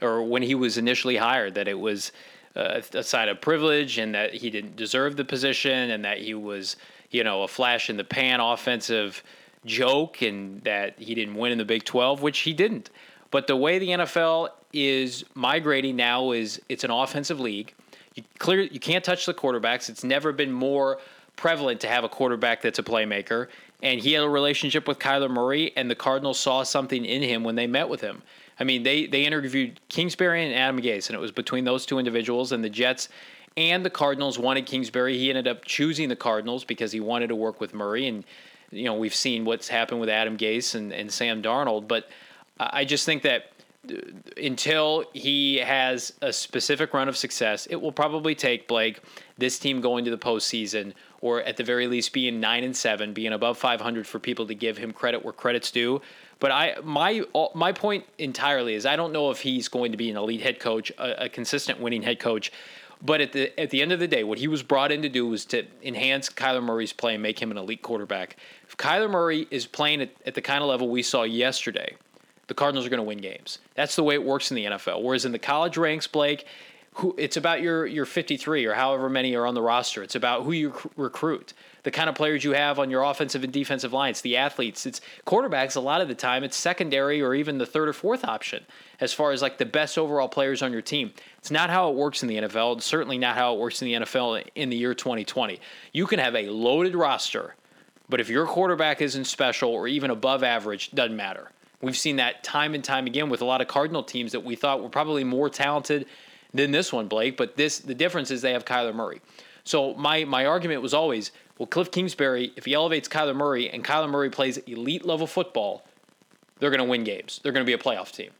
or 0.00 0.22
when 0.22 0.42
he 0.42 0.54
was 0.54 0.78
initially 0.78 1.16
hired, 1.16 1.54
that 1.54 1.68
it 1.68 1.78
was 1.78 2.12
uh, 2.56 2.80
a 2.94 3.02
sign 3.02 3.28
of 3.28 3.40
privilege 3.40 3.98
and 3.98 4.14
that 4.14 4.34
he 4.34 4.50
didn't 4.50 4.76
deserve 4.76 5.16
the 5.16 5.24
position 5.24 5.90
and 5.90 6.04
that 6.04 6.18
he 6.18 6.34
was, 6.34 6.76
you 7.10 7.22
know, 7.22 7.42
a 7.42 7.48
flash 7.48 7.88
in 7.88 7.96
the 7.96 8.04
pan 8.04 8.40
offensive 8.40 9.22
joke 9.64 10.22
and 10.22 10.62
that 10.62 10.98
he 10.98 11.14
didn't 11.14 11.34
win 11.34 11.52
in 11.52 11.58
the 11.58 11.64
Big 11.64 11.84
12, 11.84 12.22
which 12.22 12.40
he 12.40 12.52
didn't. 12.52 12.90
But 13.30 13.46
the 13.46 13.56
way 13.56 13.78
the 13.78 13.88
NFL 13.88 14.50
is 14.72 15.24
migrating 15.34 15.96
now 15.96 16.32
is 16.32 16.60
it's 16.68 16.84
an 16.84 16.90
offensive 16.90 17.40
league. 17.40 17.74
You 18.14 18.22
clear 18.38 18.62
you 18.62 18.80
can't 18.80 19.04
touch 19.04 19.26
the 19.26 19.34
quarterbacks. 19.34 19.88
It's 19.88 20.04
never 20.04 20.32
been 20.32 20.52
more 20.52 20.98
prevalent 21.36 21.80
to 21.80 21.88
have 21.88 22.04
a 22.04 22.08
quarterback 22.08 22.62
that's 22.62 22.78
a 22.78 22.82
playmaker. 22.82 23.48
And 23.82 24.00
he 24.00 24.12
had 24.12 24.24
a 24.24 24.28
relationship 24.28 24.88
with 24.88 24.98
Kyler 24.98 25.30
Murray, 25.30 25.72
and 25.76 25.88
the 25.88 25.94
Cardinals 25.94 26.38
saw 26.38 26.64
something 26.64 27.04
in 27.04 27.22
him 27.22 27.44
when 27.44 27.54
they 27.54 27.68
met 27.68 27.88
with 27.88 28.00
him. 28.00 28.22
I 28.58 28.64
mean, 28.64 28.82
they 28.82 29.06
they 29.06 29.24
interviewed 29.24 29.80
Kingsbury 29.88 30.44
and 30.44 30.54
Adam 30.54 30.80
Gase, 30.80 31.08
and 31.08 31.16
it 31.16 31.20
was 31.20 31.30
between 31.30 31.64
those 31.64 31.86
two 31.86 31.98
individuals. 31.98 32.52
And 32.52 32.62
the 32.62 32.70
Jets 32.70 33.08
and 33.56 33.84
the 33.84 33.90
Cardinals 33.90 34.38
wanted 34.38 34.66
Kingsbury. 34.66 35.16
He 35.16 35.30
ended 35.30 35.46
up 35.46 35.64
choosing 35.64 36.08
the 36.08 36.16
Cardinals 36.16 36.64
because 36.64 36.92
he 36.92 37.00
wanted 37.00 37.28
to 37.28 37.36
work 37.36 37.60
with 37.60 37.72
Murray. 37.72 38.08
And 38.08 38.24
you 38.70 38.84
know, 38.84 38.94
we've 38.94 39.14
seen 39.14 39.44
what's 39.44 39.68
happened 39.68 40.00
with 40.00 40.08
Adam 40.08 40.36
Gase 40.36 40.74
and, 40.74 40.92
and 40.92 41.10
Sam 41.10 41.42
Darnold. 41.42 41.88
But 41.88 42.08
I 42.58 42.84
just 42.84 43.06
think 43.06 43.22
that 43.22 43.52
until 44.36 45.04
he 45.14 45.56
has 45.58 46.12
a 46.20 46.32
specific 46.32 46.92
run 46.92 47.08
of 47.08 47.16
success, 47.16 47.66
it 47.66 47.76
will 47.76 47.92
probably 47.92 48.34
take 48.34 48.68
Blake 48.68 49.00
this 49.36 49.58
team 49.58 49.80
going 49.80 50.04
to 50.04 50.10
the 50.10 50.18
postseason, 50.18 50.92
or 51.20 51.42
at 51.42 51.56
the 51.56 51.64
very 51.64 51.86
least 51.86 52.12
being 52.12 52.40
nine 52.40 52.64
and 52.64 52.76
seven, 52.76 53.12
being 53.12 53.32
above 53.32 53.56
500 53.58 54.06
for 54.06 54.18
people 54.18 54.46
to 54.46 54.54
give 54.54 54.78
him 54.78 54.92
credit 54.92 55.24
where 55.24 55.32
credit's 55.32 55.70
due. 55.70 56.00
But 56.40 56.52
I 56.52 56.76
my 56.84 57.24
my 57.54 57.72
point 57.72 58.04
entirely 58.18 58.74
is 58.74 58.86
I 58.86 58.96
don't 58.96 59.12
know 59.12 59.30
if 59.30 59.40
he's 59.40 59.68
going 59.68 59.92
to 59.92 59.98
be 59.98 60.10
an 60.10 60.16
elite 60.16 60.42
head 60.42 60.60
coach, 60.60 60.90
a, 60.98 61.24
a 61.24 61.28
consistent 61.28 61.80
winning 61.80 62.02
head 62.02 62.20
coach. 62.20 62.52
But 63.00 63.20
at 63.20 63.32
the 63.32 63.58
at 63.60 63.70
the 63.70 63.80
end 63.80 63.92
of 63.92 64.00
the 64.00 64.08
day, 64.08 64.24
what 64.24 64.38
he 64.38 64.48
was 64.48 64.62
brought 64.62 64.90
in 64.90 65.02
to 65.02 65.08
do 65.08 65.26
was 65.26 65.44
to 65.46 65.64
enhance 65.82 66.28
Kyler 66.28 66.62
Murray's 66.62 66.92
play 66.92 67.14
and 67.14 67.22
make 67.22 67.40
him 67.40 67.50
an 67.50 67.58
elite 67.58 67.82
quarterback. 67.82 68.36
If 68.66 68.76
Kyler 68.76 69.10
Murray 69.10 69.46
is 69.50 69.66
playing 69.66 70.02
at, 70.02 70.10
at 70.26 70.34
the 70.34 70.42
kind 70.42 70.62
of 70.62 70.68
level 70.68 70.88
we 70.88 71.02
saw 71.02 71.22
yesterday, 71.22 71.96
the 72.48 72.54
Cardinals 72.54 72.84
are 72.86 72.90
going 72.90 72.98
to 72.98 73.04
win 73.04 73.18
games. 73.18 73.58
That's 73.74 73.94
the 73.94 74.02
way 74.02 74.14
it 74.14 74.24
works 74.24 74.50
in 74.50 74.56
the 74.56 74.64
NFL. 74.64 75.02
Whereas 75.02 75.24
in 75.24 75.32
the 75.32 75.38
college 75.38 75.76
ranks, 75.76 76.06
Blake, 76.06 76.46
who 76.98 77.14
it's 77.16 77.36
about 77.36 77.60
your 77.60 77.86
your 77.86 78.04
53 78.04 78.64
or 78.66 78.74
however 78.74 79.08
many 79.08 79.34
are 79.36 79.46
on 79.46 79.54
the 79.54 79.62
roster. 79.62 80.02
It's 80.02 80.16
about 80.16 80.42
who 80.42 80.50
you 80.50 80.74
recruit, 80.96 81.52
the 81.84 81.92
kind 81.92 82.08
of 82.08 82.16
players 82.16 82.42
you 82.42 82.52
have 82.52 82.80
on 82.80 82.90
your 82.90 83.04
offensive 83.04 83.44
and 83.44 83.52
defensive 83.52 83.92
lines, 83.92 84.20
the 84.20 84.36
athletes. 84.36 84.84
It's 84.84 85.00
quarterbacks 85.24 85.76
a 85.76 85.80
lot 85.80 86.00
of 86.00 86.08
the 86.08 86.16
time. 86.16 86.42
It's 86.42 86.56
secondary 86.56 87.22
or 87.22 87.34
even 87.34 87.58
the 87.58 87.66
third 87.66 87.88
or 87.88 87.92
fourth 87.92 88.24
option 88.24 88.64
as 89.00 89.12
far 89.12 89.30
as 89.30 89.42
like 89.42 89.58
the 89.58 89.66
best 89.66 89.96
overall 89.96 90.28
players 90.28 90.60
on 90.60 90.72
your 90.72 90.82
team. 90.82 91.12
It's 91.38 91.52
not 91.52 91.70
how 91.70 91.88
it 91.90 91.94
works 91.94 92.22
in 92.24 92.28
the 92.28 92.36
NFL. 92.36 92.78
It's 92.78 92.86
certainly 92.86 93.18
not 93.18 93.36
how 93.36 93.54
it 93.54 93.60
works 93.60 93.80
in 93.80 93.86
the 93.86 93.94
NFL 93.94 94.48
in 94.56 94.68
the 94.68 94.76
year 94.76 94.94
2020. 94.94 95.60
You 95.92 96.06
can 96.06 96.18
have 96.18 96.34
a 96.34 96.48
loaded 96.48 96.96
roster, 96.96 97.54
but 98.08 98.20
if 98.20 98.28
your 98.28 98.44
quarterback 98.44 99.00
isn't 99.00 99.26
special 99.26 99.70
or 99.70 99.86
even 99.86 100.10
above 100.10 100.42
average, 100.42 100.90
doesn't 100.90 101.16
matter. 101.16 101.52
We've 101.80 101.96
seen 101.96 102.16
that 102.16 102.42
time 102.42 102.74
and 102.74 102.82
time 102.82 103.06
again 103.06 103.28
with 103.28 103.40
a 103.40 103.44
lot 103.44 103.60
of 103.60 103.68
Cardinal 103.68 104.02
teams 104.02 104.32
that 104.32 104.40
we 104.40 104.56
thought 104.56 104.82
were 104.82 104.88
probably 104.88 105.24
more 105.24 105.48
talented 105.48 106.06
than 106.52 106.70
this 106.70 106.92
one, 106.92 107.06
Blake. 107.06 107.36
But 107.36 107.56
this 107.56 107.78
the 107.78 107.94
difference 107.94 108.30
is 108.30 108.42
they 108.42 108.52
have 108.52 108.64
Kyler 108.64 108.94
Murray. 108.94 109.20
So 109.64 109.94
my 109.94 110.24
my 110.24 110.46
argument 110.46 110.82
was 110.82 110.92
always, 110.92 111.30
well, 111.58 111.66
Cliff 111.66 111.90
Kingsbury, 111.90 112.52
if 112.56 112.64
he 112.64 112.74
elevates 112.74 113.08
Kyler 113.08 113.36
Murray 113.36 113.70
and 113.70 113.84
Kyler 113.84 114.10
Murray 114.10 114.30
plays 114.30 114.58
elite 114.58 115.04
level 115.04 115.26
football, 115.26 115.84
they're 116.58 116.70
going 116.70 116.78
to 116.78 116.88
win 116.88 117.04
games. 117.04 117.40
They're 117.42 117.52
going 117.52 117.64
to 117.64 117.68
be 117.68 117.74
a 117.74 117.78
playoff 117.78 118.10
team. 118.10 118.30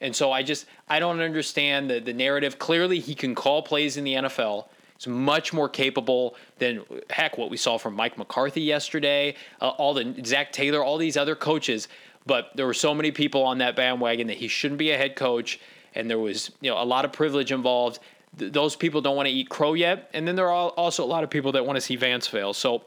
And 0.00 0.14
so 0.14 0.30
I 0.30 0.42
just 0.42 0.66
I 0.88 0.98
don't 0.98 1.20
understand 1.20 1.88
the 1.88 2.00
the 2.00 2.12
narrative. 2.12 2.58
Clearly, 2.58 3.00
he 3.00 3.14
can 3.14 3.34
call 3.34 3.62
plays 3.62 3.96
in 3.96 4.04
the 4.04 4.14
NFL. 4.14 4.66
He's 4.98 5.06
much 5.06 5.52
more 5.52 5.68
capable 5.68 6.36
than 6.58 6.82
heck 7.10 7.36
what 7.38 7.50
we 7.50 7.56
saw 7.56 7.78
from 7.78 7.94
Mike 7.94 8.16
McCarthy 8.16 8.62
yesterday. 8.62 9.34
Uh, 9.60 9.68
all 9.68 9.94
the 9.94 10.22
Zac 10.24 10.52
Taylor, 10.52 10.82
all 10.82 10.98
these 10.98 11.16
other 11.16 11.34
coaches. 11.34 11.88
But 12.26 12.50
there 12.56 12.66
were 12.66 12.74
so 12.74 12.92
many 12.94 13.12
people 13.12 13.44
on 13.44 13.58
that 13.58 13.76
bandwagon 13.76 14.26
that 14.26 14.36
he 14.36 14.48
shouldn't 14.48 14.78
be 14.78 14.90
a 14.90 14.96
head 14.96 15.16
coach 15.16 15.60
and 15.96 16.08
there 16.08 16.18
was 16.18 16.52
you 16.60 16.70
know 16.70 16.80
a 16.80 16.84
lot 16.84 17.04
of 17.04 17.12
privilege 17.12 17.50
involved. 17.50 17.98
Th- 18.38 18.52
those 18.52 18.76
people 18.76 19.00
don't 19.00 19.16
want 19.16 19.26
to 19.26 19.34
eat 19.34 19.48
crow 19.48 19.74
yet, 19.74 20.10
and 20.12 20.28
then 20.28 20.36
there 20.36 20.46
are 20.46 20.68
also 20.70 21.02
a 21.02 21.06
lot 21.06 21.24
of 21.24 21.30
people 21.30 21.50
that 21.52 21.66
want 21.66 21.76
to 21.76 21.80
see 21.80 21.96
Vance 21.96 22.28
fail. 22.28 22.52
So 22.52 22.84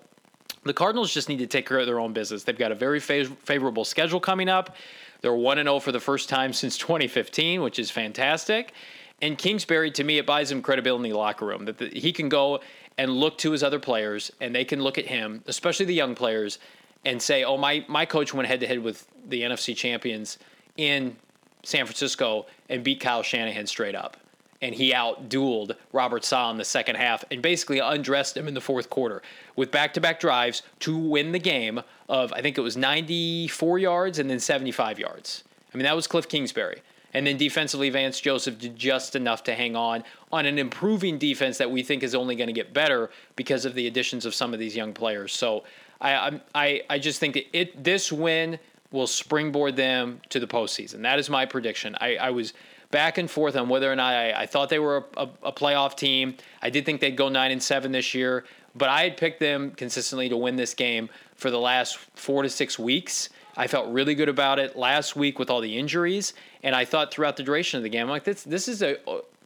the 0.63 0.73
Cardinals 0.73 1.13
just 1.13 1.27
need 1.27 1.39
to 1.39 1.47
take 1.47 1.67
care 1.67 1.79
of 1.79 1.87
their 1.87 1.99
own 1.99 2.13
business. 2.13 2.43
They've 2.43 2.57
got 2.57 2.71
a 2.71 2.75
very 2.75 2.99
fav- 2.99 3.35
favorable 3.37 3.83
schedule 3.83 4.19
coming 4.19 4.47
up. 4.47 4.75
They're 5.21 5.33
1 5.33 5.57
0 5.57 5.79
for 5.79 5.91
the 5.91 5.99
first 5.99 6.29
time 6.29 6.53
since 6.53 6.77
2015, 6.77 7.61
which 7.61 7.79
is 7.79 7.91
fantastic. 7.91 8.73
And 9.21 9.37
Kingsbury, 9.37 9.91
to 9.91 10.03
me, 10.05 10.17
it 10.17 10.25
buys 10.25 10.49
him 10.49 10.61
credibility 10.61 11.05
in 11.05 11.11
the 11.11 11.17
locker 11.17 11.45
room 11.45 11.65
that 11.65 11.77
the, 11.77 11.87
he 11.89 12.13
can 12.13 12.29
go 12.29 12.61
and 12.97 13.11
look 13.11 13.37
to 13.39 13.51
his 13.51 13.63
other 13.63 13.79
players, 13.79 14.31
and 14.39 14.53
they 14.53 14.63
can 14.63 14.81
look 14.81 14.97
at 14.97 15.05
him, 15.05 15.43
especially 15.47 15.85
the 15.85 15.93
young 15.93 16.15
players, 16.15 16.59
and 17.05 17.21
say, 17.21 17.43
"Oh, 17.43 17.57
my 17.57 17.85
my 17.87 18.05
coach 18.05 18.33
went 18.33 18.47
head 18.47 18.59
to 18.59 18.67
head 18.67 18.79
with 18.79 19.07
the 19.27 19.41
NFC 19.43 19.75
champions 19.75 20.37
in 20.77 21.15
San 21.63 21.85
Francisco 21.85 22.45
and 22.69 22.83
beat 22.83 22.99
Kyle 22.99 23.23
Shanahan 23.23 23.67
straight 23.67 23.95
up. 23.95 24.17
And 24.61 24.75
he 24.75 24.91
outdueled 24.91 25.75
Robert 25.93 26.25
Saleh 26.25 26.51
in 26.51 26.57
the 26.57 26.65
second 26.65 26.95
half 26.95 27.23
and 27.31 27.41
basically 27.41 27.79
undressed 27.79 28.35
him 28.35 28.47
in 28.47 28.53
the 28.53 28.61
fourth 28.61 28.89
quarter 28.89 29.21
with 29.55 29.71
back 29.71 29.93
to 29.93 30.01
back 30.01 30.19
drives 30.19 30.63
to 30.79 30.97
win 30.97 31.31
the 31.31 31.39
game 31.39 31.81
of, 32.09 32.33
I 32.33 32.41
think 32.41 32.57
it 32.57 32.61
was 32.61 32.75
94 32.75 33.79
yards 33.79 34.19
and 34.19 34.29
then 34.29 34.39
75 34.39 34.99
yards. 34.99 35.45
I 35.73 35.77
mean, 35.77 35.85
that 35.85 35.95
was 35.95 36.07
Cliff 36.07 36.27
Kingsbury. 36.27 36.81
And 37.13 37.25
then 37.25 37.37
defensively, 37.37 37.89
Vance 37.89 38.19
Joseph 38.19 38.59
did 38.59 38.75
just 38.75 39.15
enough 39.15 39.43
to 39.45 39.55
hang 39.55 39.75
on 39.75 40.03
on 40.31 40.45
an 40.45 40.59
improving 40.59 41.17
defense 41.17 41.57
that 41.57 41.71
we 41.71 41.81
think 41.81 42.03
is 42.03 42.13
only 42.13 42.35
going 42.35 42.47
to 42.47 42.53
get 42.53 42.73
better 42.73 43.09
because 43.35 43.65
of 43.65 43.73
the 43.73 43.87
additions 43.87 44.25
of 44.25 44.35
some 44.35 44.53
of 44.53 44.59
these 44.59 44.75
young 44.75 44.93
players. 44.93 45.33
So 45.33 45.63
I 46.01 46.41
I 46.55 46.81
I 46.89 46.99
just 46.99 47.19
think 47.19 47.33
that 47.35 47.57
it 47.57 47.83
this 47.83 48.11
win 48.11 48.59
will 48.91 49.07
springboard 49.07 49.75
them 49.75 50.21
to 50.29 50.39
the 50.39 50.47
postseason. 50.47 51.01
That 51.03 51.19
is 51.19 51.29
my 51.29 51.45
prediction. 51.45 51.95
I, 52.01 52.15
I 52.15 52.29
was 52.31 52.53
back 52.91 53.17
and 53.17 53.29
forth 53.29 53.55
on 53.55 53.69
whether 53.69 53.91
or 53.91 53.95
not 53.95 54.13
I, 54.13 54.31
I 54.31 54.45
thought 54.45 54.69
they 54.69 54.79
were 54.79 55.05
a, 55.15 55.21
a, 55.21 55.29
a, 55.43 55.51
playoff 55.51 55.95
team. 55.95 56.35
I 56.61 56.71
did 56.71 56.85
think 56.85 56.99
they'd 57.01 57.15
go 57.15 57.29
nine 57.29 57.51
and 57.51 57.61
seven 57.61 57.91
this 57.91 58.15
year, 58.15 58.45
but 58.75 58.89
I 58.89 59.03
had 59.03 59.15
picked 59.15 59.39
them 59.39 59.71
consistently 59.71 60.27
to 60.29 60.37
win 60.37 60.55
this 60.55 60.73
game 60.73 61.07
for 61.35 61.51
the 61.51 61.59
last 61.59 61.97
four 61.97 62.41
to 62.41 62.49
six 62.49 62.79
weeks. 62.79 63.29
I 63.55 63.67
felt 63.67 63.91
really 63.91 64.15
good 64.15 64.29
about 64.29 64.57
it 64.57 64.75
last 64.75 65.15
week 65.15 65.37
with 65.37 65.49
all 65.49 65.61
the 65.61 65.77
injuries, 65.77 66.33
and 66.63 66.75
I 66.75 66.85
thought 66.85 67.11
throughout 67.11 67.37
the 67.37 67.43
duration 67.43 67.77
of 67.77 67.83
the 67.83 67.89
game, 67.89 68.03
I'm 68.03 68.09
like 68.09 68.23
this 68.23 68.43
this 68.43 68.67
is 68.67 68.81
a 68.81 68.97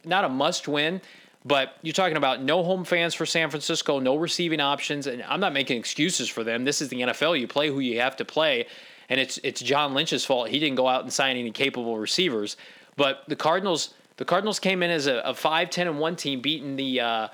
not 0.04 0.24
a 0.24 0.28
must 0.28 0.68
win. 0.68 1.00
But 1.44 1.76
you're 1.82 1.92
talking 1.92 2.16
about 2.16 2.42
no 2.42 2.62
home 2.62 2.84
fans 2.84 3.12
for 3.12 3.26
San 3.26 3.50
Francisco, 3.50 3.98
no 3.98 4.16
receiving 4.16 4.60
options, 4.60 5.06
and 5.06 5.22
I'm 5.24 5.40
not 5.40 5.52
making 5.52 5.78
excuses 5.78 6.28
for 6.28 6.42
them. 6.42 6.64
This 6.64 6.80
is 6.80 6.88
the 6.88 7.02
NFL. 7.02 7.38
You 7.38 7.46
play 7.46 7.68
who 7.68 7.80
you 7.80 8.00
have 8.00 8.16
to 8.16 8.24
play 8.24 8.66
and 9.08 9.20
it's 9.20 9.38
it's 9.42 9.60
John 9.60 9.94
Lynch's 9.94 10.24
fault. 10.24 10.48
He 10.48 10.58
didn't 10.58 10.76
go 10.76 10.88
out 10.88 11.02
and 11.02 11.12
sign 11.12 11.36
any 11.36 11.50
capable 11.50 11.98
receivers. 11.98 12.56
But 12.96 13.24
the 13.28 13.36
Cardinals 13.36 13.94
the 14.16 14.24
Cardinals 14.24 14.58
came 14.58 14.82
in 14.82 14.90
as 14.90 15.06
a, 15.06 15.18
a 15.18 15.34
5 15.34 15.70
10 15.70 15.88
and 15.88 15.98
1 15.98 16.16
team 16.16 16.40
beating 16.40 16.76
the 16.76 17.00
uh, 17.00 17.28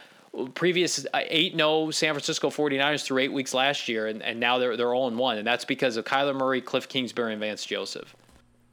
previous 0.54 1.06
8 1.14 1.54
0 1.54 1.90
San 1.90 2.14
Francisco 2.14 2.50
49ers 2.50 3.04
through 3.04 3.18
8 3.18 3.32
weeks 3.32 3.52
last 3.52 3.88
year 3.88 4.06
and, 4.06 4.22
and 4.22 4.40
now 4.40 4.58
they're 4.58 4.76
they're 4.76 4.94
all 4.94 5.08
in 5.08 5.16
1 5.16 5.38
and 5.38 5.46
that's 5.46 5.64
because 5.64 5.96
of 5.96 6.04
Kyler 6.04 6.34
Murray, 6.34 6.60
Cliff 6.60 6.88
Kingsbury 6.88 7.32
and 7.32 7.40
Vance 7.40 7.64
Joseph. 7.64 8.14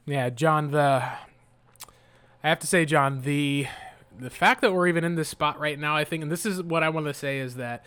Yeah, 0.06 0.30
John 0.30 0.70
the 0.70 1.04
I 2.42 2.48
have 2.48 2.60
to 2.60 2.66
say 2.66 2.84
John 2.84 3.22
the 3.22 3.66
the 4.18 4.30
fact 4.30 4.60
that 4.60 4.72
we're 4.72 4.88
even 4.88 5.04
in 5.04 5.14
this 5.14 5.28
spot 5.28 5.58
right 5.58 5.78
now, 5.78 5.96
I 5.96 6.04
think 6.04 6.22
and 6.22 6.32
this 6.32 6.44
is 6.46 6.62
what 6.62 6.82
I 6.82 6.88
want 6.88 7.06
to 7.06 7.14
say 7.14 7.38
is 7.38 7.56
that 7.56 7.84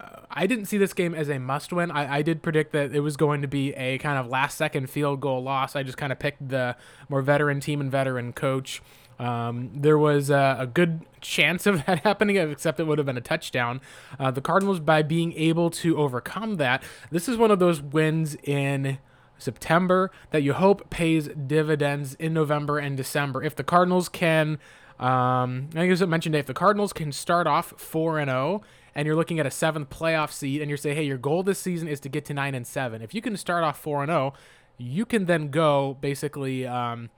uh, 0.00 0.20
I 0.30 0.46
didn't 0.46 0.66
see 0.66 0.78
this 0.78 0.92
game 0.92 1.14
as 1.14 1.28
a 1.28 1.38
must 1.38 1.72
win. 1.72 1.90
I, 1.90 2.18
I, 2.18 2.22
did 2.22 2.42
predict 2.42 2.72
that 2.72 2.94
it 2.94 3.00
was 3.00 3.16
going 3.16 3.42
to 3.42 3.48
be 3.48 3.72
a 3.74 3.98
kind 3.98 4.18
of 4.18 4.28
last 4.28 4.56
second 4.56 4.88
field 4.90 5.20
goal 5.20 5.42
loss. 5.42 5.74
I 5.74 5.82
just 5.82 5.98
kind 5.98 6.12
of 6.12 6.18
picked 6.18 6.48
the 6.48 6.76
more 7.08 7.20
veteran 7.20 7.58
team 7.60 7.80
and 7.80 7.90
veteran 7.90 8.32
coach. 8.32 8.80
Um, 9.18 9.70
there 9.74 9.98
was 9.98 10.30
a, 10.30 10.58
a, 10.60 10.66
good 10.66 11.00
chance 11.20 11.66
of 11.66 11.84
that 11.86 12.04
happening, 12.04 12.36
except 12.36 12.78
it 12.78 12.84
would 12.84 12.98
have 12.98 13.06
been 13.06 13.16
a 13.16 13.22
touchdown. 13.22 13.80
Uh, 14.18 14.30
the 14.30 14.40
Cardinals, 14.40 14.78
by 14.78 15.02
being 15.02 15.32
able 15.32 15.70
to 15.70 15.96
overcome 15.98 16.56
that, 16.56 16.82
this 17.10 17.28
is 17.28 17.36
one 17.36 17.50
of 17.50 17.58
those 17.58 17.82
wins 17.82 18.36
in 18.44 18.98
September 19.38 20.10
that 20.30 20.42
you 20.42 20.52
hope 20.52 20.90
pays 20.90 21.28
dividends 21.28 22.14
in 22.14 22.32
November 22.32 22.78
and 22.78 22.96
December. 22.96 23.42
If 23.42 23.56
the 23.56 23.64
Cardinals 23.64 24.08
can, 24.08 24.58
um, 24.98 25.70
I 25.74 25.86
guess 25.86 26.02
I 26.02 26.06
mentioned 26.06 26.34
if 26.34 26.46
the 26.46 26.54
Cardinals 26.54 26.92
can 26.92 27.12
start 27.12 27.46
off 27.46 27.74
4 27.76 28.18
and 28.18 28.30
0 28.30 28.62
and 28.94 29.06
you're 29.06 29.14
looking 29.14 29.38
at 29.38 29.46
a 29.46 29.50
seventh 29.50 29.90
playoff 29.90 30.32
seed 30.32 30.60
and 30.60 30.68
you're 30.68 30.76
saying, 30.76 30.96
hey, 30.96 31.04
your 31.04 31.18
goal 31.18 31.44
this 31.44 31.60
season 31.60 31.86
is 31.86 32.00
to 32.00 32.08
get 32.08 32.24
to 32.24 32.34
nine 32.34 32.52
and 32.54 32.66
seven. 32.66 33.00
If 33.00 33.14
you 33.14 33.22
can 33.22 33.36
start 33.36 33.62
off 33.62 33.78
four 33.78 34.02
and 34.02 34.10
zero, 34.10 34.34
oh, 34.34 34.38
you 34.76 35.06
can 35.06 35.26
then 35.26 35.50
go 35.50 35.96
basically. 36.00 36.66
Um, 36.66 37.10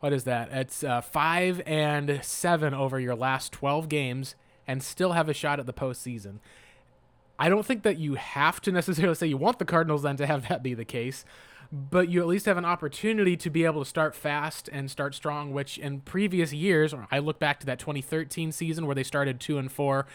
what 0.00 0.12
is 0.12 0.24
that? 0.24 0.50
It's 0.52 0.82
uh, 0.82 1.00
five 1.00 1.60
and 1.66 2.20
seven 2.22 2.72
over 2.72 3.00
your 3.00 3.14
last 3.14 3.52
12 3.52 3.88
games 3.90 4.36
and 4.66 4.82
still 4.82 5.12
have 5.12 5.28
a 5.28 5.34
shot 5.34 5.58
at 5.58 5.66
the 5.66 5.72
postseason. 5.72 6.38
I 7.38 7.48
don't 7.48 7.66
think 7.66 7.82
that 7.82 7.98
you 7.98 8.14
have 8.14 8.60
to 8.62 8.72
necessarily 8.72 9.14
say 9.14 9.26
you 9.26 9.36
want 9.36 9.58
the 9.58 9.64
Cardinals 9.64 10.02
then 10.02 10.16
to 10.16 10.26
have 10.26 10.48
that 10.48 10.62
be 10.62 10.72
the 10.72 10.84
case, 10.84 11.24
but 11.70 12.08
you 12.08 12.20
at 12.20 12.26
least 12.26 12.46
have 12.46 12.56
an 12.56 12.64
opportunity 12.64 13.36
to 13.36 13.50
be 13.50 13.64
able 13.64 13.82
to 13.82 13.88
start 13.88 14.14
fast 14.14 14.68
and 14.72 14.90
start 14.90 15.14
strong, 15.14 15.52
which 15.52 15.78
in 15.78 16.00
previous 16.00 16.52
years, 16.52 16.94
I 17.10 17.18
look 17.18 17.38
back 17.38 17.60
to 17.60 17.66
that 17.66 17.78
2013 17.78 18.52
season 18.52 18.86
where 18.86 18.94
they 18.94 19.02
started 19.02 19.38
two 19.38 19.58
and 19.58 19.70
four 19.70 20.06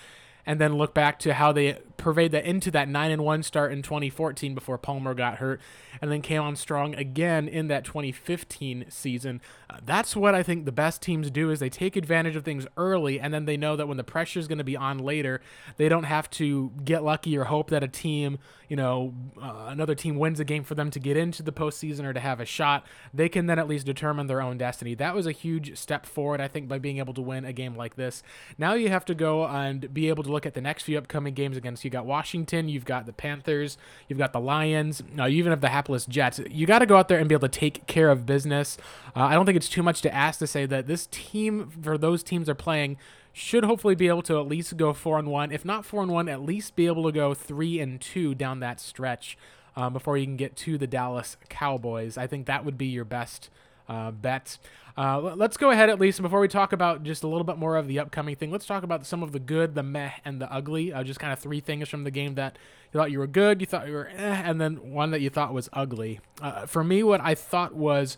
and 0.46 0.60
then 0.60 0.76
look 0.76 0.94
back 0.94 1.20
to 1.20 1.34
how 1.34 1.52
they 1.52 1.80
pervade 1.98 2.32
that 2.34 2.44
into 2.44 2.70
that 2.72 2.90
9 2.90 3.12
and 3.12 3.24
1 3.24 3.44
start 3.44 3.72
in 3.72 3.82
2014 3.82 4.54
before 4.54 4.78
Palmer 4.78 5.14
got 5.14 5.38
hurt 5.38 5.62
and 6.02 6.12
then 6.12 6.22
came 6.22 6.42
on 6.42 6.56
strong 6.56 6.94
again 6.96 7.48
in 7.48 7.68
that 7.68 7.86
2015 7.86 8.86
season. 8.90 9.42
Uh, 9.70 9.78
that's 9.86 10.16
what 10.16 10.36
I 10.36 10.44
think 10.44 10.66
the 10.66 10.72
best 10.72 11.02
teams 11.02 11.32
do 11.32 11.50
is 11.50 11.60
they 11.60 11.70
take 11.70 11.96
advantage 11.96 12.36
of 12.36 12.44
things 12.44 12.68
early 12.76 13.20
and 13.20 13.34
then 13.34 13.46
they 13.46 13.56
know 13.56 13.76
that 13.78 13.88
when 13.88 13.98
the 13.98 14.04
pressure 14.04 14.39
is 14.39 14.48
going 14.48 14.58
to 14.58 14.64
be 14.64 14.76
on 14.76 15.00
later, 15.00 15.39
they 15.78 15.88
don't 15.88 16.04
have 16.04 16.30
to 16.32 16.72
get 16.84 17.04
lucky 17.04 17.38
or 17.38 17.46
hope 17.46 17.70
that 17.70 17.84
a 17.84 17.88
team, 17.88 18.38
you 18.68 18.76
know, 18.76 19.14
uh, 19.41 19.68
another 19.70 19.96
team 19.96 20.18
wins 20.18 20.39
a 20.41 20.46
game 20.46 20.64
for 20.64 20.76
them 20.76 20.91
to 20.91 21.00
get 21.00 21.16
into 21.16 21.41
the 21.41 21.54
postseason 21.54 22.04
or 22.04 22.12
to 22.12 22.20
have 22.20 22.41
a 22.41 22.46
shot. 22.46 22.86
They 23.14 23.30
can 23.30 23.46
then 23.46 23.60
at 23.60 23.68
least 23.70 23.86
determine 23.86 24.28
their 24.28 24.41
own 24.41 24.58
destiny. 24.58 24.94
That 24.96 25.16
was 25.16 25.26
a 25.26 25.32
huge 25.32 25.78
step 25.78 26.06
forward, 26.06 26.41
I 26.41 26.50
think, 26.50 26.68
by 26.68 26.80
being 26.80 26.98
able 26.98 27.14
to 27.14 27.22
win 27.22 27.46
a 27.46 27.54
game 27.54 27.78
like 27.78 27.96
this. 27.96 28.24
Now 28.58 28.74
you 28.74 28.89
have 28.89 29.06
to 29.06 29.16
go 29.16 29.46
and 29.46 29.94
be 29.94 30.10
able 30.10 30.24
to 30.24 30.33
look 30.34 30.46
at 30.46 30.54
the 30.54 30.62
next 30.62 30.84
few 30.84 30.98
upcoming 30.98 31.34
games 31.34 31.56
against 31.56 31.86
you 31.86 31.90
got 31.90 32.06
Washington, 32.06 32.68
you've 32.68 32.84
got 32.84 33.06
the 33.06 33.14
Panthers, 33.14 33.78
you've 34.10 34.20
got 34.20 34.34
the 34.34 34.40
Lions, 34.42 35.02
no, 35.16 35.26
you 35.26 35.38
even 35.38 35.52
have 35.52 35.62
the 35.62 35.70
hapless 35.70 36.06
Jets. 36.06 36.42
You 36.50 36.66
got 36.68 36.80
to 36.80 36.86
go 36.86 36.98
out 36.98 37.08
there 37.08 37.20
and 37.20 37.30
be 37.30 37.36
able 37.36 37.48
to 37.48 37.60
take 37.60 37.88
care 37.88 38.10
of 38.10 38.26
business. 38.26 38.78
Uh, 39.16 39.22
I 39.22 39.36
don't 39.36 39.46
think 39.46 39.56
it's 39.56 39.70
too 39.70 39.84
much 39.84 40.02
to 40.02 40.14
ask 40.14 40.40
to 40.40 40.48
say 40.48 40.66
that 40.66 40.88
this 40.88 41.08
team, 41.12 41.70
for 41.82 41.98
those 41.98 42.24
teams 42.24 42.50
are 42.50 42.56
playing, 42.56 42.98
should 43.32 43.64
hopefully 43.64 43.96
be 43.96 44.10
able 44.10 44.22
to 44.24 44.38
at 44.40 44.48
least 44.48 44.76
go 44.78 44.94
four 44.94 45.18
and 45.18 45.30
one. 45.30 45.52
If 45.52 45.64
not 45.64 45.86
four 45.86 46.04
and 46.04 46.12
one, 46.12 46.28
at 46.28 46.42
least 46.42 46.76
be 46.76 46.86
able 46.86 47.04
to 47.06 47.12
go 47.12 47.34
three 47.34 47.80
and 47.80 48.02
two 48.02 48.36
down 48.36 48.60
that 48.60 48.80
stretch. 48.80 49.38
um, 49.76 49.94
before 49.94 50.18
you 50.18 50.26
can 50.26 50.38
get 50.38 50.56
to 50.58 50.78
the 50.78 50.88
Dallas 50.88 51.38
Cowboys. 51.50 52.18
I 52.18 52.28
think 52.28 52.46
that 52.46 52.66
would 52.66 52.78
be 52.78 52.88
your 52.88 53.06
best 53.06 53.50
uh, 53.90 54.12
bet. 54.12 54.58
Uh, 54.96 55.34
let's 55.36 55.58
go 55.58 55.72
ahead 55.72 55.89
at 55.89 56.00
least 56.00 56.22
before 56.22 56.39
we 56.39 56.48
talk 56.48 56.72
about 56.72 57.04
just 57.04 57.24
a 57.24 57.28
little 57.28 57.44
bit 57.44 57.58
more 57.58 57.78
of 57.78 57.88
the 57.88 58.00
upcoming 58.00 58.36
thing. 58.36 58.52
Let's 58.52 58.66
talk 58.66 58.84
about 58.84 59.06
some 59.06 59.24
of 59.24 59.32
the 59.32 59.39
good, 59.39 59.74
the 59.74 59.82
meh, 59.82 60.12
and 60.24 60.39
the 60.39 60.52
ugly. 60.54 60.94
Uh, 60.94 61.04
just 61.04 61.20
kind 61.20 61.34
of 61.34 61.39
three 61.39 61.60
things 61.60 61.89
from 61.89 62.04
the 62.04 62.12
game 62.12 62.36
that 62.36 62.58
you 62.91 63.00
thought 63.00 63.12
you 63.12 63.18
were 63.18 63.28
good, 63.28 63.60
you 63.60 63.66
thought 63.66 63.88
you 63.88 63.94
were 63.94 64.10
eh, 64.10 64.41
and 64.46 64.62
then 64.62 64.91
one 64.91 65.10
that 65.12 65.22
you 65.22 65.32
thought 65.32 65.52
was 65.54 65.68
ugly. 65.74 66.20
Uh, 66.41 66.68
for 66.68 66.84
me, 66.84 67.02
what 67.02 67.22
I 67.22 67.34
thought 67.34 67.74
was 67.74 68.18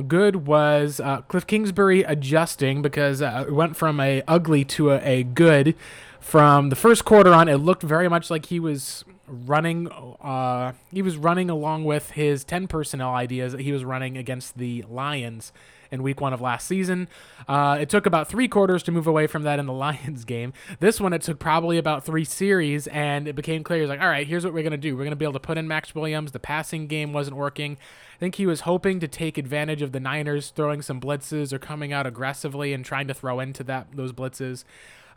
good 0.00 0.46
was 0.46 1.00
uh, 1.00 1.22
Cliff 1.22 1.46
Kingsbury 1.46 2.02
adjusting 2.02 2.82
because 2.82 3.20
uh, 3.20 3.44
it 3.46 3.52
went 3.52 3.76
from 3.76 3.98
a 3.98 4.22
ugly 4.28 4.64
to 4.66 4.92
a, 4.92 4.98
a 4.98 5.22
good. 5.24 5.74
From 6.20 6.68
the 6.68 6.76
first 6.76 7.04
quarter 7.04 7.32
on, 7.32 7.48
it 7.48 7.56
looked 7.56 7.82
very 7.82 8.08
much 8.08 8.30
like 8.30 8.46
he 8.46 8.60
was 8.60 9.04
running 9.26 9.88
uh, 9.88 10.72
he 10.92 11.02
was 11.02 11.16
running 11.16 11.48
along 11.48 11.84
with 11.84 12.10
his 12.12 12.44
10 12.44 12.68
personnel 12.68 13.14
ideas 13.14 13.52
that 13.52 13.62
he 13.62 13.72
was 13.72 13.84
running 13.84 14.16
against 14.16 14.58
the 14.58 14.84
Lions 14.88 15.52
in 15.92 16.02
week 16.02 16.20
one 16.20 16.32
of 16.32 16.40
last 16.40 16.66
season. 16.66 17.06
Uh, 17.46 17.76
it 17.80 17.88
took 17.88 18.06
about 18.06 18.26
three 18.26 18.48
quarters 18.48 18.82
to 18.82 18.90
move 18.90 19.06
away 19.06 19.28
from 19.28 19.42
that 19.44 19.60
in 19.60 19.66
the 19.66 19.72
Lions 19.82 20.24
game. 20.24 20.52
This 20.80 21.00
one, 21.00 21.12
it 21.12 21.22
took 21.22 21.38
probably 21.38 21.78
about 21.78 22.04
three 22.04 22.24
series, 22.24 22.88
and 22.88 23.28
it 23.28 23.36
became 23.36 23.62
clear. 23.62 23.80
He's 23.80 23.88
like, 23.88 24.00
all 24.00 24.08
right, 24.08 24.26
here's 24.26 24.44
what 24.44 24.54
we're 24.54 24.62
going 24.62 24.72
to 24.72 24.78
do. 24.78 24.96
We're 24.96 25.04
going 25.04 25.10
to 25.10 25.16
be 25.16 25.24
able 25.24 25.34
to 25.34 25.40
put 25.40 25.58
in 25.58 25.68
Maxx 25.68 25.94
Williams. 25.94 26.32
The 26.32 26.40
passing 26.40 26.88
game 26.88 27.12
wasn't 27.12 27.36
working. 27.36 27.76
I 28.16 28.18
think 28.18 28.36
he 28.36 28.46
was 28.46 28.62
hoping 28.62 28.98
to 29.00 29.08
take 29.08 29.36
advantage 29.36 29.82
of 29.82 29.92
the 29.92 30.00
Niners 30.00 30.50
throwing 30.50 30.82
some 30.82 31.00
blitzes 31.00 31.52
or 31.52 31.58
coming 31.58 31.92
out 31.92 32.06
aggressively 32.06 32.72
and 32.72 32.84
trying 32.84 33.06
to 33.08 33.14
throw 33.14 33.38
into 33.38 33.62
that 33.64 33.88
those 33.94 34.12
blitzes. 34.12 34.64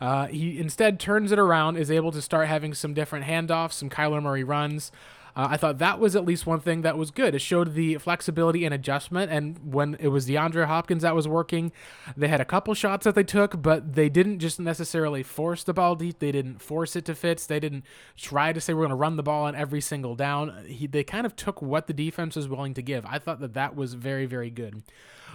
Uh, 0.01 0.27
he 0.27 0.59
instead 0.59 0.99
turns 0.99 1.31
it 1.31 1.39
around, 1.39 1.77
is 1.77 1.89
able 1.89 2.11
to 2.11 2.21
start 2.21 2.47
having 2.47 2.73
some 2.73 2.93
different 2.93 3.25
handoffs, 3.25 3.73
some 3.73 3.89
Kyler 3.89 4.21
Murray 4.21 4.43
runs. 4.43 4.91
Uh, 5.35 5.47
I 5.51 5.57
thought 5.57 5.79
that 5.79 5.99
was 5.99 6.15
at 6.15 6.23
least 6.23 6.45
one 6.45 6.61
thing 6.61 6.81
that 6.83 6.97
was 6.97 7.11
good. 7.11 7.35
It 7.35 7.39
showed 7.39 7.73
the 7.73 7.97
flexibility 7.97 8.63
and 8.63 8.73
adjustment. 8.73 9.31
And 9.31 9.73
when 9.73 9.97
it 9.99 10.07
was 10.07 10.27
DeAndre 10.27 10.65
Hopkins 10.65 11.03
that 11.03 11.13
was 11.13 11.27
working, 11.27 11.73
they 12.15 12.29
had 12.29 12.39
a 12.39 12.45
couple 12.45 12.73
shots 12.73 13.03
that 13.03 13.15
they 13.15 13.23
took, 13.23 13.61
but 13.61 13.93
they 13.93 14.07
didn't 14.07 14.39
just 14.39 14.59
necessarily 14.59 15.23
force 15.23 15.63
the 15.63 15.73
ball 15.73 15.95
deep. 15.95 16.19
They 16.19 16.31
didn't 16.31 16.61
force 16.61 16.95
it 16.95 17.03
to 17.05 17.15
Fitz. 17.15 17.45
They 17.45 17.59
didn't 17.59 17.83
try 18.15 18.53
to 18.53 18.61
say 18.61 18.73
we're 18.73 18.81
going 18.81 18.89
to 18.89 18.95
run 18.95 19.17
the 19.17 19.23
ball 19.23 19.43
on 19.43 19.55
every 19.55 19.81
single 19.81 20.15
down. 20.15 20.65
He, 20.67 20.87
they 20.87 21.03
kind 21.03 21.25
of 21.25 21.35
took 21.35 21.61
what 21.61 21.87
the 21.87 21.93
defense 21.93 22.37
was 22.37 22.47
willing 22.47 22.73
to 22.75 22.81
give. 22.81 23.05
I 23.05 23.19
thought 23.19 23.41
that 23.41 23.55
that 23.55 23.75
was 23.75 23.93
very, 23.93 24.25
very 24.25 24.49
good. 24.49 24.83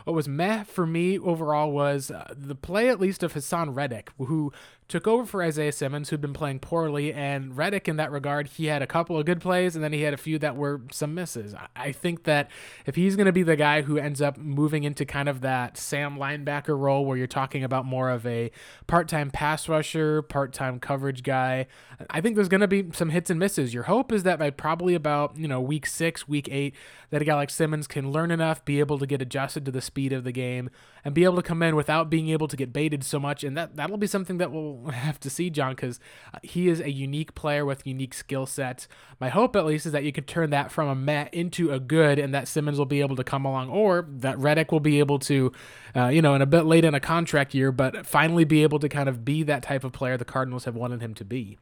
What 0.05 0.14
was 0.14 0.28
meh 0.28 0.64
for 0.64 0.86
me 0.86 1.18
overall 1.18 1.70
was 1.72 2.11
uh, 2.11 2.32
the 2.36 2.55
play, 2.55 2.88
at 2.88 3.01
least, 3.01 3.22
of 3.22 3.34
Haason 3.34 3.74
Reddick, 3.74 4.11
who 4.18 4.53
took 4.88 5.07
over 5.07 5.24
for 5.24 5.40
Isaiah 5.40 5.70
Simmons, 5.70 6.09
who'd 6.09 6.20
been 6.20 6.32
playing 6.32 6.59
poorly. 6.59 7.12
And 7.12 7.57
Reddick, 7.57 7.86
in 7.86 7.96
that 7.96 8.11
regard, 8.11 8.48
he 8.48 8.66
had 8.66 8.82
a 8.82 8.88
couple 8.88 9.16
of 9.16 9.24
good 9.24 9.40
plays, 9.40 9.76
and 9.76 9.84
then 9.84 9.92
he 9.92 10.03
had 10.03 10.12
a 10.12 10.16
few 10.16 10.36
that 10.40 10.57
were 10.57 10.80
some 10.90 11.14
misses. 11.14 11.55
I 11.76 11.92
think 11.92 12.24
that 12.24 12.51
if 12.86 12.96
he's 12.96 13.14
going 13.14 13.26
to 13.26 13.32
be 13.32 13.44
the 13.44 13.55
guy 13.55 13.82
who 13.82 13.98
ends 13.98 14.20
up 14.20 14.36
moving 14.36 14.82
into 14.82 15.05
kind 15.05 15.28
of 15.28 15.42
that 15.42 15.76
Sam 15.76 16.16
linebacker 16.16 16.76
role, 16.76 17.05
where 17.05 17.16
you're 17.16 17.28
talking 17.28 17.62
about 17.62 17.84
more 17.84 18.11
of 18.11 18.26
a 18.26 18.51
part-time 18.88 19.30
pass 19.30 19.68
rusher, 19.68 20.22
part-time 20.22 20.80
coverage 20.80 21.22
guy, 21.22 21.68
I 22.09 22.20
think 22.20 22.34
there's 22.34 22.48
going 22.48 22.61
to 22.61 22.68
be 22.68 22.86
some 22.92 23.11
hits 23.11 23.30
and 23.30 23.38
misses. 23.38 23.72
Your 23.72 23.84
hope 23.84 24.11
is 24.11 24.24
that 24.24 24.40
by 24.40 24.51
probably 24.51 24.94
about 24.94 25.36
you 25.36 25.46
know 25.46 25.61
week 25.61 25.86
six, 25.86 26.26
week 26.26 26.48
eight, 26.51 26.74
that 27.11 27.22
a 27.22 27.24
guy 27.24 27.36
like 27.36 27.51
Simmons 27.51 27.86
can 27.86 28.11
learn 28.11 28.32
enough, 28.32 28.64
be 28.64 28.80
able 28.80 28.98
to 28.98 29.07
get 29.07 29.22
adjusted 29.22 29.64
to 29.66 29.70
the 29.70 29.80
speed 29.91 30.12
of 30.12 30.22
the 30.22 30.30
game, 30.30 30.70
and 31.05 31.14
be 31.14 31.24
able 31.24 31.34
to 31.34 31.43
come 31.43 31.62
in 31.62 31.74
without 31.74 32.09
being 32.09 32.28
able 32.28 32.47
to 32.47 32.57
get 32.57 32.72
baited 32.72 33.03
so 33.03 33.18
much. 33.18 33.43
And 33.43 33.57
that 33.57 33.74
that'll 33.74 33.97
be 33.97 34.07
something 34.07 34.38
that 34.38 34.53
we'll 34.53 34.91
have 34.93 35.18
to 35.20 35.30
see 35.30 35.51
John 35.51 35.74
because 35.74 35.99
uh, 36.32 36.38
he 36.43 36.68
is 36.68 36.80
a 36.80 36.91
unique 36.91 37.34
player 37.34 37.64
with 37.64 37.84
unique 37.86 38.14
skill 38.14 38.47
sets. 38.47 38.86
My 39.18 39.28
hope, 39.28 39.57
at 39.57 39.66
least, 39.66 39.86
is 39.86 39.93
that 39.93 40.05
you 40.05 40.12
could 40.12 40.28
turn 40.28 40.51
that 40.51 40.70
from 40.70 40.88
a 40.88 40.95
met 40.95 41.34
into 41.34 41.72
a 41.72 41.80
good, 41.80 42.20
and 42.20 42.32
that 42.32 42.47
Simmons 42.47 42.78
will 42.78 42.86
be 42.86 43.01
able 43.01 43.16
to 43.16 43.24
come 43.24 43.45
along, 43.45 43.70
or 43.70 44.07
that 44.09 44.38
Reddick 44.38 44.70
will 44.70 44.80
be 44.80 45.01
able 45.01 45.18
to, 45.20 45.53
uh, 45.97 46.07
you 46.07 46.22
know, 46.22 46.34
in 46.34 46.43
a 46.43 46.47
bit 46.47 46.62
late 46.62 46.84
in 46.84 46.95
a 46.95 47.01
contract 47.01 47.53
year, 47.53 47.72
but 47.72 48.07
finally 48.07 48.45
be 48.45 48.62
able 48.62 48.78
to 48.78 48.88
kind 48.88 49.09
of 49.09 49.24
be 49.24 49.43
that 49.43 49.64
type 49.64 49.82
of 49.82 49.93
player 49.93 50.16
the 50.16 50.24
Cardinals 50.24 50.64
have 50.64 50.76
wanted 50.76 51.03
him 51.03 51.14
to 51.14 51.24
be. 51.24 51.59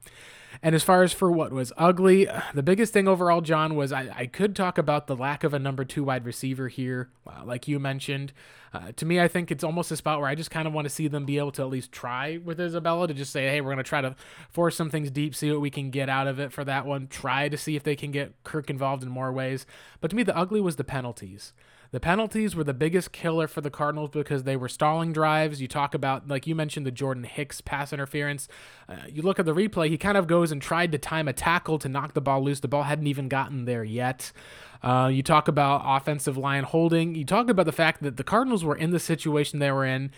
And 0.62 0.74
as 0.74 0.82
far 0.82 1.02
as 1.02 1.12
for 1.12 1.30
what 1.30 1.52
was 1.52 1.72
ugly, 1.76 2.26
the 2.54 2.62
biggest 2.62 2.92
thing 2.92 3.06
overall, 3.06 3.40
John, 3.40 3.74
was 3.76 3.92
I, 3.92 4.10
I 4.14 4.26
could 4.26 4.56
talk 4.56 4.78
about 4.78 5.06
the 5.06 5.16
lack 5.16 5.44
of 5.44 5.54
a 5.54 5.58
number 5.58 5.84
two 5.84 6.04
wide 6.04 6.24
receiver 6.24 6.68
here, 6.68 7.10
uh, 7.26 7.44
like 7.44 7.68
you 7.68 7.78
mentioned. 7.78 8.32
Uh, 8.72 8.92
to 8.96 9.06
me, 9.06 9.20
I 9.20 9.28
think 9.28 9.50
it's 9.50 9.64
almost 9.64 9.90
a 9.90 9.96
spot 9.96 10.20
where 10.20 10.28
I 10.28 10.34
just 10.34 10.50
kind 10.50 10.66
of 10.66 10.74
want 10.74 10.84
to 10.86 10.90
see 10.90 11.08
them 11.08 11.24
be 11.24 11.38
able 11.38 11.52
to 11.52 11.62
at 11.62 11.68
least 11.68 11.92
try 11.92 12.38
with 12.38 12.60
Isabella 12.60 13.08
to 13.08 13.14
just 13.14 13.32
say, 13.32 13.48
hey, 13.48 13.60
we're 13.60 13.68
going 13.68 13.78
to 13.78 13.82
try 13.82 14.00
to 14.00 14.14
force 14.50 14.76
some 14.76 14.90
things 14.90 15.10
deep, 15.10 15.34
see 15.34 15.50
what 15.50 15.60
we 15.60 15.70
can 15.70 15.90
get 15.90 16.08
out 16.08 16.26
of 16.26 16.38
it 16.38 16.52
for 16.52 16.64
that 16.64 16.84
one. 16.84 17.06
Try 17.08 17.48
to 17.48 17.56
see 17.56 17.76
if 17.76 17.82
they 17.82 17.96
can 17.96 18.10
get 18.10 18.32
Kirk 18.44 18.68
involved 18.68 19.02
in 19.02 19.08
more 19.08 19.32
ways. 19.32 19.64
But 20.00 20.10
to 20.10 20.16
me, 20.16 20.22
the 20.22 20.36
ugly 20.36 20.60
was 20.60 20.76
the 20.76 20.84
penalties. 20.84 21.52
The 21.90 22.00
penalties 22.00 22.54
were 22.54 22.64
the 22.64 22.74
biggest 22.74 23.12
killer 23.12 23.48
for 23.48 23.60
the 23.60 23.70
Cardinals 23.70 24.10
because 24.10 24.42
they 24.42 24.56
were 24.56 24.68
stalling 24.68 25.12
drives. 25.12 25.62
You 25.62 25.68
talk 25.68 25.94
about, 25.94 26.28
like 26.28 26.46
you 26.46 26.54
mentioned, 26.54 26.84
the 26.84 26.90
Jordan 26.90 27.24
Hicks 27.24 27.60
pass 27.60 27.92
interference. 27.92 28.46
Uh, 28.88 28.96
you 29.08 29.22
look 29.22 29.38
at 29.38 29.46
the 29.46 29.54
replay, 29.54 29.88
he 29.88 29.96
kind 29.96 30.18
of 30.18 30.26
goes 30.26 30.52
and 30.52 30.60
tried 30.60 30.92
to 30.92 30.98
time 30.98 31.28
a 31.28 31.32
tackle 31.32 31.78
to 31.78 31.88
knock 31.88 32.12
the 32.12 32.20
ball 32.20 32.42
loose. 32.42 32.60
The 32.60 32.68
ball 32.68 32.82
hadn't 32.82 33.06
even 33.06 33.28
gotten 33.28 33.64
there 33.64 33.84
yet. 33.84 34.32
Uh, 34.82 35.10
you 35.12 35.22
talk 35.22 35.48
about 35.48 35.82
offensive 35.84 36.36
line 36.36 36.64
holding. 36.64 37.14
You 37.14 37.24
talk 37.24 37.48
about 37.48 37.66
the 37.66 37.72
fact 37.72 38.02
that 38.02 38.16
the 38.16 38.24
Cardinals 38.24 38.64
were 38.64 38.76
in 38.76 38.90
the 38.90 39.00
situation 39.00 39.58
they 39.58 39.72
were 39.72 39.86
in 39.86 40.10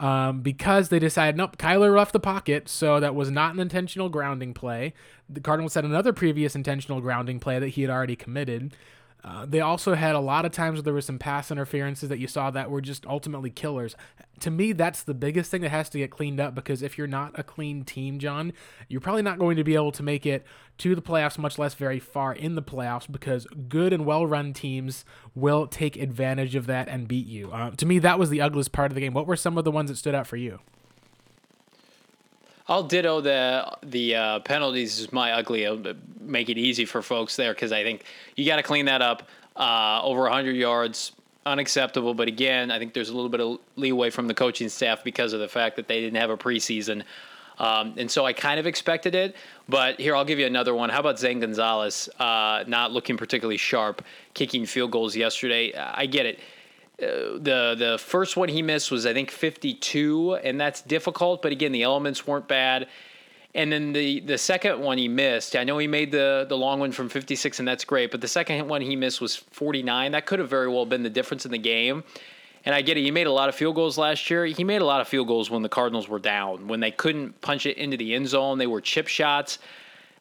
um, 0.00 0.40
because 0.40 0.88
they 0.88 0.98
decided, 0.98 1.36
nope, 1.36 1.56
Kyler 1.56 1.96
left 1.96 2.12
the 2.12 2.20
pocket, 2.20 2.68
so 2.68 3.00
that 3.00 3.14
was 3.14 3.30
not 3.30 3.54
an 3.54 3.60
intentional 3.60 4.08
grounding 4.08 4.54
play. 4.54 4.94
The 5.28 5.40
Cardinals 5.40 5.74
had 5.74 5.84
another 5.84 6.12
previous 6.12 6.54
intentional 6.54 7.00
grounding 7.00 7.40
play 7.40 7.58
that 7.58 7.68
he 7.68 7.82
had 7.82 7.90
already 7.90 8.16
committed. 8.16 8.74
Uh, 9.24 9.44
they 9.44 9.60
also 9.60 9.94
had 9.94 10.14
a 10.14 10.20
lot 10.20 10.44
of 10.44 10.52
times 10.52 10.76
where 10.76 10.82
there 10.82 10.94
was 10.94 11.04
some 11.04 11.18
pass 11.18 11.50
interferences 11.50 12.08
that 12.08 12.18
you 12.18 12.28
saw 12.28 12.50
that 12.50 12.70
were 12.70 12.80
just 12.80 13.04
ultimately 13.06 13.50
killers. 13.50 13.96
To 14.40 14.50
me, 14.50 14.72
that's 14.72 15.02
the 15.02 15.14
biggest 15.14 15.50
thing 15.50 15.62
that 15.62 15.70
has 15.70 15.88
to 15.90 15.98
get 15.98 16.10
cleaned 16.10 16.38
up 16.38 16.54
because 16.54 16.82
if 16.82 16.96
you're 16.96 17.08
not 17.08 17.36
a 17.36 17.42
clean 17.42 17.84
team, 17.84 18.20
John, 18.20 18.52
you're 18.88 19.00
probably 19.00 19.22
not 19.22 19.38
going 19.38 19.56
to 19.56 19.64
be 19.64 19.74
able 19.74 19.92
to 19.92 20.02
make 20.04 20.24
it 20.24 20.46
to 20.78 20.94
the 20.94 21.02
playoffs, 21.02 21.36
much 21.36 21.58
less 21.58 21.74
very 21.74 21.98
far 21.98 22.32
in 22.32 22.54
the 22.54 22.62
playoffs, 22.62 23.10
because 23.10 23.46
good 23.68 23.92
and 23.92 24.06
well 24.06 24.24
run 24.24 24.52
teams 24.52 25.04
will 25.34 25.66
take 25.66 25.96
advantage 25.96 26.54
of 26.54 26.66
that 26.66 26.88
and 26.88 27.08
beat 27.08 27.26
you. 27.26 27.50
Uh, 27.50 27.70
to 27.72 27.86
me, 27.86 27.98
that 27.98 28.18
was 28.18 28.30
the 28.30 28.40
ugliest 28.40 28.70
part 28.70 28.92
of 28.92 28.94
the 28.94 29.00
game. 29.00 29.14
What 29.14 29.26
were 29.26 29.36
some 29.36 29.58
of 29.58 29.64
the 29.64 29.72
ones 29.72 29.90
that 29.90 29.96
stood 29.96 30.14
out 30.14 30.28
for 30.28 30.36
you? 30.36 30.60
I'll 32.68 32.82
ditto 32.82 33.20
the 33.20 33.76
the 33.82 34.14
uh, 34.14 34.40
penalties 34.40 35.00
is 35.00 35.12
my 35.12 35.32
ugly. 35.32 35.66
I'll 35.66 35.82
make 36.20 36.50
it 36.50 36.58
easy 36.58 36.84
for 36.84 37.00
folks 37.00 37.36
there 37.36 37.54
because 37.54 37.72
I 37.72 37.82
think 37.82 38.04
you 38.36 38.44
got 38.44 38.56
to 38.56 38.62
clean 38.62 38.84
that 38.86 39.02
up. 39.02 39.28
Uh, 39.56 40.00
over 40.04 40.22
100 40.22 40.54
yards, 40.54 41.12
unacceptable. 41.44 42.14
But 42.14 42.28
again, 42.28 42.70
I 42.70 42.78
think 42.78 42.92
there's 42.92 43.08
a 43.08 43.14
little 43.14 43.30
bit 43.30 43.40
of 43.40 43.58
leeway 43.74 44.10
from 44.10 44.28
the 44.28 44.34
coaching 44.34 44.68
staff 44.68 45.02
because 45.02 45.32
of 45.32 45.40
the 45.40 45.48
fact 45.48 45.76
that 45.76 45.88
they 45.88 46.00
didn't 46.00 46.20
have 46.20 46.30
a 46.30 46.36
preseason. 46.36 47.02
Um, 47.58 47.94
and 47.96 48.08
so 48.08 48.24
I 48.24 48.32
kind 48.32 48.60
of 48.60 48.66
expected 48.68 49.16
it. 49.16 49.34
But 49.68 49.98
here, 49.98 50.14
I'll 50.14 50.24
give 50.24 50.38
you 50.38 50.46
another 50.46 50.74
one. 50.74 50.90
How 50.90 51.00
about 51.00 51.18
Zane 51.18 51.40
Gonzalez 51.40 52.08
uh, 52.20 52.62
not 52.68 52.92
looking 52.92 53.16
particularly 53.16 53.56
sharp, 53.56 54.04
kicking 54.34 54.64
field 54.64 54.92
goals 54.92 55.16
yesterday? 55.16 55.74
I 55.74 56.06
get 56.06 56.24
it 56.24 56.38
the 56.98 57.76
the 57.78 57.98
first 57.98 58.36
one 58.36 58.48
he 58.48 58.62
missed 58.62 58.90
was 58.90 59.06
I 59.06 59.12
think 59.12 59.30
52, 59.30 60.34
and 60.36 60.60
that's 60.60 60.82
difficult. 60.82 61.42
But 61.42 61.52
again, 61.52 61.72
the 61.72 61.82
elements 61.82 62.26
weren't 62.26 62.48
bad. 62.48 62.88
And 63.54 63.72
then 63.72 63.92
the 63.92 64.20
the 64.20 64.38
second 64.38 64.80
one 64.80 64.98
he 64.98 65.08
missed. 65.08 65.56
I 65.56 65.64
know 65.64 65.78
he 65.78 65.86
made 65.86 66.12
the 66.12 66.46
the 66.48 66.56
long 66.56 66.80
one 66.80 66.92
from 66.92 67.08
56, 67.08 67.58
and 67.60 67.68
that's 67.68 67.84
great. 67.84 68.10
But 68.10 68.20
the 68.20 68.28
second 68.28 68.68
one 68.68 68.82
he 68.82 68.96
missed 68.96 69.20
was 69.20 69.36
49. 69.36 70.12
That 70.12 70.26
could 70.26 70.38
have 70.38 70.50
very 70.50 70.68
well 70.68 70.86
been 70.86 71.02
the 71.02 71.10
difference 71.10 71.44
in 71.44 71.52
the 71.52 71.58
game. 71.58 72.04
And 72.64 72.74
I 72.74 72.82
get 72.82 72.98
it. 72.98 73.02
He 73.02 73.10
made 73.12 73.28
a 73.28 73.32
lot 73.32 73.48
of 73.48 73.54
field 73.54 73.76
goals 73.76 73.96
last 73.96 74.28
year. 74.28 74.44
He 74.44 74.64
made 74.64 74.82
a 74.82 74.84
lot 74.84 75.00
of 75.00 75.08
field 75.08 75.28
goals 75.28 75.48
when 75.48 75.62
the 75.62 75.68
Cardinals 75.68 76.08
were 76.08 76.18
down, 76.18 76.66
when 76.66 76.80
they 76.80 76.90
couldn't 76.90 77.40
punch 77.40 77.64
it 77.64 77.78
into 77.78 77.96
the 77.96 78.14
end 78.14 78.28
zone. 78.28 78.58
They 78.58 78.66
were 78.66 78.80
chip 78.80 79.06
shots. 79.06 79.58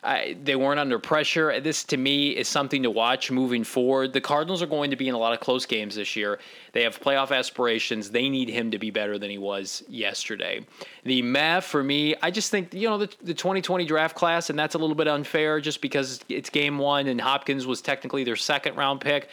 I, 0.04 0.38
they 0.44 0.56
weren't 0.56 0.80
under 0.80 1.00
pressure. 1.00 1.60
This, 1.60 1.84
to 1.86 1.98
me, 1.98 2.30
is 2.30 2.48
something 2.48 2.84
to 2.84 2.92
watch 2.92 3.32
moving 3.32 3.64
forward. 3.64 4.14
The 4.14 4.22
Cardinals 4.22 4.62
are 4.62 4.68
going 4.68 4.92
to 4.92 4.96
be 4.96 5.08
in 5.08 5.16
a 5.16 5.18
lot 5.18 5.34
of 5.34 5.40
close 5.40 5.66
games 5.66 5.96
this 5.96 6.16
year. 6.16 6.40
They 6.74 6.84
have 6.84 7.00
playoff 7.02 7.36
aspirations. 7.36 8.12
They 8.12 8.30
need 8.30 8.50
him 8.50 8.72
to 8.72 8.80
be 8.80 8.92
better 8.92 9.18
than 9.18 9.30
he 9.30 9.38
was 9.38 9.84
yesterday. 9.88 10.66
The 11.04 11.22
math 11.22 11.66
for 11.66 11.84
me, 11.84 12.16
I 12.22 12.32
just 12.32 12.52
think, 12.52 12.74
you 12.74 12.88
know, 12.88 12.98
the, 13.00 13.10
the 13.24 13.34
2020 13.34 13.86
draft 13.86 14.16
class, 14.16 14.50
and 14.50 14.58
that's 14.58 14.76
a 14.76 14.78
little 14.78 14.96
bit 14.96 15.08
unfair 15.08 15.60
just 15.60 15.82
because 15.82 16.20
it's 16.30 16.50
game 16.50 16.78
one 16.78 17.08
and 17.08 17.20
Hopkins 17.20 17.66
was 17.66 17.82
technically 17.82 18.24
their 18.24 18.36
second 18.36 18.76
round 18.76 19.02
pick 19.02 19.30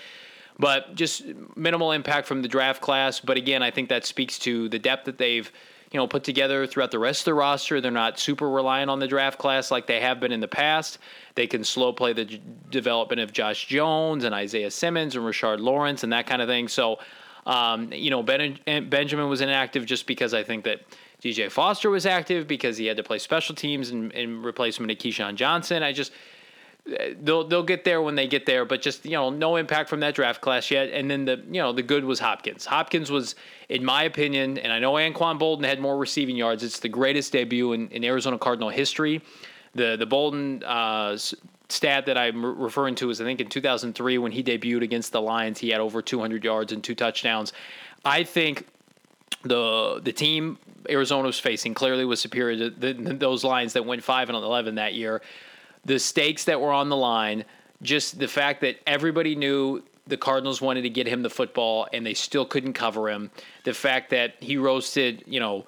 but 0.58 0.94
just 0.94 1.24
minimal 1.56 1.90
impact 1.90 2.28
from 2.28 2.42
the 2.42 2.46
draft 2.46 2.80
class. 2.80 3.18
But 3.18 3.36
again, 3.36 3.62
I 3.62 3.72
think 3.72 3.88
that 3.88 4.04
speaks 4.04 4.38
to 4.40 4.68
the 4.68 4.78
depth 4.78 5.04
that 5.06 5.18
they've 5.18 5.50
you 5.90 5.98
know, 5.98 6.06
put 6.06 6.24
together 6.24 6.66
throughout 6.66 6.90
the 6.90 6.98
rest 6.98 7.22
of 7.22 7.24
the 7.26 7.34
roster. 7.34 7.80
They're 7.80 7.90
not 7.90 8.18
super 8.18 8.48
reliant 8.48 8.90
on 8.90 8.98
the 8.98 9.06
draft 9.06 9.38
class 9.38 9.70
like 9.70 9.86
they 9.86 10.00
have 10.00 10.20
been 10.20 10.32
in 10.32 10.40
the 10.40 10.48
past. 10.48 10.98
They 11.34 11.46
can 11.46 11.64
slow 11.64 11.92
play 11.92 12.12
the 12.12 12.24
d- 12.24 12.42
development 12.70 13.20
of 13.20 13.32
Josh 13.32 13.66
Jones 13.66 14.24
and 14.24 14.34
Isaiah 14.34 14.70
Simmons 14.70 15.16
and 15.16 15.24
Rashard 15.24 15.60
Lawrence 15.60 16.02
and 16.02 16.12
that 16.12 16.26
kind 16.26 16.42
of 16.42 16.48
thing. 16.48 16.68
So, 16.68 16.98
um, 17.46 17.92
you 17.92 18.10
know, 18.10 18.22
ben- 18.22 18.58
Benjamin 18.64 19.28
was 19.28 19.40
inactive 19.40 19.86
just 19.86 20.06
because 20.06 20.34
I 20.34 20.42
think 20.42 20.64
that 20.64 20.80
DJ 21.22 21.50
Foster 21.50 21.90
was 21.90 22.06
active 22.06 22.46
because 22.46 22.76
he 22.76 22.86
had 22.86 22.96
to 22.96 23.02
play 23.02 23.18
special 23.18 23.54
teams 23.54 23.90
in, 23.90 24.10
in 24.10 24.42
replacement 24.42 24.92
of 24.92 24.98
Keyshawn 24.98 25.36
Johnson. 25.36 25.82
I 25.82 25.92
just 25.92 26.12
they'll 27.22 27.44
they'll 27.46 27.62
get 27.62 27.84
there 27.84 28.02
when 28.02 28.14
they 28.14 28.26
get 28.26 28.46
there, 28.46 28.64
but 28.64 28.82
just 28.82 29.04
you 29.04 29.12
know, 29.12 29.30
no 29.30 29.56
impact 29.56 29.88
from 29.88 30.00
that 30.00 30.14
draft 30.14 30.40
class 30.40 30.70
yet. 30.70 30.90
And 30.90 31.10
then 31.10 31.24
the 31.24 31.42
you 31.46 31.60
know 31.60 31.72
the 31.72 31.82
good 31.82 32.04
was 32.04 32.18
Hopkins. 32.18 32.66
Hopkins 32.66 33.10
was, 33.10 33.34
in 33.68 33.84
my 33.84 34.02
opinion, 34.04 34.58
and 34.58 34.72
I 34.72 34.78
know 34.78 34.94
Anquan 34.94 35.38
Boldin 35.38 35.64
had 35.64 35.80
more 35.80 35.96
receiving 35.96 36.36
yards. 36.36 36.62
It's 36.62 36.80
the 36.80 36.88
greatest 36.88 37.32
debut 37.32 37.72
in, 37.72 37.88
in 37.88 38.04
Arizona 38.04 38.38
Cardinal 38.38 38.68
history. 38.68 39.22
The 39.74 39.96
the 39.96 40.06
Boldin 40.06 40.62
uh, 40.64 41.16
stat 41.68 42.06
that 42.06 42.18
I'm 42.18 42.44
referring 42.44 42.94
to 42.96 43.10
is 43.10 43.20
I 43.20 43.24
think 43.24 43.40
in 43.40 43.48
2003 43.48 44.18
when 44.18 44.32
he 44.32 44.42
debuted 44.42 44.82
against 44.82 45.12
the 45.12 45.22
Lions, 45.22 45.58
he 45.58 45.70
had 45.70 45.80
over 45.80 46.02
200 46.02 46.44
yards 46.44 46.72
and 46.72 46.84
two 46.84 46.94
touchdowns. 46.94 47.52
I 48.04 48.24
think 48.24 48.66
the 49.42 50.00
the 50.02 50.12
team 50.12 50.58
Arizona 50.90 51.26
was 51.26 51.40
facing 51.40 51.72
clearly 51.72 52.04
was 52.04 52.20
superior 52.20 52.70
to 52.70 52.70
the, 52.70 52.92
those 53.14 53.42
Lions 53.42 53.72
that 53.72 53.86
went 53.86 54.02
five 54.02 54.28
and 54.28 54.36
11 54.36 54.74
that 54.74 54.92
year 54.92 55.22
the 55.84 55.98
stakes 55.98 56.44
that 56.44 56.60
were 56.60 56.72
on 56.72 56.88
the 56.88 56.96
line, 56.96 57.44
just 57.82 58.18
the 58.18 58.28
fact 58.28 58.60
that 58.62 58.76
everybody 58.86 59.34
knew 59.34 59.82
the 60.06 60.16
Cardinals 60.16 60.60
wanted 60.60 60.82
to 60.82 60.90
get 60.90 61.06
him 61.06 61.22
the 61.22 61.30
football 61.30 61.86
and 61.92 62.04
they 62.04 62.14
still 62.14 62.44
couldn't 62.44 62.74
cover 62.74 63.08
him. 63.08 63.30
The 63.64 63.72
fact 63.72 64.10
that 64.10 64.34
he 64.40 64.56
roasted, 64.56 65.24
you 65.26 65.40
know, 65.40 65.66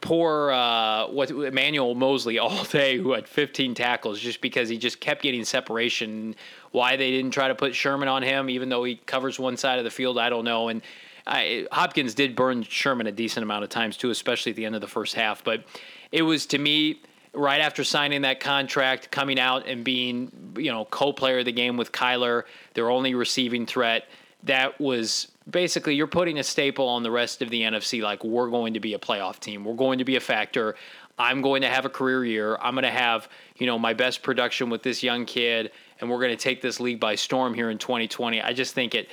poor 0.00 0.50
uh, 0.50 1.06
what 1.08 1.30
Emmanuel 1.30 1.94
Moseley 1.94 2.38
all 2.40 2.64
day, 2.64 2.98
who 2.98 3.12
had 3.12 3.28
15 3.28 3.74
tackles, 3.74 4.20
just 4.20 4.40
because 4.40 4.68
he 4.68 4.78
just 4.78 5.00
kept 5.00 5.22
getting 5.22 5.44
separation. 5.44 6.34
Why 6.72 6.96
they 6.96 7.10
didn't 7.10 7.30
try 7.30 7.48
to 7.48 7.54
put 7.54 7.74
Sherman 7.74 8.08
on 8.08 8.22
him, 8.22 8.50
even 8.50 8.68
though 8.68 8.84
he 8.84 8.96
covers 8.96 9.38
one 9.38 9.56
side 9.56 9.78
of 9.78 9.84
the 9.84 9.90
field, 9.90 10.18
I 10.18 10.28
don't 10.28 10.44
know. 10.44 10.68
And 10.68 10.82
I, 11.26 11.66
Hopkins 11.72 12.14
did 12.14 12.36
burn 12.36 12.62
Sherman 12.62 13.06
a 13.06 13.12
decent 13.12 13.42
amount 13.42 13.64
of 13.64 13.70
times 13.70 13.96
too, 13.96 14.10
especially 14.10 14.50
at 14.50 14.56
the 14.56 14.66
end 14.66 14.74
of 14.74 14.80
the 14.80 14.86
first 14.86 15.14
half. 15.14 15.42
But 15.42 15.64
it 16.12 16.22
was 16.22 16.46
to 16.46 16.58
me 16.58 17.00
right 17.36 17.60
after 17.60 17.84
signing 17.84 18.22
that 18.22 18.40
contract, 18.40 19.10
coming 19.10 19.38
out 19.38 19.66
and 19.66 19.84
being, 19.84 20.54
you 20.56 20.72
know, 20.72 20.86
co-player 20.86 21.40
of 21.40 21.44
the 21.44 21.52
game 21.52 21.76
with 21.76 21.92
Kyler, 21.92 22.44
their 22.74 22.90
only 22.90 23.14
receiving 23.14 23.66
threat. 23.66 24.08
That 24.44 24.80
was 24.80 25.28
basically 25.48 25.94
you're 25.94 26.06
putting 26.06 26.38
a 26.38 26.42
staple 26.42 26.88
on 26.88 27.02
the 27.02 27.10
rest 27.10 27.42
of 27.42 27.50
the 27.50 27.62
NFC. 27.62 28.02
Like 28.02 28.24
we're 28.24 28.48
going 28.48 28.74
to 28.74 28.80
be 28.80 28.94
a 28.94 28.98
playoff 28.98 29.38
team. 29.38 29.64
We're 29.64 29.74
going 29.74 29.98
to 29.98 30.04
be 30.04 30.16
a 30.16 30.20
factor. 30.20 30.74
I'm 31.18 31.40
going 31.42 31.62
to 31.62 31.68
have 31.68 31.84
a 31.84 31.88
career 31.88 32.24
year. 32.24 32.56
I'm 32.60 32.74
going 32.74 32.84
to 32.84 32.90
have, 32.90 33.28
you 33.56 33.66
know, 33.66 33.78
my 33.78 33.94
best 33.94 34.22
production 34.22 34.68
with 34.68 34.82
this 34.82 35.02
young 35.02 35.24
kid, 35.24 35.70
and 36.00 36.10
we're 36.10 36.20
going 36.20 36.36
to 36.36 36.36
take 36.36 36.60
this 36.60 36.78
league 36.78 37.00
by 37.00 37.14
storm 37.14 37.54
here 37.54 37.70
in 37.70 37.78
2020. 37.78 38.42
I 38.42 38.52
just 38.52 38.74
think 38.74 38.94
it 38.94 39.08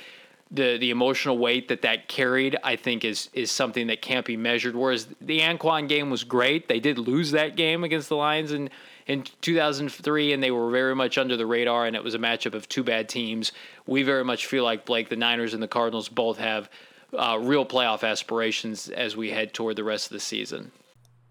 the 0.54 0.78
the 0.78 0.90
emotional 0.90 1.38
weight 1.38 1.68
that 1.68 1.82
that 1.82 2.08
carried, 2.08 2.56
I 2.62 2.76
think, 2.76 3.04
is 3.04 3.28
is 3.32 3.50
something 3.50 3.88
that 3.88 4.02
can't 4.02 4.24
be 4.24 4.36
measured. 4.36 4.76
Whereas 4.76 5.08
the 5.20 5.40
Anquan 5.40 5.88
game 5.88 6.10
was 6.10 6.24
great. 6.24 6.68
They 6.68 6.80
did 6.80 6.98
lose 6.98 7.32
that 7.32 7.56
game 7.56 7.84
against 7.84 8.08
the 8.08 8.16
Lions 8.16 8.52
in 8.52 8.70
in 9.06 9.24
2003, 9.42 10.32
and 10.32 10.42
they 10.42 10.50
were 10.50 10.70
very 10.70 10.94
much 10.94 11.18
under 11.18 11.36
the 11.36 11.46
radar. 11.46 11.86
And 11.86 11.94
it 11.94 12.02
was 12.02 12.14
a 12.14 12.18
matchup 12.18 12.54
of 12.54 12.68
two 12.68 12.82
bad 12.82 13.08
teams. 13.08 13.52
We 13.86 14.02
very 14.02 14.24
much 14.24 14.46
feel 14.46 14.64
like 14.64 14.86
Blake, 14.86 15.08
the 15.08 15.16
Niners 15.16 15.54
and 15.54 15.62
the 15.62 15.68
Cardinals 15.68 16.08
both 16.08 16.38
have 16.38 16.70
uh, 17.12 17.38
real 17.40 17.66
playoff 17.66 18.08
aspirations 18.08 18.88
as 18.88 19.16
we 19.16 19.30
head 19.30 19.52
toward 19.52 19.76
the 19.76 19.84
rest 19.84 20.06
of 20.06 20.12
the 20.12 20.20
season. 20.20 20.72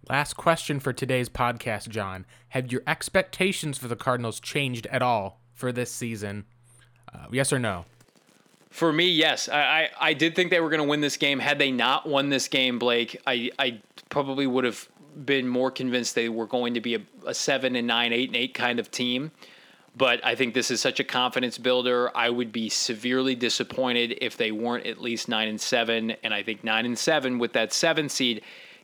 Last 0.10 0.34
question 0.34 0.80
for 0.80 0.92
today's 0.92 1.30
podcast, 1.30 1.88
John. 1.88 2.26
Have 2.50 2.72
your 2.72 2.84
expectations 2.86 3.78
for 3.78 3.88
the 3.88 3.96
Cardinals 3.96 4.40
changed 4.40 4.86
at 4.88 5.02
all 5.02 5.40
for 5.54 5.72
this 5.72 5.92
season? 5.92 6.46
Uh, 7.14 7.28
yes 7.32 7.54
or 7.54 7.60
no? 7.60 7.86
For 8.74 8.92
me, 8.92 9.08
yes. 9.08 9.50
I, 9.50 9.62
I, 9.62 9.90
I 10.02 10.14
did 10.14 10.36
think 10.36 10.50
they 10.50 10.60
were 10.60 10.72
going 10.72 10.82
to 10.82 10.88
win 10.88 11.00
this 11.00 11.16
game. 11.16 11.38
Had 11.38 11.60
they 11.60 11.70
not 11.70 12.10
won 12.10 12.30
this 12.30 12.48
game, 12.48 12.80
Blake, 12.80 13.22
I, 13.28 13.52
I 13.60 13.80
probably 14.10 14.48
would 14.48 14.64
have 14.64 14.90
been 15.26 15.48
more 15.48 15.70
convinced 15.70 16.16
they 16.16 16.28
were 16.28 16.48
going 16.48 16.74
to 16.74 16.82
be 16.82 16.96
a, 16.96 17.02
a 17.28 17.36
seven 17.36 17.76
and 17.76 17.86
nine, 17.86 18.12
eight 18.12 18.30
and 18.30 18.36
eight 18.36 18.56
kind 18.56 18.80
of 18.80 18.90
team. 18.90 19.30
But 19.96 20.26
I 20.26 20.34
think 20.34 20.56
this 20.56 20.72
is 20.72 20.82
such 20.82 21.00
a 21.00 21.04
confidence 21.04 21.60
builder. 21.60 22.10
I 22.18 22.32
would 22.32 22.52
be 22.52 22.68
severely 22.68 23.36
disappointed 23.36 24.18
if 24.22 24.38
they 24.38 24.52
weren't 24.52 24.88
at 24.88 25.00
least 25.00 25.30
nine 25.30 25.50
and 25.50 25.62
seven. 25.62 26.16
And 26.24 26.34
I 26.34 26.42
think 26.42 26.64
nine 26.64 26.88
and 26.88 26.98
seven 26.98 27.38
with 27.38 27.54
that 27.54 27.74
seven 27.74 28.10
seed 28.10 28.42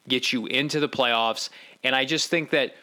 gets 0.08 0.32
you 0.32 0.46
into 0.46 0.80
the 0.80 0.88
playoffs. 0.88 1.50
And 1.84 1.96
I 1.96 2.06
just 2.06 2.30
think 2.30 2.52
that 2.52 2.76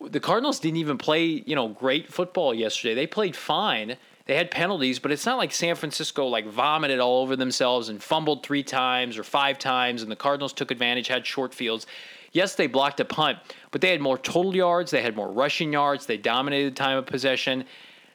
the 0.00 0.20
Cardinals 0.20 0.60
didn't 0.60 0.76
even 0.76 0.96
play, 0.96 1.24
you 1.24 1.56
know, 1.56 1.66
great 1.66 2.12
football 2.12 2.54
yesterday. 2.54 2.94
They 2.94 3.08
played 3.08 3.34
fine 3.34 3.96
they 4.26 4.36
had 4.36 4.50
penalties, 4.50 4.98
but 4.98 5.10
it's 5.10 5.26
not 5.26 5.38
like 5.38 5.52
San 5.52 5.74
Francisco 5.74 6.26
like 6.26 6.46
vomited 6.46 7.00
all 7.00 7.22
over 7.22 7.36
themselves 7.36 7.88
and 7.88 8.02
fumbled 8.02 8.44
three 8.44 8.62
times 8.62 9.18
or 9.18 9.24
five 9.24 9.58
times, 9.58 10.02
and 10.02 10.10
the 10.10 10.16
Cardinals 10.16 10.52
took 10.52 10.70
advantage, 10.70 11.08
had 11.08 11.26
short 11.26 11.52
fields. 11.52 11.86
Yes, 12.32 12.54
they 12.54 12.66
blocked 12.66 13.00
a 13.00 13.04
punt, 13.04 13.38
but 13.70 13.80
they 13.80 13.90
had 13.90 14.00
more 14.00 14.16
total 14.16 14.54
yards, 14.54 14.90
they 14.90 15.02
had 15.02 15.16
more 15.16 15.30
rushing 15.30 15.72
yards, 15.72 16.06
they 16.06 16.16
dominated 16.16 16.72
the 16.72 16.76
time 16.76 16.96
of 16.96 17.06
possession. 17.06 17.64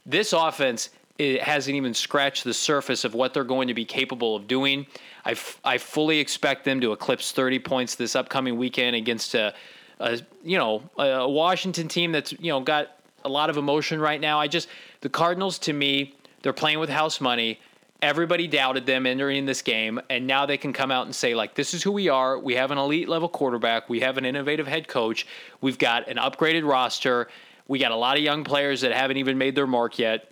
This 0.06 0.34
offense 0.34 0.90
it 1.18 1.42
hasn't 1.42 1.76
even 1.76 1.94
scratched 1.94 2.44
the 2.44 2.54
surface 2.54 3.04
of 3.04 3.14
what 3.16 3.34
they're 3.34 3.44
going 3.44 3.68
to 3.68 3.74
be 3.74 3.86
capable 3.86 4.36
of 4.36 4.48
doing. 4.48 4.86
I, 5.26 5.32
f- 5.32 5.60
I 5.64 5.78
fully 5.78 6.20
expect 6.20 6.64
them 6.64 6.80
to 6.82 6.92
eclipse 6.92 7.32
30 7.32 7.60
points 7.60 7.96
this 7.96 8.16
upcoming 8.16 8.58
weekend 8.58 8.96
against 8.96 9.34
a, 9.34 9.54
a 10.00 10.20
you 10.44 10.58
know 10.58 10.84
a 10.98 11.28
Washington 11.28 11.88
team 11.88 12.12
that's 12.12 12.34
you 12.34 12.52
know 12.52 12.60
got 12.60 13.00
a 13.26 13.30
lot 13.30 13.50
of 13.50 13.58
emotion 13.58 14.00
right 14.00 14.22
now. 14.22 14.40
I 14.40 14.48
just 14.48 14.68
the 15.02 15.10
Cardinals 15.10 15.60
to 15.60 15.74
me, 15.74 16.16
they're 16.42 16.54
playing 16.54 16.80
with 16.80 16.90
house 16.90 17.22
money. 17.22 17.60
Everybody 18.02 18.48
doubted 18.48 18.86
them 18.86 19.08
entering 19.08 19.46
this 19.46 19.62
game, 19.62 20.00
and 20.10 20.28
now 20.28 20.46
they 20.46 20.58
can 20.58 20.72
come 20.72 20.92
out 20.92 21.06
and 21.08 21.16
say, 21.16 21.34
like, 21.34 21.56
this 21.56 21.74
is 21.74 21.82
who 21.82 21.92
we 21.92 22.10
are. 22.10 22.38
We 22.38 22.54
have 22.56 22.70
an 22.70 22.78
elite 22.78 23.10
level 23.10 23.28
quarterback. 23.28 23.90
We 23.90 24.02
have 24.02 24.18
an 24.18 24.26
innovative 24.26 24.68
head 24.68 24.88
coach. 24.88 25.26
We've 25.62 25.80
got 25.80 26.08
an 26.08 26.18
upgraded 26.18 26.68
roster. 26.68 27.28
We 27.68 27.80
got 27.80 27.92
a 27.92 27.96
lot 27.96 28.18
of 28.18 28.24
young 28.24 28.44
players 28.44 28.82
that 28.82 28.92
haven't 28.92 29.18
even 29.18 29.38
made 29.38 29.56
their 29.56 29.68
mark 29.68 29.98
yet. 29.98 30.32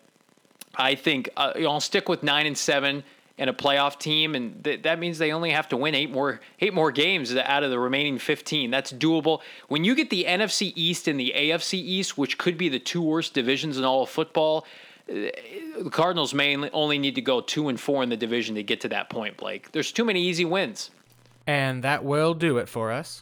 I 0.75 0.95
think 0.95 1.29
uh, 1.37 1.53
I'll 1.61 1.79
stick 1.79 2.07
with 2.07 2.21
nine 2.21 2.45
and 2.45 2.57
seven 2.57 3.03
and 3.37 3.49
a 3.49 3.53
playoff 3.53 3.99
team, 3.99 4.33
and 4.33 4.63
th- 4.63 4.83
that 4.83 4.99
means 4.99 5.17
they 5.17 5.31
only 5.31 5.51
have 5.51 5.67
to 5.69 5.77
win 5.77 5.93
eight 5.93 6.11
more 6.11 6.39
eight 6.59 6.73
more 6.73 6.91
games 6.91 7.35
out 7.35 7.63
of 7.63 7.71
the 7.71 7.79
remaining 7.79 8.17
15. 8.17 8.71
That's 8.71 8.93
doable. 8.93 9.41
When 9.67 9.83
you 9.83 9.95
get 9.95 10.09
the 10.09 10.25
NFC 10.25 10.71
East 10.75 11.07
and 11.07 11.19
the 11.19 11.33
AFC 11.35 11.73
East, 11.73 12.17
which 12.17 12.37
could 12.37 12.57
be 12.57 12.69
the 12.69 12.79
two 12.79 13.01
worst 13.01 13.33
divisions 13.33 13.77
in 13.77 13.83
all 13.83 14.03
of 14.03 14.09
football, 14.09 14.65
uh, 15.09 15.13
the 15.13 15.89
Cardinals 15.91 16.33
may 16.33 16.57
only 16.69 16.97
need 16.97 17.15
to 17.15 17.21
go 17.21 17.41
two 17.41 17.67
and 17.69 17.79
four 17.79 18.03
in 18.03 18.09
the 18.09 18.17
division 18.17 18.55
to 18.55 18.63
get 18.63 18.81
to 18.81 18.89
that 18.89 19.09
point. 19.09 19.37
Blake, 19.37 19.71
there's 19.71 19.91
too 19.91 20.05
many 20.05 20.21
easy 20.21 20.45
wins. 20.45 20.91
And 21.47 21.83
that 21.83 22.03
will 22.03 22.33
do 22.33 22.57
it 22.57 22.69
for 22.69 22.91
us. 22.91 23.21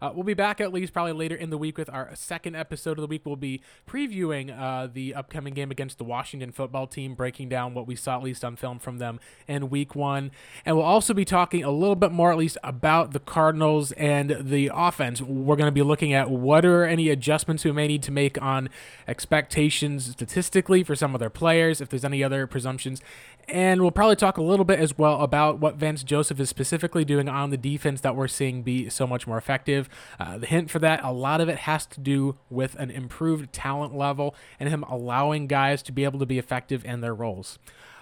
Uh, 0.00 0.10
we'll 0.14 0.24
be 0.24 0.34
back 0.34 0.60
at 0.60 0.72
least 0.72 0.92
probably 0.92 1.12
later 1.12 1.34
in 1.34 1.50
the 1.50 1.58
week 1.58 1.78
with 1.78 1.90
our 1.90 2.10
second 2.14 2.54
episode 2.56 2.98
of 2.98 3.02
the 3.02 3.06
week. 3.06 3.22
We'll 3.24 3.36
be 3.36 3.60
previewing 3.86 4.56
uh, 4.56 4.88
the 4.92 5.14
upcoming 5.14 5.54
game 5.54 5.70
against 5.70 5.98
the 5.98 6.04
Washington 6.04 6.52
football 6.52 6.86
team, 6.86 7.14
breaking 7.14 7.48
down 7.48 7.74
what 7.74 7.86
we 7.86 7.96
saw 7.96 8.16
at 8.16 8.22
least 8.22 8.44
on 8.44 8.56
film 8.56 8.78
from 8.78 8.98
them 8.98 9.20
in 9.46 9.70
week 9.70 9.94
one. 9.94 10.30
And 10.64 10.76
we'll 10.76 10.84
also 10.84 11.14
be 11.14 11.24
talking 11.24 11.64
a 11.64 11.70
little 11.70 11.96
bit 11.96 12.12
more, 12.12 12.32
at 12.32 12.38
least, 12.38 12.58
about 12.62 13.12
the 13.12 13.20
Cardinals 13.20 13.92
and 13.92 14.36
the 14.40 14.70
offense. 14.72 15.20
We're 15.20 15.56
going 15.56 15.68
to 15.68 15.72
be 15.72 15.82
looking 15.82 16.12
at 16.12 16.30
what 16.30 16.64
are 16.64 16.84
any 16.84 17.08
adjustments 17.08 17.64
we 17.64 17.72
may 17.72 17.88
need 17.88 18.02
to 18.04 18.12
make 18.12 18.40
on 18.40 18.68
expectations 19.06 20.12
statistically 20.12 20.82
for 20.82 20.94
some 20.94 21.14
of 21.14 21.20
their 21.20 21.30
players, 21.30 21.80
if 21.80 21.88
there's 21.88 22.04
any 22.04 22.22
other 22.22 22.46
presumptions. 22.46 23.00
And 23.48 23.80
we'll 23.80 23.90
probably 23.90 24.16
talk 24.16 24.36
a 24.36 24.42
little 24.42 24.66
bit 24.66 24.78
as 24.78 24.98
well 24.98 25.22
about 25.22 25.58
what 25.58 25.76
Vance 25.76 26.02
Joseph 26.02 26.38
is 26.38 26.50
specifically 26.50 27.02
doing 27.02 27.30
on 27.30 27.48
the 27.48 27.56
defense 27.56 28.02
that 28.02 28.14
we're 28.14 28.28
seeing 28.28 28.62
be 28.62 28.90
so 28.90 29.06
much 29.06 29.26
more 29.26 29.38
effective. 29.38 29.88
Uh, 30.20 30.36
the 30.36 30.46
hint 30.46 30.70
for 30.70 30.78
that, 30.80 31.02
a 31.02 31.12
lot 31.12 31.40
of 31.40 31.48
it 31.48 31.60
has 31.60 31.86
to 31.86 32.00
do 32.00 32.36
with 32.50 32.74
an 32.74 32.90
improved 32.90 33.50
talent 33.50 33.96
level 33.96 34.34
and 34.60 34.68
him 34.68 34.82
allowing 34.82 35.46
guys 35.46 35.82
to 35.84 35.92
be 35.92 36.04
able 36.04 36.18
to 36.18 36.26
be 36.26 36.38
effective 36.38 36.84
in 36.84 37.00
their 37.00 37.14
roles. 37.14 37.58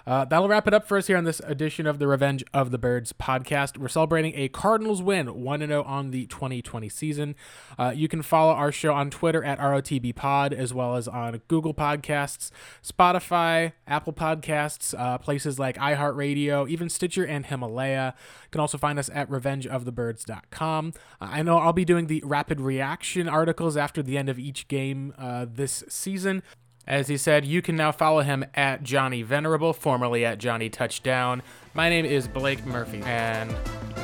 Uh, 0.07 0.23
that'll 0.23 0.47
wrap 0.47 0.65
it 0.69 0.73
up 0.73 0.87
for 0.87 0.97
us 0.97 1.07
here 1.07 1.17
on 1.17 1.25
this 1.25 1.41
edition 1.41 1.85
of 1.85 1.99
the 1.99 2.07
Revenge 2.07 2.41
of 2.53 2.71
the 2.71 2.77
Birds 2.77 3.11
podcast. 3.11 3.77
We're 3.77 3.89
celebrating 3.89 4.31
a 4.37 4.47
Cardinals 4.47 5.01
win, 5.01 5.43
1 5.43 5.59
0 5.59 5.83
on 5.83 6.11
the 6.11 6.25
2020 6.27 6.87
season. 6.87 7.35
Uh, 7.77 7.91
you 7.93 8.07
can 8.07 8.21
follow 8.21 8.53
our 8.53 8.71
show 8.71 8.93
on 8.93 9.09
Twitter 9.09 9.43
at 9.43 9.59
ROTB 9.59 10.15
Pod, 10.15 10.53
as 10.53 10.73
well 10.73 10.95
as 10.95 11.09
on 11.09 11.41
Google 11.49 11.73
Podcasts, 11.73 12.51
Spotify, 12.81 13.73
Apple 13.85 14.13
Podcasts, 14.13 14.97
uh, 14.97 15.17
places 15.17 15.59
like 15.59 15.75
iHeartRadio, 15.75 16.69
even 16.69 16.87
Stitcher 16.87 17.25
and 17.25 17.45
Himalaya. 17.45 18.13
You 18.45 18.49
can 18.51 18.61
also 18.61 18.77
find 18.77 18.97
us 18.97 19.09
at 19.13 19.29
revengeofthebirds.com. 19.29 20.93
I 21.19 21.43
know 21.43 21.57
I'll 21.57 21.73
be 21.73 21.83
doing 21.83 22.07
the 22.07 22.23
rapid 22.25 22.61
reaction 22.61 23.27
articles 23.27 23.75
after 23.75 24.01
the 24.01 24.17
end 24.17 24.29
of 24.29 24.39
each 24.39 24.69
game 24.69 25.13
uh, 25.17 25.45
this 25.49 25.83
season. 25.89 26.43
As 26.87 27.09
he 27.09 27.17
said, 27.17 27.43
you 27.43 27.61
can 27.61 27.75
now 27.75 27.91
follow 27.91 28.21
him 28.21 28.45
at 28.53 28.81
Johnny 28.81 29.21
Venerable, 29.21 29.73
formerly 29.73 30.23
at 30.23 30.37
Johnny 30.37 30.69
Touchdown. 30.69 31.43
My 31.73 31.89
name 31.89 32.05
is 32.05 32.29
Blake 32.29 32.65
Murphy, 32.65 33.01
and 33.03 33.53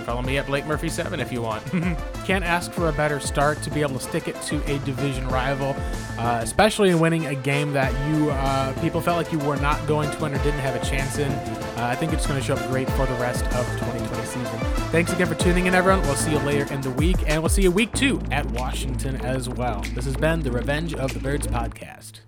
follow 0.06 0.22
me 0.22 0.38
at 0.38 0.48
Blake 0.48 0.66
Murphy7 0.66 1.20
if 1.20 1.32
you 1.32 1.42
want. 1.42 1.66
Can't 2.26 2.44
ask 2.44 2.74
for 2.74 2.90
a 2.90 2.92
better 2.92 3.22
start 3.22 3.62
to 3.62 3.70
be 3.70 3.80
able 3.80 3.94
to 3.94 4.02
stick 4.02 4.28
it 4.28 4.40
to 4.44 4.62
a 4.70 4.80
division 4.80 5.26
rival, 5.30 5.74
uh, 6.20 6.42
especially 6.44 6.90
in 6.90 7.00
winning 7.00 7.28
a 7.28 7.36
game 7.36 7.72
that 7.72 7.94
you 8.10 8.30
uh, 8.32 8.74
people 8.82 9.00
felt 9.00 9.16
like 9.16 9.32
you 9.32 9.40
were 9.40 9.56
not 9.56 9.88
going 9.88 10.12
to 10.12 10.22
win 10.22 10.34
or 10.34 10.44
didn't 10.44 10.60
have 10.60 10.76
a 10.76 10.86
chance 10.86 11.18
in. 11.20 11.32
Uh, 11.32 11.88
I 11.90 11.96
think 11.96 12.12
it's 12.12 12.28
going 12.28 12.38
to 12.38 12.46
show 12.46 12.56
up 12.56 12.70
great 12.70 12.90
for 12.92 13.06
the 13.06 13.16
rest 13.16 13.46
of 13.46 13.66
the 13.72 13.80
2020 13.80 14.26
season. 14.26 14.60
Thanks 14.92 15.14
again 15.14 15.28
for 15.28 15.36
tuning 15.36 15.68
in, 15.68 15.74
everyone. 15.74 16.02
We'll 16.02 16.16
see 16.16 16.32
you 16.32 16.40
later 16.40 16.72
in 16.74 16.82
the 16.82 16.92
week, 16.92 17.18
and 17.28 17.42
we'll 17.42 17.50
see 17.50 17.64
you 17.64 17.72
week 17.72 17.94
two 17.94 18.22
at 18.30 18.46
Washington 18.48 19.16
as 19.22 19.48
well. 19.48 19.82
This 19.96 20.04
has 20.04 20.18
been 20.18 20.42
the 20.42 20.52
Revenge 20.52 20.94
of 20.94 21.14
the 21.14 21.22
Birds 21.22 21.48
podcast. 21.48 22.20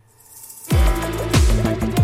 Thank 0.68 1.84
you. 1.84 1.95